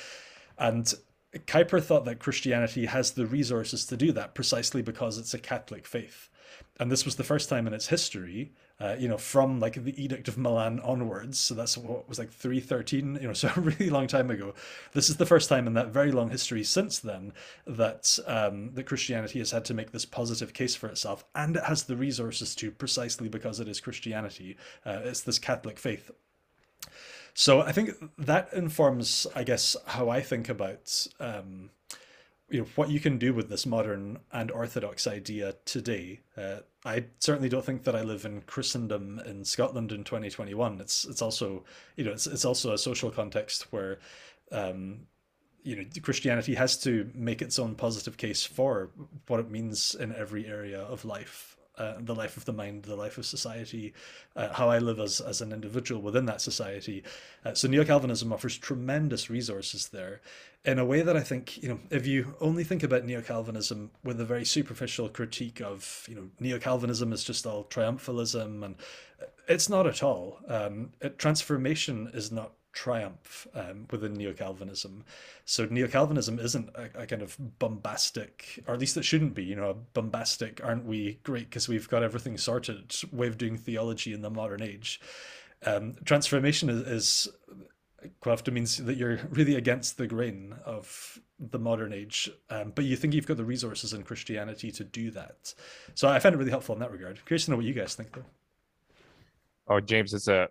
and 0.58 0.94
Kuyper 1.40 1.82
thought 1.82 2.06
that 2.06 2.20
Christianity 2.20 2.86
has 2.86 3.12
the 3.12 3.26
resources 3.26 3.86
to 3.88 3.98
do 3.98 4.12
that 4.12 4.36
precisely 4.36 4.82
because 4.82 5.18
it's 5.18 5.34
a 5.34 5.40
Catholic 5.40 5.88
faith. 5.88 6.30
And 6.80 6.92
this 6.92 7.06
was 7.06 7.16
the 7.16 7.24
first 7.24 7.50
time 7.50 7.66
in 7.66 7.74
its 7.74 7.88
history 7.88 8.54
uh, 8.80 8.96
you 8.98 9.08
know, 9.08 9.18
from 9.18 9.60
like 9.60 9.84
the 9.84 10.04
Edict 10.04 10.28
of 10.28 10.38
Milan 10.38 10.80
onwards. 10.80 11.40
So 11.40 11.54
that's 11.54 11.78
what 11.78 12.10
was 12.10 12.20
like 12.20 12.32
313, 12.32 13.20
you 13.22 13.28
know, 13.28 13.34
so 13.34 13.52
a 13.56 13.60
really 13.60 13.90
long 13.90 14.08
time 14.08 14.32
ago. 14.32 14.54
This 14.94 15.10
is 15.10 15.18
the 15.18 15.26
first 15.26 15.50
time 15.50 15.68
in 15.68 15.74
that 15.74 15.90
very 15.90 16.12
long 16.12 16.30
history 16.30 16.64
since 16.64 17.00
then 17.00 17.34
that 17.66 18.18
um, 18.28 18.72
that 18.74 18.86
Christianity 18.86 19.40
has 19.40 19.52
had 19.52 19.66
to 19.66 19.74
make 19.74 19.92
this 19.92 20.06
positive 20.06 20.54
case 20.54 20.76
for 20.76 20.88
itself, 20.88 21.24
and 21.36 21.56
it 21.56 21.64
has 21.64 21.84
the 21.84 21.96
resources 21.96 22.56
to 22.56 22.72
precisely 22.72 23.30
because 23.30 23.60
it 23.60 23.68
is 23.68 23.80
Christianity. 23.80 24.58
Uh, 24.86 25.02
it's 25.04 25.22
this 25.22 25.40
Catholic 25.40 25.80
faith. 25.80 26.12
So 27.36 27.62
I 27.62 27.72
think 27.72 27.92
that 28.18 28.54
informs, 28.54 29.26
I 29.36 29.44
guess, 29.44 29.76
how 29.88 30.10
I 30.10 30.22
think 30.22 30.50
about. 30.50 31.08
Um, 31.20 31.72
you 32.50 32.60
know 32.60 32.68
what 32.76 32.90
you 32.90 33.00
can 33.00 33.18
do 33.18 33.34
with 33.34 33.50
this 33.50 33.66
modern 33.66 34.20
and 34.32 34.52
orthodox 34.52 35.08
idea 35.08 35.56
today. 35.66 36.20
Uh, 36.38 36.58
I 36.86 37.06
certainly 37.20 37.50
don't 37.50 37.66
think 37.66 37.84
that 37.84 37.96
I 37.96 38.02
live 38.02 38.26
in 38.26 38.42
Christendom 38.42 39.20
in 39.26 39.46
Scotland 39.46 39.92
in 39.92 40.04
2021. 40.04 40.82
It's 40.82 41.06
it's 41.06 41.22
also 41.22 41.64
you 41.96 42.04
know 42.04 42.12
it's 42.12 42.28
it's 42.28 42.46
also 42.46 42.74
a 42.74 42.78
social 42.78 43.10
context 43.10 43.72
where 43.72 44.00
um, 44.52 45.08
you 45.64 45.76
know 45.76 45.84
Christianity 46.02 46.56
has 46.56 46.78
to 46.84 47.10
make 47.16 47.42
its 47.42 47.58
own 47.58 47.76
positive 47.76 48.18
case 48.18 48.44
for 48.44 48.92
what 49.28 49.40
it 49.40 49.50
means 49.50 49.96
in 49.96 50.14
every 50.14 50.46
area 50.46 50.82
of 50.82 51.06
life. 51.06 51.58
Uh, 51.78 51.96
the 52.00 52.16
life 52.16 52.38
of 52.38 52.46
the 52.46 52.54
mind, 52.54 52.84
the 52.84 52.96
life 52.96 53.18
of 53.18 53.26
society, 53.26 53.94
uh, 54.36 54.54
how 54.54 54.70
I 54.70 54.80
live 54.80 55.00
as, 55.00 55.20
as 55.20 55.42
an 55.42 55.52
individual 55.52 56.02
within 56.02 56.26
that 56.26 56.42
society. 56.42 57.04
Uh, 57.44 57.54
so 57.54 57.68
Neo 57.68 57.84
Calvinism 57.84 58.32
offers 58.32 58.58
tremendous 58.58 59.30
resources 59.30 59.90
there 59.90 60.22
in 60.66 60.80
a 60.80 60.86
way 60.86 61.02
that 61.02 61.18
I 61.18 61.22
think, 61.22 61.62
you 61.62 61.70
know, 61.70 61.80
if 61.90 62.08
you 62.08 62.36
only 62.40 62.64
think 62.64 62.84
about 62.84 63.06
Neo 63.06 63.22
Calvinism 63.22 63.92
with 64.04 64.22
a 64.22 64.26
very 64.26 64.46
superficial 64.46 65.10
critique 65.10 65.62
of, 65.62 66.06
you 66.08 66.16
know, 66.16 66.30
Neo 66.40 66.58
Calvinism 66.58 67.12
is 67.12 67.24
just 67.24 67.46
all 67.46 67.66
triumphalism, 67.66 68.64
and 68.64 68.76
it's 69.48 69.68
not 69.68 69.88
at 69.88 70.02
all. 70.02 70.40
Um, 70.48 70.92
it, 71.02 71.20
transformation 71.20 72.10
is 72.14 72.32
not 72.32 72.54
triumph 72.74 73.48
um, 73.54 73.86
within 73.92 74.14
Neo 74.14 74.34
Calvinism. 74.34 75.06
So 75.46 75.66
Neo 75.70 75.88
Calvinism 75.88 76.40
isn't 76.40 76.70
a, 76.76 77.04
a, 77.04 77.06
kind 77.06 77.22
of 77.22 77.38
bombastic, 77.60 78.64
or 78.68 78.74
at 78.74 78.80
least 78.80 78.98
it 78.98 79.06
shouldn't 79.06 79.36
be, 79.36 79.44
you 79.44 79.56
know, 79.56 79.70
a 79.70 79.74
bombastic, 79.74 80.60
aren't 80.64 80.86
we 80.86 81.20
great 81.24 81.50
because 81.50 81.70
we've 81.70 81.88
got 81.88 82.04
everything 82.04 82.38
sorted 82.38 82.94
way 83.12 83.28
of 83.28 83.38
doing 83.38 83.58
theology 83.58 84.14
in 84.14 84.22
the 84.22 84.30
modern 84.30 84.62
age. 84.62 85.00
Um, 85.66 85.96
transformation 86.04 86.70
is, 86.70 86.82
is 86.82 87.28
quite 88.20 88.34
often 88.34 88.54
means 88.54 88.78
that 88.78 88.98
you're 88.98 89.20
really 89.30 89.56
against 89.56 89.98
the 89.98 90.08
grain 90.08 90.56
of 90.66 91.20
the 91.40 91.60
modern 91.60 91.94
age, 91.94 92.30
um, 92.50 92.72
but 92.76 92.86
you 92.86 92.96
think 92.96 93.14
you've 93.14 93.28
got 93.28 93.38
the 93.38 93.46
resources 93.46 93.94
in 93.94 94.04
Christianity 94.04 94.72
to 94.72 94.84
do 94.84 95.12
that. 95.12 95.54
So 95.94 96.08
I 96.10 96.20
find 96.20 96.36
it 96.36 96.38
really 96.38 96.52
helpful 96.52 96.74
in 96.76 96.80
that 96.80 96.92
regard. 96.92 97.24
Curious 97.26 97.46
to 97.46 97.52
know 97.52 97.58
what 97.58 97.66
you 97.66 97.74
guys 97.74 97.96
think, 97.96 98.14
though. 98.14 98.26
Oh, 99.68 99.80
James, 99.80 100.14
it's 100.14 100.28
a 100.28 100.50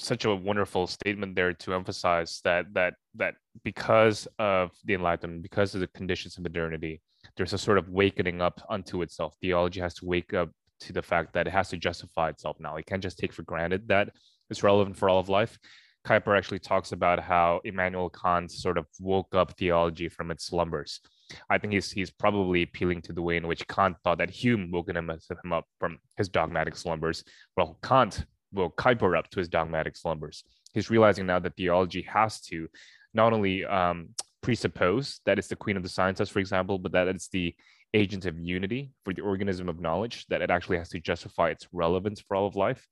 such 0.00 0.24
a 0.24 0.34
wonderful 0.34 0.86
statement 0.86 1.34
there 1.34 1.52
to 1.52 1.74
emphasize 1.74 2.40
that 2.44 2.66
that 2.72 2.94
that 3.14 3.34
because 3.64 4.26
of 4.38 4.70
the 4.84 4.94
enlightenment 4.94 5.42
because 5.42 5.74
of 5.74 5.80
the 5.80 5.86
conditions 5.88 6.36
of 6.36 6.42
modernity 6.42 7.00
there's 7.36 7.52
a 7.52 7.58
sort 7.58 7.78
of 7.78 7.88
wakening 7.88 8.40
up 8.40 8.60
unto 8.68 9.02
itself 9.02 9.34
theology 9.40 9.80
has 9.80 9.94
to 9.94 10.06
wake 10.06 10.32
up 10.34 10.50
to 10.80 10.92
the 10.92 11.02
fact 11.02 11.34
that 11.34 11.46
it 11.46 11.50
has 11.50 11.68
to 11.68 11.76
justify 11.76 12.28
itself 12.28 12.56
now 12.60 12.76
it 12.76 12.86
can't 12.86 13.02
just 13.02 13.18
take 13.18 13.32
for 13.32 13.42
granted 13.42 13.86
that 13.88 14.10
it's 14.48 14.62
relevant 14.62 14.96
for 14.96 15.08
all 15.08 15.18
of 15.18 15.28
life 15.28 15.58
Kuyper 16.06 16.36
actually 16.36 16.60
talks 16.60 16.92
about 16.92 17.20
how 17.20 17.60
Immanuel 17.64 18.08
Kant 18.08 18.50
sort 18.50 18.78
of 18.78 18.86
woke 19.00 19.34
up 19.34 19.56
theology 19.58 20.08
from 20.08 20.30
its 20.30 20.46
slumbers. 20.46 21.00
I 21.48 21.58
think 21.58 21.74
he's 21.74 21.90
he's 21.90 22.10
probably 22.10 22.62
appealing 22.62 23.02
to 23.02 23.12
the 23.12 23.22
way 23.22 23.36
in 23.36 23.46
which 23.46 23.68
Kant 23.68 23.96
thought 24.02 24.18
that 24.18 24.30
Hume 24.30 24.70
woke 24.70 24.88
him 24.88 25.10
up 25.52 25.64
from 25.78 25.98
his 26.16 26.28
dogmatic 26.28 26.74
slumbers. 26.74 27.22
Well, 27.56 27.78
Kant 27.82 28.24
will 28.52 28.70
Kuyper 28.70 29.16
up 29.16 29.28
to 29.30 29.38
his 29.38 29.48
dogmatic 29.48 29.96
slumbers. 29.96 30.44
He's 30.74 30.90
realizing 30.90 31.26
now 31.26 31.38
that 31.40 31.56
theology 31.56 32.02
has 32.02 32.40
to 32.42 32.68
not 33.14 33.32
only 33.32 33.64
um, 33.64 34.10
presuppose 34.42 35.20
that 35.26 35.38
it's 35.38 35.48
the 35.48 35.56
queen 35.56 35.76
of 35.76 35.82
the 35.82 35.88
sciences, 35.88 36.28
for 36.28 36.38
example, 36.38 36.78
but 36.78 36.92
that 36.92 37.08
it's 37.08 37.28
the 37.28 37.54
agent 37.92 38.24
of 38.24 38.38
unity 38.38 38.92
for 39.04 39.12
the 39.12 39.22
organism 39.22 39.68
of 39.68 39.80
knowledge, 39.80 40.26
that 40.26 40.42
it 40.42 40.50
actually 40.50 40.78
has 40.78 40.88
to 40.90 41.00
justify 41.00 41.50
its 41.50 41.66
relevance 41.72 42.20
for 42.20 42.36
all 42.36 42.46
of 42.46 42.56
life. 42.56 42.86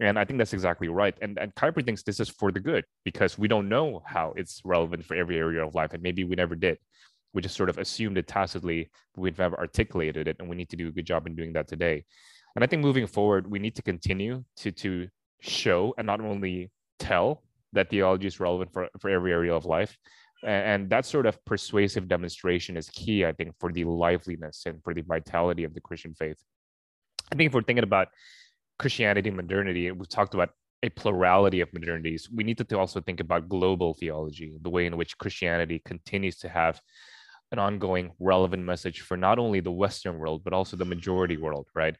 And 0.00 0.18
I 0.18 0.24
think 0.24 0.38
that's 0.38 0.52
exactly 0.52 0.88
right. 0.88 1.16
And, 1.20 1.38
and 1.38 1.54
Kuyper 1.54 1.84
thinks 1.84 2.02
this 2.02 2.20
is 2.20 2.28
for 2.28 2.52
the 2.52 2.60
good 2.60 2.84
because 3.04 3.36
we 3.36 3.48
don't 3.48 3.68
know 3.68 4.02
how 4.06 4.32
it's 4.36 4.62
relevant 4.64 5.04
for 5.04 5.16
every 5.16 5.36
area 5.36 5.64
of 5.66 5.74
life. 5.74 5.92
And 5.92 6.02
maybe 6.02 6.24
we 6.24 6.36
never 6.36 6.54
did. 6.54 6.78
We 7.34 7.42
just 7.42 7.56
sort 7.56 7.68
of 7.68 7.78
assumed 7.78 8.16
it 8.16 8.26
tacitly, 8.26 8.90
but 9.14 9.22
we've 9.22 9.38
never 9.38 9.58
articulated 9.58 10.28
it. 10.28 10.36
And 10.38 10.48
we 10.48 10.56
need 10.56 10.70
to 10.70 10.76
do 10.76 10.88
a 10.88 10.92
good 10.92 11.04
job 11.04 11.26
in 11.26 11.34
doing 11.34 11.52
that 11.54 11.68
today. 11.68 12.04
And 12.58 12.64
I 12.64 12.66
think 12.66 12.82
moving 12.82 13.06
forward, 13.06 13.48
we 13.48 13.60
need 13.60 13.76
to 13.76 13.82
continue 13.82 14.42
to 14.56 14.72
to 14.72 15.06
show 15.40 15.94
and 15.96 16.04
not 16.04 16.20
only 16.20 16.72
tell 16.98 17.44
that 17.72 17.88
theology 17.88 18.26
is 18.26 18.40
relevant 18.40 18.72
for, 18.72 18.88
for 18.98 19.08
every 19.08 19.30
area 19.30 19.54
of 19.54 19.64
life. 19.64 19.96
And 20.44 20.90
that 20.90 21.06
sort 21.06 21.26
of 21.26 21.38
persuasive 21.44 22.08
demonstration 22.08 22.76
is 22.76 22.90
key, 22.90 23.24
I 23.24 23.30
think, 23.30 23.54
for 23.60 23.70
the 23.70 23.84
liveliness 23.84 24.64
and 24.66 24.82
for 24.82 24.92
the 24.92 25.02
vitality 25.02 25.62
of 25.62 25.72
the 25.72 25.80
Christian 25.80 26.14
faith. 26.14 26.42
I 27.30 27.36
think 27.36 27.46
if 27.46 27.54
we're 27.54 27.62
thinking 27.62 27.84
about 27.84 28.08
Christianity 28.80 29.28
and 29.28 29.36
modernity, 29.36 29.92
we've 29.92 30.08
talked 30.08 30.34
about 30.34 30.50
a 30.82 30.88
plurality 30.88 31.60
of 31.60 31.70
modernities. 31.70 32.22
We 32.34 32.42
need 32.42 32.58
to 32.58 32.76
also 32.76 33.00
think 33.00 33.20
about 33.20 33.48
global 33.48 33.94
theology, 33.94 34.58
the 34.60 34.70
way 34.70 34.86
in 34.86 34.96
which 34.96 35.16
Christianity 35.16 35.80
continues 35.84 36.38
to 36.38 36.48
have 36.48 36.80
an 37.52 37.58
ongoing 37.58 38.12
relevant 38.18 38.62
message 38.62 39.00
for 39.00 39.16
not 39.16 39.38
only 39.38 39.60
the 39.60 39.72
Western 39.72 40.18
world, 40.18 40.42
but 40.44 40.52
also 40.52 40.76
the 40.76 40.84
majority 40.84 41.36
world, 41.36 41.66
right? 41.74 41.96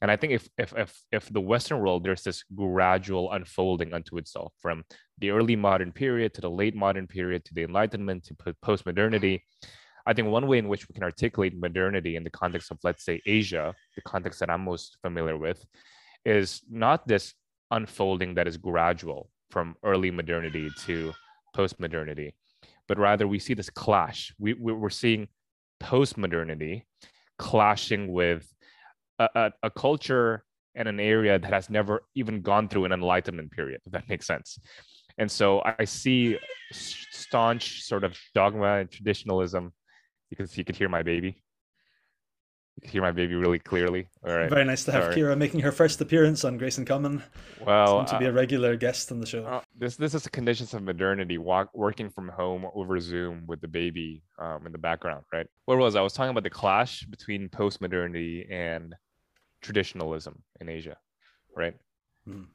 And 0.00 0.10
I 0.10 0.16
think 0.16 0.32
if 0.32 0.48
if 0.56 0.72
if 0.76 1.02
if 1.12 1.28
the 1.28 1.40
Western 1.40 1.80
world, 1.80 2.04
there's 2.04 2.22
this 2.22 2.44
gradual 2.54 3.32
unfolding 3.32 3.92
unto 3.92 4.16
itself 4.16 4.52
from 4.60 4.84
the 5.18 5.30
early 5.30 5.56
modern 5.56 5.92
period 5.92 6.32
to 6.34 6.40
the 6.40 6.50
late 6.50 6.74
modern 6.74 7.06
period 7.06 7.44
to 7.44 7.54
the 7.54 7.64
Enlightenment 7.64 8.24
to 8.24 8.54
post-modernity. 8.62 9.44
I 10.06 10.14
think 10.14 10.28
one 10.28 10.46
way 10.46 10.58
in 10.58 10.68
which 10.68 10.88
we 10.88 10.94
can 10.94 11.02
articulate 11.02 11.58
modernity 11.58 12.16
in 12.16 12.24
the 12.24 12.30
context 12.30 12.70
of, 12.70 12.78
let's 12.84 13.04
say, 13.04 13.20
Asia, 13.26 13.74
the 13.96 14.02
context 14.02 14.38
that 14.40 14.50
I'm 14.50 14.64
most 14.64 14.96
familiar 15.02 15.36
with, 15.36 15.64
is 16.24 16.62
not 16.70 17.06
this 17.08 17.34
unfolding 17.70 18.34
that 18.34 18.46
is 18.46 18.56
gradual 18.56 19.30
from 19.50 19.74
early 19.82 20.10
modernity 20.10 20.70
to 20.86 21.12
post-modernity, 21.54 22.34
but 22.88 22.98
rather 22.98 23.26
we 23.26 23.38
see 23.38 23.54
this 23.54 23.70
clash. 23.70 24.34
We, 24.38 24.54
we're 24.54 24.90
seeing 24.90 25.28
post-modernity 25.80 26.86
clashing 27.38 28.12
with 28.12 28.48
a, 29.18 29.28
a, 29.34 29.52
a 29.64 29.70
culture 29.70 30.44
and 30.74 30.88
an 30.88 31.00
area 31.00 31.38
that 31.38 31.52
has 31.52 31.70
never 31.70 32.02
even 32.14 32.42
gone 32.42 32.68
through 32.68 32.84
an 32.84 32.92
enlightenment 32.92 33.50
period 33.50 33.80
if 33.86 33.92
that 33.92 34.08
makes 34.08 34.26
sense. 34.26 34.58
And 35.18 35.30
so 35.30 35.62
i 35.64 35.84
see 35.84 36.38
staunch 36.72 37.82
sort 37.82 38.04
of 38.04 38.16
dogma 38.34 38.80
and 38.80 38.90
traditionalism. 38.90 39.72
Because 40.28 40.58
you 40.58 40.64
could 40.64 40.74
hear 40.74 40.88
my 40.88 41.04
baby 41.04 41.40
hear 42.82 43.02
my 43.02 43.10
baby 43.10 43.34
really 43.34 43.58
clearly. 43.58 44.08
All 44.26 44.34
right. 44.34 44.50
Very 44.50 44.64
nice 44.64 44.84
to 44.84 44.92
have 44.92 45.04
Sorry. 45.04 45.16
Kira 45.16 45.36
making 45.36 45.60
her 45.60 45.72
first 45.72 46.00
appearance 46.00 46.44
on 46.44 46.58
Grace 46.58 46.78
in 46.78 46.84
Common. 46.84 47.22
Well, 47.64 48.04
to 48.04 48.18
be 48.18 48.26
a 48.26 48.30
uh, 48.30 48.32
regular 48.32 48.76
guest 48.76 49.10
on 49.10 49.20
the 49.20 49.26
show. 49.26 49.44
Uh, 49.44 49.60
this 49.76 49.96
this 49.96 50.14
is 50.14 50.22
the 50.22 50.30
conditions 50.30 50.74
of 50.74 50.82
modernity. 50.82 51.38
Walk, 51.38 51.70
working 51.74 52.10
from 52.10 52.28
home 52.28 52.66
over 52.74 53.00
Zoom 53.00 53.44
with 53.46 53.60
the 53.60 53.68
baby 53.68 54.22
um, 54.38 54.66
in 54.66 54.72
the 54.72 54.78
background, 54.78 55.24
right? 55.32 55.46
Where 55.64 55.78
was 55.78 55.96
I? 55.96 56.00
I 56.00 56.02
was 56.02 56.12
talking 56.12 56.30
about 56.30 56.44
the 56.44 56.50
clash 56.50 57.02
between 57.04 57.48
post 57.48 57.80
modernity 57.80 58.46
and 58.50 58.94
traditionalism 59.62 60.42
in 60.60 60.68
Asia, 60.68 60.96
right? 61.56 61.74
Mm. 62.28 62.46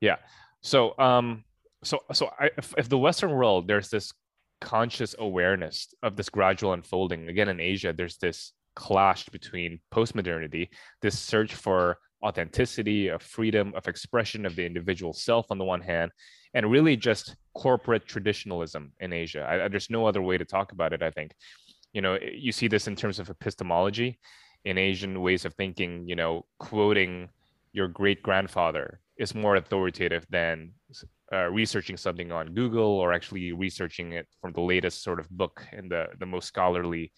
Yeah. 0.00 0.16
So 0.60 0.98
um, 0.98 1.44
so 1.82 2.00
so 2.12 2.30
I, 2.38 2.50
if, 2.58 2.74
if 2.76 2.88
the 2.88 2.98
Western 2.98 3.30
world 3.32 3.66
there's 3.66 3.88
this 3.88 4.12
conscious 4.60 5.14
awareness 5.18 5.92
of 6.02 6.16
this 6.16 6.28
gradual 6.28 6.72
unfolding 6.72 7.28
again 7.28 7.48
in 7.48 7.60
Asia, 7.60 7.92
there's 7.92 8.16
this 8.18 8.52
clashed 8.74 9.32
between 9.32 9.80
postmodernity, 9.92 10.68
this 11.02 11.18
search 11.18 11.54
for 11.54 11.98
authenticity, 12.24 13.08
of 13.08 13.22
freedom, 13.22 13.72
of 13.76 13.86
expression 13.86 14.46
of 14.46 14.56
the 14.56 14.64
individual 14.64 15.12
self 15.12 15.46
on 15.50 15.58
the 15.58 15.64
one 15.64 15.82
hand, 15.82 16.10
and 16.54 16.70
really 16.70 16.96
just 16.96 17.36
corporate 17.54 18.06
traditionalism 18.06 18.92
in 19.00 19.12
Asia. 19.12 19.46
I, 19.48 19.68
there's 19.68 19.90
no 19.90 20.06
other 20.06 20.22
way 20.22 20.38
to 20.38 20.44
talk 20.44 20.72
about 20.72 20.92
it, 20.92 21.02
I 21.02 21.10
think. 21.10 21.32
You 21.92 22.02
know, 22.02 22.18
you 22.20 22.50
see 22.50 22.68
this 22.68 22.88
in 22.88 22.96
terms 22.96 23.18
of 23.18 23.30
epistemology 23.30 24.18
in 24.64 24.78
Asian 24.78 25.20
ways 25.20 25.44
of 25.44 25.54
thinking, 25.54 26.08
you 26.08 26.16
know, 26.16 26.46
quoting 26.58 27.28
your 27.72 27.88
great 27.88 28.22
grandfather 28.22 29.00
is 29.18 29.34
more 29.34 29.56
authoritative 29.56 30.26
than 30.30 30.72
uh, 31.32 31.50
researching 31.50 31.96
something 31.96 32.32
on 32.32 32.54
Google 32.54 32.98
or 32.98 33.12
actually 33.12 33.52
researching 33.52 34.12
it 34.12 34.26
from 34.40 34.52
the 34.52 34.60
latest 34.60 35.02
sort 35.02 35.20
of 35.20 35.28
book 35.30 35.66
in 35.72 35.88
the, 35.88 36.06
the 36.18 36.26
most 36.26 36.46
scholarly 36.46 37.12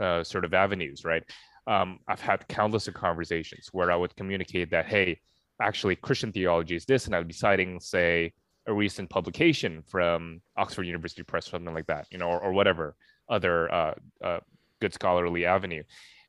uh, 0.00 0.22
sort 0.24 0.44
of 0.44 0.54
avenues, 0.54 1.04
right? 1.04 1.22
Um, 1.66 1.98
I've 2.08 2.20
had 2.20 2.48
countless 2.48 2.88
of 2.88 2.94
conversations 2.94 3.68
where 3.72 3.90
I 3.92 3.96
would 3.96 4.16
communicate 4.16 4.70
that, 4.70 4.86
hey, 4.86 5.20
actually, 5.60 5.96
Christian 5.96 6.32
theology 6.32 6.76
is 6.76 6.84
this, 6.84 7.06
and 7.06 7.14
I'd 7.14 7.28
be 7.28 7.34
citing, 7.34 7.80
say, 7.80 8.32
a 8.66 8.72
recent 8.72 9.10
publication 9.10 9.82
from 9.82 10.40
Oxford 10.56 10.84
University 10.84 11.22
Press, 11.22 11.48
or 11.48 11.50
something 11.50 11.74
like 11.74 11.86
that, 11.86 12.06
you 12.10 12.18
know, 12.18 12.28
or, 12.28 12.40
or 12.40 12.52
whatever 12.52 12.94
other 13.28 13.72
uh, 13.72 13.94
uh, 14.22 14.40
good 14.80 14.94
scholarly 14.94 15.46
avenue. 15.46 15.82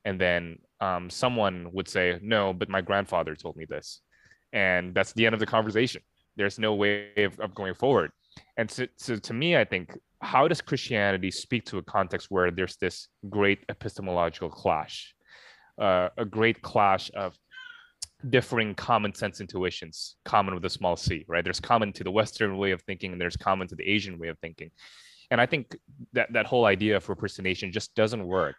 And 0.06 0.20
then 0.20 0.58
um, 0.80 1.10
someone 1.10 1.70
would 1.74 1.88
say, 1.88 2.18
no, 2.22 2.54
but 2.54 2.70
my 2.70 2.82
grandfather 2.82 3.36
told 3.36 3.56
me 3.58 3.66
this. 3.66 4.02
And 4.54 4.96
that's 4.96 5.14
the 5.14 5.26
end 5.26 5.34
of 5.34 5.40
the 5.40 5.46
conversation. 5.46 6.02
There's 6.36 6.58
no 6.58 6.74
way 6.74 7.12
of, 7.18 7.40
of 7.40 7.54
going 7.54 7.74
forward. 7.74 8.12
And 8.58 8.70
so, 8.70 8.88
so 8.98 9.16
to 9.16 9.34
me, 9.34 9.58
I 9.58 9.66
think 9.66 9.98
how 10.22 10.48
does 10.48 10.62
Christianity 10.62 11.32
speak 11.32 11.66
to 11.66 11.78
a 11.78 11.84
context 11.84 12.28
where 12.30 12.52
there's 12.52 12.78
this 12.78 13.08
great 13.30 13.60
epistemological 13.70 14.50
clash, 14.50 15.14
uh, 15.80 16.10
a 16.18 16.26
great 16.26 16.62
clash 16.62 17.10
of 17.16 17.38
differing 18.30 18.76
common 18.76 19.14
sense 19.14 19.40
intuitions, 19.40 20.18
common 20.26 20.54
with 20.54 20.66
a 20.66 20.70
small 20.70 20.98
c, 20.98 21.26
right? 21.28 21.44
There's 21.44 21.60
common 21.60 21.94
to 21.94 22.04
the 22.04 22.12
Western 22.12 22.58
way 22.58 22.72
of 22.72 22.82
thinking, 22.82 23.14
and 23.14 23.22
there's 23.22 23.38
common 23.38 23.68
to 23.70 23.76
the 23.76 23.88
Asian 23.90 24.20
way 24.20 24.28
of 24.28 24.38
thinking. 24.40 24.72
And 25.32 25.40
I 25.40 25.46
think 25.46 25.78
that 26.14 26.34
that 26.34 26.46
whole 26.46 26.66
idea 26.66 26.98
of 26.98 27.08
impersonation 27.08 27.72
just 27.72 27.96
doesn't 27.96 28.26
work. 28.26 28.56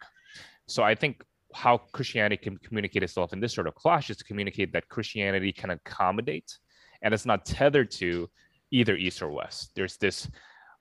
So 0.67 0.83
I 0.83 0.95
think 0.95 1.23
how 1.53 1.77
Christianity 1.77 2.37
can 2.37 2.57
communicate 2.57 3.03
itself 3.03 3.33
in 3.33 3.39
this 3.39 3.53
sort 3.53 3.67
of 3.67 3.75
clash 3.75 4.09
is 4.09 4.17
to 4.17 4.23
communicate 4.23 4.71
that 4.73 4.87
Christianity 4.87 5.51
can 5.51 5.71
accommodate 5.71 6.57
and 7.01 7.13
it's 7.13 7.25
not 7.25 7.45
tethered 7.45 7.91
to 7.91 8.29
either 8.71 8.95
East 8.95 9.21
or 9.21 9.31
West. 9.31 9.71
There's 9.75 9.97
this 9.97 10.29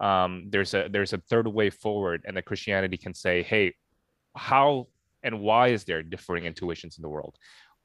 um, 0.01 0.47
there's 0.49 0.73
a 0.75 0.89
there's 0.91 1.13
a 1.13 1.19
third 1.19 1.47
way 1.47 1.71
forward, 1.71 2.23
and 2.27 2.37
that 2.37 2.47
Christianity 2.47 2.97
can 2.97 3.15
say, 3.15 3.43
hey, 3.43 3.75
how 4.37 4.89
and 5.23 5.41
why 5.41 5.69
is 5.69 5.85
there 5.85 6.03
differing 6.03 6.45
intuitions 6.47 6.97
in 6.97 7.03
the 7.03 7.09
world? 7.09 7.37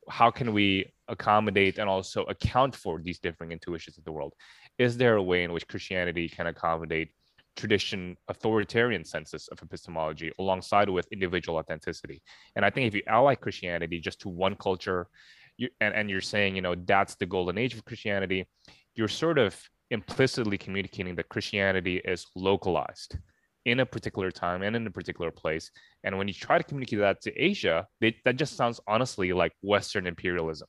how 0.09 0.29
can 0.31 0.53
we 0.53 0.91
accommodate 1.07 1.77
and 1.77 1.89
also 1.89 2.23
account 2.23 2.75
for 2.75 2.99
these 3.01 3.19
differing 3.19 3.51
intuitions 3.51 3.97
of 3.97 4.03
the 4.03 4.11
world? 4.11 4.33
Is 4.77 4.97
there 4.97 5.15
a 5.15 5.23
way 5.23 5.43
in 5.43 5.51
which 5.51 5.67
Christianity 5.67 6.29
can 6.29 6.47
accommodate 6.47 7.11
tradition 7.55 8.17
authoritarian 8.27 9.05
senses 9.05 9.47
of 9.51 9.61
epistemology 9.61 10.31
alongside 10.39 10.89
with 10.89 11.07
individual 11.11 11.57
authenticity? 11.57 12.21
And 12.55 12.65
I 12.65 12.69
think 12.69 12.87
if 12.87 12.95
you 12.95 13.01
ally 13.07 13.35
Christianity 13.35 13.99
just 13.99 14.21
to 14.21 14.29
one 14.29 14.55
culture, 14.55 15.07
you, 15.57 15.69
and, 15.79 15.93
and 15.93 16.09
you're 16.09 16.21
saying, 16.21 16.55
you 16.55 16.61
know, 16.61 16.75
that's 16.75 17.15
the 17.15 17.25
golden 17.25 17.57
age 17.57 17.73
of 17.73 17.85
Christianity, 17.85 18.47
you're 18.93 19.07
sort 19.07 19.37
of 19.37 19.59
implicitly 19.91 20.57
communicating 20.57 21.15
that 21.15 21.29
Christianity 21.29 22.01
is 22.03 22.25
localized 22.35 23.17
in 23.65 23.79
a 23.79 23.85
particular 23.85 24.31
time 24.31 24.61
and 24.61 24.75
in 24.75 24.85
a 24.87 24.91
particular 24.91 25.31
place. 25.31 25.71
And 26.03 26.17
when 26.17 26.27
you 26.27 26.33
try 26.33 26.57
to 26.57 26.63
communicate 26.63 26.99
that 26.99 27.21
to 27.21 27.33
Asia, 27.33 27.87
they, 27.99 28.15
that 28.23 28.37
just 28.37 28.55
sounds 28.55 28.79
honestly 28.87 29.33
like 29.33 29.53
Western 29.61 30.07
imperialism. 30.07 30.67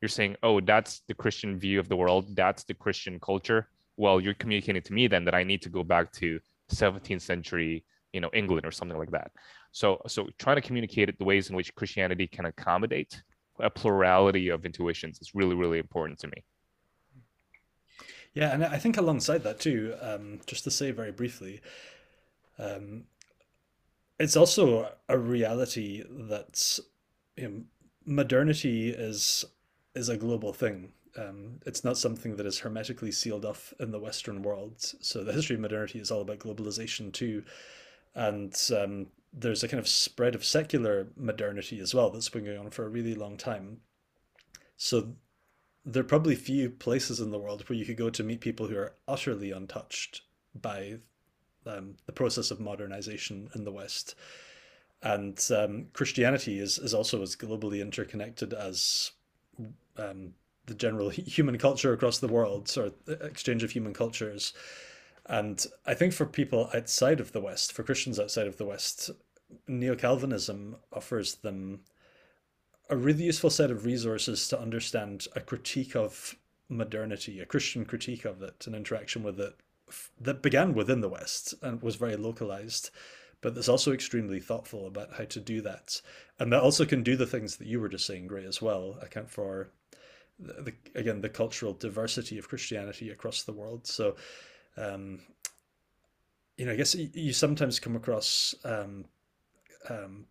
You're 0.00 0.08
saying, 0.08 0.36
oh, 0.42 0.60
that's 0.60 1.02
the 1.08 1.14
Christian 1.14 1.58
view 1.58 1.80
of 1.80 1.88
the 1.88 1.96
world, 1.96 2.36
that's 2.36 2.64
the 2.64 2.74
Christian 2.74 3.18
culture. 3.18 3.68
Well, 3.96 4.20
you're 4.20 4.34
communicating 4.34 4.82
to 4.82 4.92
me 4.92 5.08
then 5.08 5.24
that 5.24 5.34
I 5.34 5.42
need 5.42 5.62
to 5.62 5.68
go 5.68 5.82
back 5.82 6.12
to 6.14 6.38
17th 6.72 7.22
century, 7.22 7.84
you 8.12 8.20
know, 8.20 8.30
England 8.32 8.64
or 8.64 8.70
something 8.70 8.96
like 8.96 9.10
that. 9.10 9.32
So, 9.72 10.00
so 10.06 10.28
trying 10.38 10.56
to 10.56 10.62
communicate 10.62 11.18
the 11.18 11.24
ways 11.24 11.50
in 11.50 11.56
which 11.56 11.74
Christianity 11.74 12.28
can 12.28 12.46
accommodate 12.46 13.20
a 13.60 13.68
plurality 13.68 14.50
of 14.50 14.64
intuitions 14.64 15.18
is 15.20 15.34
really, 15.34 15.56
really 15.56 15.78
important 15.78 16.20
to 16.20 16.28
me. 16.28 16.44
Yeah, 18.38 18.54
and 18.54 18.64
I 18.64 18.78
think 18.78 18.96
alongside 18.96 19.42
that 19.42 19.58
too, 19.58 19.96
um, 20.00 20.38
just 20.46 20.62
to 20.62 20.70
say 20.70 20.92
very 20.92 21.10
briefly, 21.10 21.60
um, 22.56 23.02
it's 24.20 24.36
also 24.36 24.92
a 25.08 25.18
reality 25.18 26.04
that 26.08 26.78
you 27.36 27.48
know, 27.48 27.62
modernity 28.06 28.90
is 28.90 29.44
is 29.96 30.08
a 30.08 30.16
global 30.16 30.52
thing. 30.52 30.92
Um, 31.16 31.58
it's 31.66 31.82
not 31.82 31.98
something 31.98 32.36
that 32.36 32.46
is 32.46 32.60
hermetically 32.60 33.10
sealed 33.10 33.44
off 33.44 33.74
in 33.80 33.90
the 33.90 33.98
Western 33.98 34.42
world. 34.42 34.74
So 34.78 35.24
the 35.24 35.32
history 35.32 35.56
of 35.56 35.60
modernity 35.60 35.98
is 35.98 36.12
all 36.12 36.20
about 36.20 36.38
globalization 36.38 37.12
too, 37.12 37.42
and 38.14 38.56
um, 38.80 39.08
there's 39.32 39.64
a 39.64 39.68
kind 39.68 39.80
of 39.80 39.88
spread 39.88 40.36
of 40.36 40.44
secular 40.44 41.08
modernity 41.16 41.80
as 41.80 41.92
well 41.92 42.10
that's 42.10 42.28
been 42.28 42.44
going 42.44 42.58
on 42.58 42.70
for 42.70 42.86
a 42.86 42.88
really 42.88 43.16
long 43.16 43.36
time. 43.36 43.78
So 44.76 45.16
there 45.84 46.00
are 46.00 46.06
probably 46.06 46.34
few 46.34 46.70
places 46.70 47.20
in 47.20 47.30
the 47.30 47.38
world 47.38 47.68
where 47.68 47.78
you 47.78 47.84
could 47.84 47.96
go 47.96 48.10
to 48.10 48.22
meet 48.22 48.40
people 48.40 48.66
who 48.66 48.76
are 48.76 48.94
utterly 49.06 49.50
untouched 49.50 50.22
by 50.54 50.98
um, 51.66 51.94
the 52.06 52.12
process 52.12 52.50
of 52.50 52.60
modernization 52.60 53.50
in 53.54 53.64
the 53.64 53.72
West. 53.72 54.14
And 55.02 55.40
um, 55.56 55.86
Christianity 55.92 56.58
is, 56.58 56.78
is 56.78 56.94
also 56.94 57.22
as 57.22 57.36
globally 57.36 57.80
interconnected 57.80 58.52
as 58.52 59.12
um, 59.96 60.34
the 60.66 60.74
general 60.74 61.08
human 61.10 61.58
culture 61.58 61.92
across 61.92 62.18
the 62.18 62.28
world, 62.28 62.72
or 62.76 62.92
exchange 63.22 63.62
of 63.62 63.70
human 63.70 63.94
cultures. 63.94 64.52
And 65.26 65.64
I 65.86 65.94
think 65.94 66.14
for 66.14 66.26
people 66.26 66.70
outside 66.74 67.20
of 67.20 67.32
the 67.32 67.40
West, 67.40 67.72
for 67.72 67.82
Christians 67.82 68.18
outside 68.18 68.46
of 68.46 68.56
the 68.56 68.64
West, 68.64 69.10
Neo 69.66 69.94
Calvinism 69.94 70.76
offers 70.92 71.36
them 71.36 71.80
a 72.88 72.96
really 72.96 73.24
useful 73.24 73.50
set 73.50 73.70
of 73.70 73.84
resources 73.84 74.48
to 74.48 74.60
understand 74.60 75.26
a 75.36 75.40
critique 75.40 75.94
of 75.94 76.36
modernity, 76.68 77.40
a 77.40 77.46
Christian 77.46 77.84
critique 77.84 78.24
of 78.24 78.42
it, 78.42 78.66
an 78.66 78.74
interaction 78.74 79.22
with 79.22 79.40
it 79.40 79.54
that 80.20 80.42
began 80.42 80.74
within 80.74 81.00
the 81.00 81.08
West 81.08 81.54
and 81.62 81.82
was 81.82 81.96
very 81.96 82.16
localized, 82.16 82.90
but 83.40 83.54
that's 83.54 83.68
also 83.68 83.92
extremely 83.92 84.40
thoughtful 84.40 84.86
about 84.86 85.14
how 85.14 85.24
to 85.24 85.40
do 85.40 85.60
that. 85.62 86.00
And 86.38 86.52
that 86.52 86.62
also 86.62 86.84
can 86.84 87.02
do 87.02 87.16
the 87.16 87.26
things 87.26 87.56
that 87.56 87.66
you 87.66 87.80
were 87.80 87.88
just 87.88 88.06
saying, 88.06 88.26
Gray, 88.26 88.44
as 88.44 88.60
well, 88.60 88.98
account 89.00 89.30
for 89.30 89.70
the, 90.38 90.72
again 90.94 91.20
the 91.20 91.28
cultural 91.28 91.72
diversity 91.72 92.38
of 92.38 92.48
Christianity 92.48 93.10
across 93.10 93.42
the 93.42 93.52
world. 93.52 93.86
So 93.86 94.16
um, 94.76 95.20
you 96.56 96.66
know, 96.66 96.72
I 96.72 96.76
guess 96.76 96.94
you 96.94 97.32
sometimes 97.32 97.78
come 97.78 97.96
across 97.96 98.54
um, 98.64 99.04
um, 99.88 100.26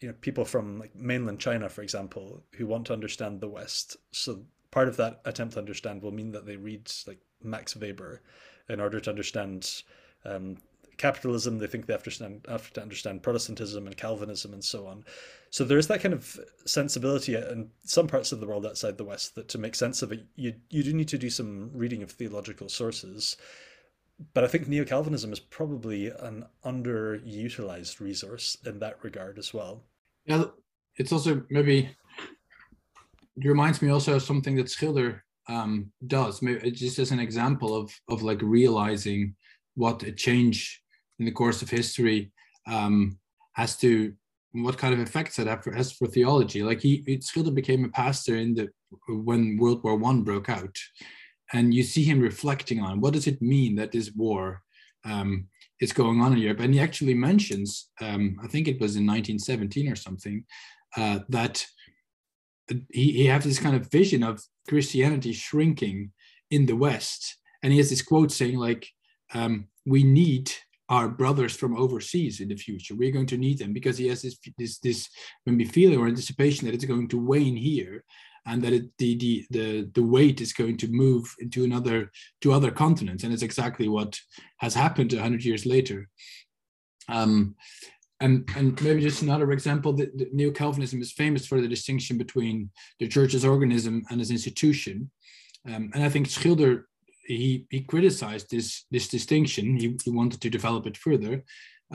you 0.00 0.08
know 0.08 0.14
people 0.20 0.44
from 0.44 0.78
like 0.78 0.94
mainland 0.94 1.40
China, 1.40 1.68
for 1.68 1.82
example, 1.82 2.42
who 2.52 2.66
want 2.66 2.86
to 2.86 2.92
understand 2.92 3.40
the 3.40 3.48
West. 3.48 3.96
So 4.12 4.40
part 4.70 4.88
of 4.88 4.96
that 4.96 5.20
attempt 5.24 5.54
to 5.54 5.60
understand 5.60 6.02
will 6.02 6.12
mean 6.12 6.32
that 6.32 6.46
they 6.46 6.56
read 6.56 6.90
like 7.06 7.18
Max 7.42 7.76
Weber 7.76 8.22
in 8.68 8.80
order 8.80 9.00
to 9.00 9.10
understand 9.10 9.82
um, 10.24 10.56
capitalism. 10.96 11.58
They 11.58 11.66
think 11.66 11.86
they 11.86 11.92
have 11.92 12.02
to 12.02 12.10
understand, 12.10 12.46
have 12.48 12.72
to 12.74 12.82
understand 12.82 13.22
Protestantism 13.22 13.86
and 13.86 13.96
Calvinism 13.96 14.52
and 14.52 14.64
so 14.64 14.86
on. 14.86 15.04
So 15.50 15.64
there 15.64 15.78
is 15.78 15.86
that 15.88 16.00
kind 16.00 16.14
of 16.14 16.38
sensibility 16.64 17.34
in 17.34 17.70
some 17.84 18.06
parts 18.06 18.32
of 18.32 18.40
the 18.40 18.46
world 18.46 18.66
outside 18.66 18.98
the 18.98 19.04
West 19.04 19.34
that 19.36 19.48
to 19.48 19.58
make 19.58 19.74
sense 19.74 20.02
of 20.02 20.12
it, 20.12 20.26
you 20.34 20.54
you 20.70 20.82
do 20.82 20.92
need 20.92 21.08
to 21.08 21.18
do 21.18 21.30
some 21.30 21.70
reading 21.72 22.02
of 22.02 22.10
theological 22.10 22.68
sources. 22.68 23.36
But 24.32 24.44
I 24.44 24.46
think 24.46 24.66
neo 24.66 24.84
Calvinism 24.84 25.32
is 25.32 25.40
probably 25.40 26.08
an 26.08 26.46
underutilized 26.64 28.00
resource 28.00 28.56
in 28.64 28.78
that 28.78 29.02
regard 29.02 29.38
as 29.38 29.52
well. 29.52 29.82
Yeah, 30.24 30.44
it's 30.96 31.12
also 31.12 31.42
maybe 31.50 31.90
it 33.36 33.44
reminds 33.44 33.82
me 33.82 33.90
also 33.90 34.16
of 34.16 34.22
something 34.22 34.56
that 34.56 34.70
Schilder 34.70 35.22
um, 35.48 35.92
does. 36.06 36.40
Maybe 36.40 36.70
just 36.70 36.98
as 36.98 37.10
an 37.10 37.20
example 37.20 37.76
of 37.76 37.92
of 38.08 38.22
like 38.22 38.40
realizing 38.42 39.34
what 39.74 40.02
a 40.02 40.12
change 40.12 40.82
in 41.18 41.26
the 41.26 41.32
course 41.32 41.62
of 41.62 41.70
history 41.70 42.32
um, 42.66 43.18
has 43.52 43.76
to 43.78 44.14
what 44.52 44.78
kind 44.78 44.94
of 44.94 45.00
effects 45.00 45.36
that 45.36 45.46
has 45.74 45.92
for 45.92 46.06
theology. 46.06 46.62
Like 46.62 46.80
he, 46.80 47.04
Schilder 47.22 47.50
became 47.50 47.84
a 47.84 47.90
pastor 47.90 48.36
in 48.36 48.54
the 48.54 48.68
when 49.08 49.58
World 49.58 49.82
War 49.84 49.96
One 49.96 50.22
broke 50.22 50.48
out, 50.48 50.76
and 51.52 51.72
you 51.72 51.82
see 51.82 52.02
him 52.02 52.20
reflecting 52.20 52.80
on 52.80 53.00
what 53.00 53.12
does 53.12 53.26
it 53.26 53.40
mean 53.40 53.76
that 53.76 53.92
this 53.92 54.10
war 54.12 54.62
um, 55.04 55.48
is 55.80 55.92
going 55.92 56.20
on 56.20 56.32
in 56.32 56.38
Europe, 56.38 56.60
and 56.60 56.74
he 56.74 56.80
actually 56.80 57.14
mentions, 57.14 57.88
um, 58.00 58.36
I 58.42 58.48
think 58.48 58.66
it 58.66 58.80
was 58.80 58.96
in 58.96 59.06
1917 59.06 59.90
or 59.90 59.96
something, 59.96 60.44
uh, 60.96 61.20
that 61.28 61.64
he, 62.90 63.12
he 63.12 63.26
has 63.26 63.44
this 63.44 63.60
kind 63.60 63.76
of 63.76 63.90
vision 63.90 64.22
of 64.22 64.42
Christianity 64.68 65.32
shrinking 65.32 66.12
in 66.50 66.66
the 66.66 66.76
West, 66.76 67.36
and 67.62 67.72
he 67.72 67.78
has 67.78 67.90
this 67.90 68.02
quote 68.02 68.32
saying 68.32 68.56
like, 68.56 68.88
um, 69.34 69.68
"We 69.84 70.02
need 70.02 70.52
our 70.88 71.08
brothers 71.08 71.56
from 71.56 71.76
overseas 71.76 72.40
in 72.40 72.48
the 72.48 72.56
future. 72.56 72.94
We're 72.94 73.12
going 73.12 73.26
to 73.26 73.36
need 73.36 73.58
them 73.58 73.72
because 73.72 73.98
he 73.98 74.08
has 74.08 74.22
this 74.22 74.38
this 74.58 74.78
this 74.78 75.08
maybe 75.44 75.64
feeling 75.64 75.98
or 75.98 76.06
anticipation 76.06 76.66
that 76.66 76.74
it's 76.74 76.84
going 76.84 77.08
to 77.08 77.18
wane 77.18 77.56
here, 77.56 78.04
and 78.46 78.62
that 78.62 78.72
it, 78.72 78.84
the 78.98 79.16
the 79.16 79.46
the 79.50 79.90
the 79.94 80.02
weight 80.02 80.40
is 80.40 80.52
going 80.52 80.76
to 80.78 80.88
move 80.88 81.34
into 81.38 81.64
another 81.64 82.10
to 82.40 82.52
other 82.52 82.70
continents, 82.70 83.24
and 83.24 83.32
it's 83.32 83.42
exactly 83.42 83.88
what 83.88 84.18
has 84.58 84.74
happened 84.74 85.12
hundred 85.12 85.44
years 85.44 85.66
later. 85.66 86.08
Um, 87.08 87.54
and 88.20 88.48
and 88.56 88.80
maybe 88.82 89.02
just 89.02 89.22
another 89.22 89.52
example 89.52 89.92
that, 89.94 90.32
neo 90.32 90.50
calvinism 90.50 91.02
is 91.02 91.12
famous 91.12 91.46
for 91.46 91.60
the 91.60 91.68
distinction 91.68 92.16
between 92.16 92.70
the 92.98 93.08
church 93.08 93.34
as 93.34 93.44
organism 93.44 94.04
and 94.10 94.20
as 94.20 94.30
institution. 94.30 95.10
Um, 95.66 95.90
and 95.94 96.04
i 96.04 96.08
think 96.08 96.28
schilder 96.28 96.86
he 97.26 97.66
he 97.70 97.80
criticized 97.80 98.50
this 98.50 98.84
this 98.90 99.08
distinction. 99.08 99.76
He, 99.76 99.96
he 100.04 100.10
wanted 100.10 100.40
to 100.40 100.50
develop 100.50 100.86
it 100.86 100.96
further. 100.96 101.44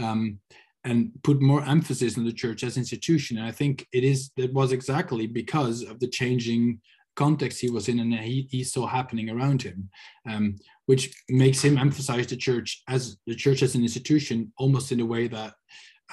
Um, 0.01 0.39
and 0.83 1.11
put 1.23 1.41
more 1.41 1.63
emphasis 1.63 2.17
on 2.17 2.25
the 2.25 2.33
church 2.33 2.63
as 2.63 2.77
institution 2.77 3.37
and 3.37 3.47
i 3.47 3.51
think 3.51 3.87
it 3.93 4.03
is 4.03 4.31
that 4.37 4.53
was 4.53 4.71
exactly 4.71 5.27
because 5.27 5.83
of 5.83 5.99
the 5.99 6.07
changing 6.07 6.79
context 7.15 7.59
he 7.59 7.69
was 7.69 7.89
in 7.89 7.99
and 7.99 8.13
he, 8.13 8.47
he 8.49 8.63
saw 8.63 8.87
happening 8.87 9.29
around 9.29 9.61
him 9.61 9.89
um, 10.29 10.55
which 10.85 11.13
makes 11.29 11.61
him 11.63 11.77
emphasize 11.77 12.27
the 12.27 12.37
church 12.37 12.81
as 12.87 13.17
the 13.27 13.35
church 13.35 13.61
as 13.61 13.75
an 13.75 13.81
institution 13.81 14.51
almost 14.57 14.91
in 14.91 15.01
a 15.01 15.05
way 15.05 15.27
that 15.27 15.53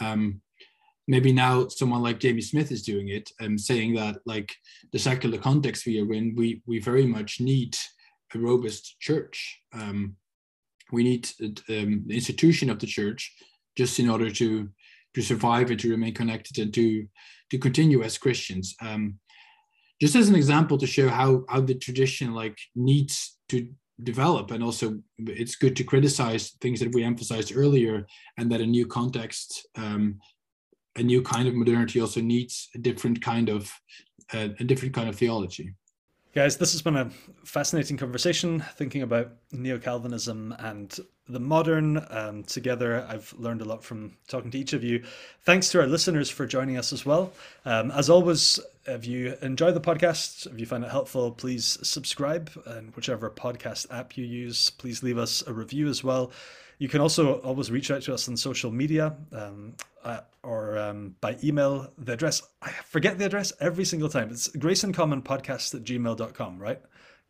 um, 0.00 0.40
maybe 1.08 1.32
now 1.32 1.66
someone 1.68 2.02
like 2.02 2.20
Jamie 2.20 2.42
Smith 2.42 2.70
is 2.70 2.82
doing 2.82 3.08
it 3.08 3.30
and 3.40 3.52
um, 3.52 3.58
saying 3.58 3.94
that 3.94 4.18
like 4.26 4.54
the 4.92 4.98
secular 4.98 5.38
context 5.38 5.86
we 5.86 5.98
are 6.00 6.12
in, 6.12 6.36
we 6.36 6.62
we 6.66 6.78
very 6.78 7.06
much 7.06 7.40
need 7.40 7.76
a 8.34 8.38
robust 8.38 9.00
church. 9.00 9.62
Um, 9.72 10.16
we 10.92 11.02
need 11.02 11.28
um, 11.68 12.04
the 12.06 12.14
institution 12.14 12.70
of 12.70 12.78
the 12.78 12.86
church 12.86 13.34
just 13.78 13.98
in 14.00 14.10
order 14.10 14.30
to 14.30 14.68
to 15.14 15.22
survive 15.22 15.70
and 15.70 15.80
to 15.80 15.90
remain 15.90 16.12
connected 16.12 16.58
and 16.58 16.74
to 16.74 17.06
to 17.50 17.58
continue 17.58 18.02
as 18.02 18.18
Christians. 18.18 18.74
Um, 18.82 19.18
just 20.02 20.14
as 20.14 20.28
an 20.28 20.34
example 20.34 20.76
to 20.78 20.86
show 20.86 21.08
how 21.08 21.44
how 21.48 21.60
the 21.60 21.74
tradition 21.74 22.34
like 22.34 22.58
needs 22.74 23.38
to 23.48 23.68
develop 24.02 24.52
and 24.52 24.62
also 24.62 24.86
it's 25.18 25.56
good 25.56 25.74
to 25.76 25.82
criticize 25.82 26.52
things 26.60 26.78
that 26.80 26.94
we 26.94 27.02
emphasized 27.02 27.52
earlier 27.56 28.06
and 28.36 28.50
that 28.50 28.60
a 28.60 28.66
new 28.76 28.86
context 28.86 29.66
um, 29.76 30.20
a 30.96 31.02
new 31.02 31.20
kind 31.20 31.48
of 31.48 31.54
modernity 31.54 32.00
also 32.00 32.20
needs 32.20 32.68
a 32.76 32.78
different 32.78 33.20
kind 33.20 33.48
of 33.48 33.72
uh, 34.34 34.50
a 34.60 34.64
different 34.64 34.94
kind 34.94 35.08
of 35.08 35.16
theology 35.16 35.74
guys 36.34 36.56
this 36.56 36.72
has 36.72 36.82
been 36.82 36.96
a 36.96 37.10
fascinating 37.44 37.96
conversation 37.96 38.60
thinking 38.76 39.02
about 39.02 39.30
neo-calvinism 39.52 40.54
and 40.58 40.98
the 41.28 41.40
modern 41.40 42.04
um, 42.10 42.42
together. 42.44 43.06
I've 43.08 43.34
learned 43.38 43.60
a 43.60 43.64
lot 43.64 43.84
from 43.84 44.16
talking 44.28 44.50
to 44.52 44.58
each 44.58 44.72
of 44.72 44.82
you. 44.82 45.04
Thanks 45.44 45.68
to 45.70 45.80
our 45.80 45.86
listeners 45.86 46.30
for 46.30 46.46
joining 46.46 46.78
us 46.78 46.92
as 46.92 47.04
well. 47.04 47.32
Um, 47.64 47.90
as 47.90 48.08
always, 48.08 48.58
if 48.86 49.06
you 49.06 49.36
enjoy 49.42 49.72
the 49.72 49.80
podcast, 49.80 50.46
if 50.46 50.58
you 50.58 50.64
find 50.64 50.84
it 50.84 50.90
helpful, 50.90 51.30
please 51.30 51.78
subscribe 51.82 52.50
and 52.66 52.94
whichever 52.96 53.28
podcast 53.28 53.86
app 53.90 54.16
you 54.16 54.24
use. 54.24 54.70
Please 54.70 55.02
leave 55.02 55.18
us 55.18 55.46
a 55.46 55.52
review 55.52 55.88
as 55.88 56.02
well. 56.02 56.30
You 56.78 56.88
can 56.88 57.00
also 57.00 57.40
always 57.40 57.70
reach 57.70 57.90
out 57.90 58.02
to 58.02 58.14
us 58.14 58.28
on 58.28 58.36
social 58.36 58.70
media 58.70 59.16
um, 59.32 59.74
uh, 60.04 60.20
or 60.42 60.78
um, 60.78 61.16
by 61.20 61.36
email. 61.42 61.92
The 61.98 62.12
address, 62.12 62.42
I 62.62 62.70
forget 62.70 63.18
the 63.18 63.26
address 63.26 63.52
every 63.60 63.84
single 63.84 64.08
time. 64.08 64.30
It's 64.30 64.48
graceincommonpodcast 64.48 65.74
at 65.74 65.82
gmail.com, 65.82 66.58
right? 66.58 66.80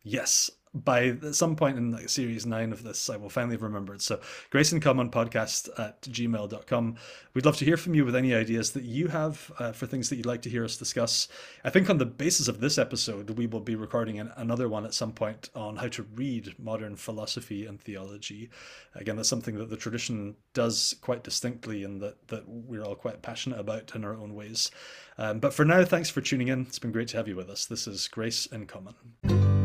Yes, 0.03 0.51
by 0.73 1.17
some 1.31 1.55
point 1.55 1.77
in 1.77 1.91
like 1.91 2.09
series 2.09 2.45
nine 2.45 2.71
of 2.71 2.83
this, 2.83 3.09
I 3.09 3.17
will 3.17 3.29
finally 3.29 3.55
have 3.55 3.63
remembered. 3.63 4.01
So, 4.01 4.19
Grace 4.51 4.71
in 4.71 4.79
Common 4.79 5.09
podcast 5.09 5.69
at 5.79 6.01
gmail.com. 6.01 6.95
We'd 7.33 7.45
love 7.45 7.57
to 7.57 7.65
hear 7.65 7.77
from 7.77 7.95
you 7.95 8.05
with 8.05 8.15
any 8.15 8.35
ideas 8.35 8.71
that 8.71 8.83
you 8.83 9.07
have 9.07 9.51
uh, 9.57 9.71
for 9.71 9.87
things 9.87 10.09
that 10.09 10.17
you'd 10.17 10.25
like 10.25 10.43
to 10.43 10.49
hear 10.49 10.63
us 10.63 10.77
discuss. 10.77 11.27
I 11.63 11.69
think 11.69 11.89
on 11.89 11.97
the 11.97 12.05
basis 12.05 12.47
of 12.47 12.59
this 12.59 12.77
episode, 12.77 13.31
we 13.31 13.47
will 13.47 13.61
be 13.61 13.75
recording 13.75 14.19
an, 14.19 14.31
another 14.35 14.69
one 14.69 14.85
at 14.85 14.93
some 14.93 15.11
point 15.11 15.49
on 15.55 15.77
how 15.77 15.87
to 15.87 16.03
read 16.03 16.53
modern 16.59 16.95
philosophy 16.95 17.65
and 17.65 17.79
theology. 17.81 18.49
Again, 18.93 19.15
that's 19.15 19.29
something 19.29 19.57
that 19.57 19.69
the 19.69 19.77
tradition 19.77 20.35
does 20.53 20.95
quite 21.01 21.23
distinctly 21.23 21.83
and 21.83 22.01
that, 22.01 22.27
that 22.27 22.47
we're 22.47 22.83
all 22.83 22.95
quite 22.95 23.21
passionate 23.21 23.59
about 23.59 23.95
in 23.95 24.03
our 24.03 24.13
own 24.13 24.35
ways. 24.35 24.69
Um, 25.17 25.39
but 25.39 25.53
for 25.53 25.65
now, 25.65 25.83
thanks 25.83 26.09
for 26.09 26.21
tuning 26.21 26.47
in. 26.47 26.61
It's 26.61 26.79
been 26.79 26.91
great 26.91 27.07
to 27.09 27.17
have 27.17 27.27
you 27.27 27.35
with 27.35 27.49
us. 27.49 27.65
This 27.65 27.87
is 27.87 28.07
Grace 28.07 28.45
in 28.45 28.67
Common. 28.67 29.58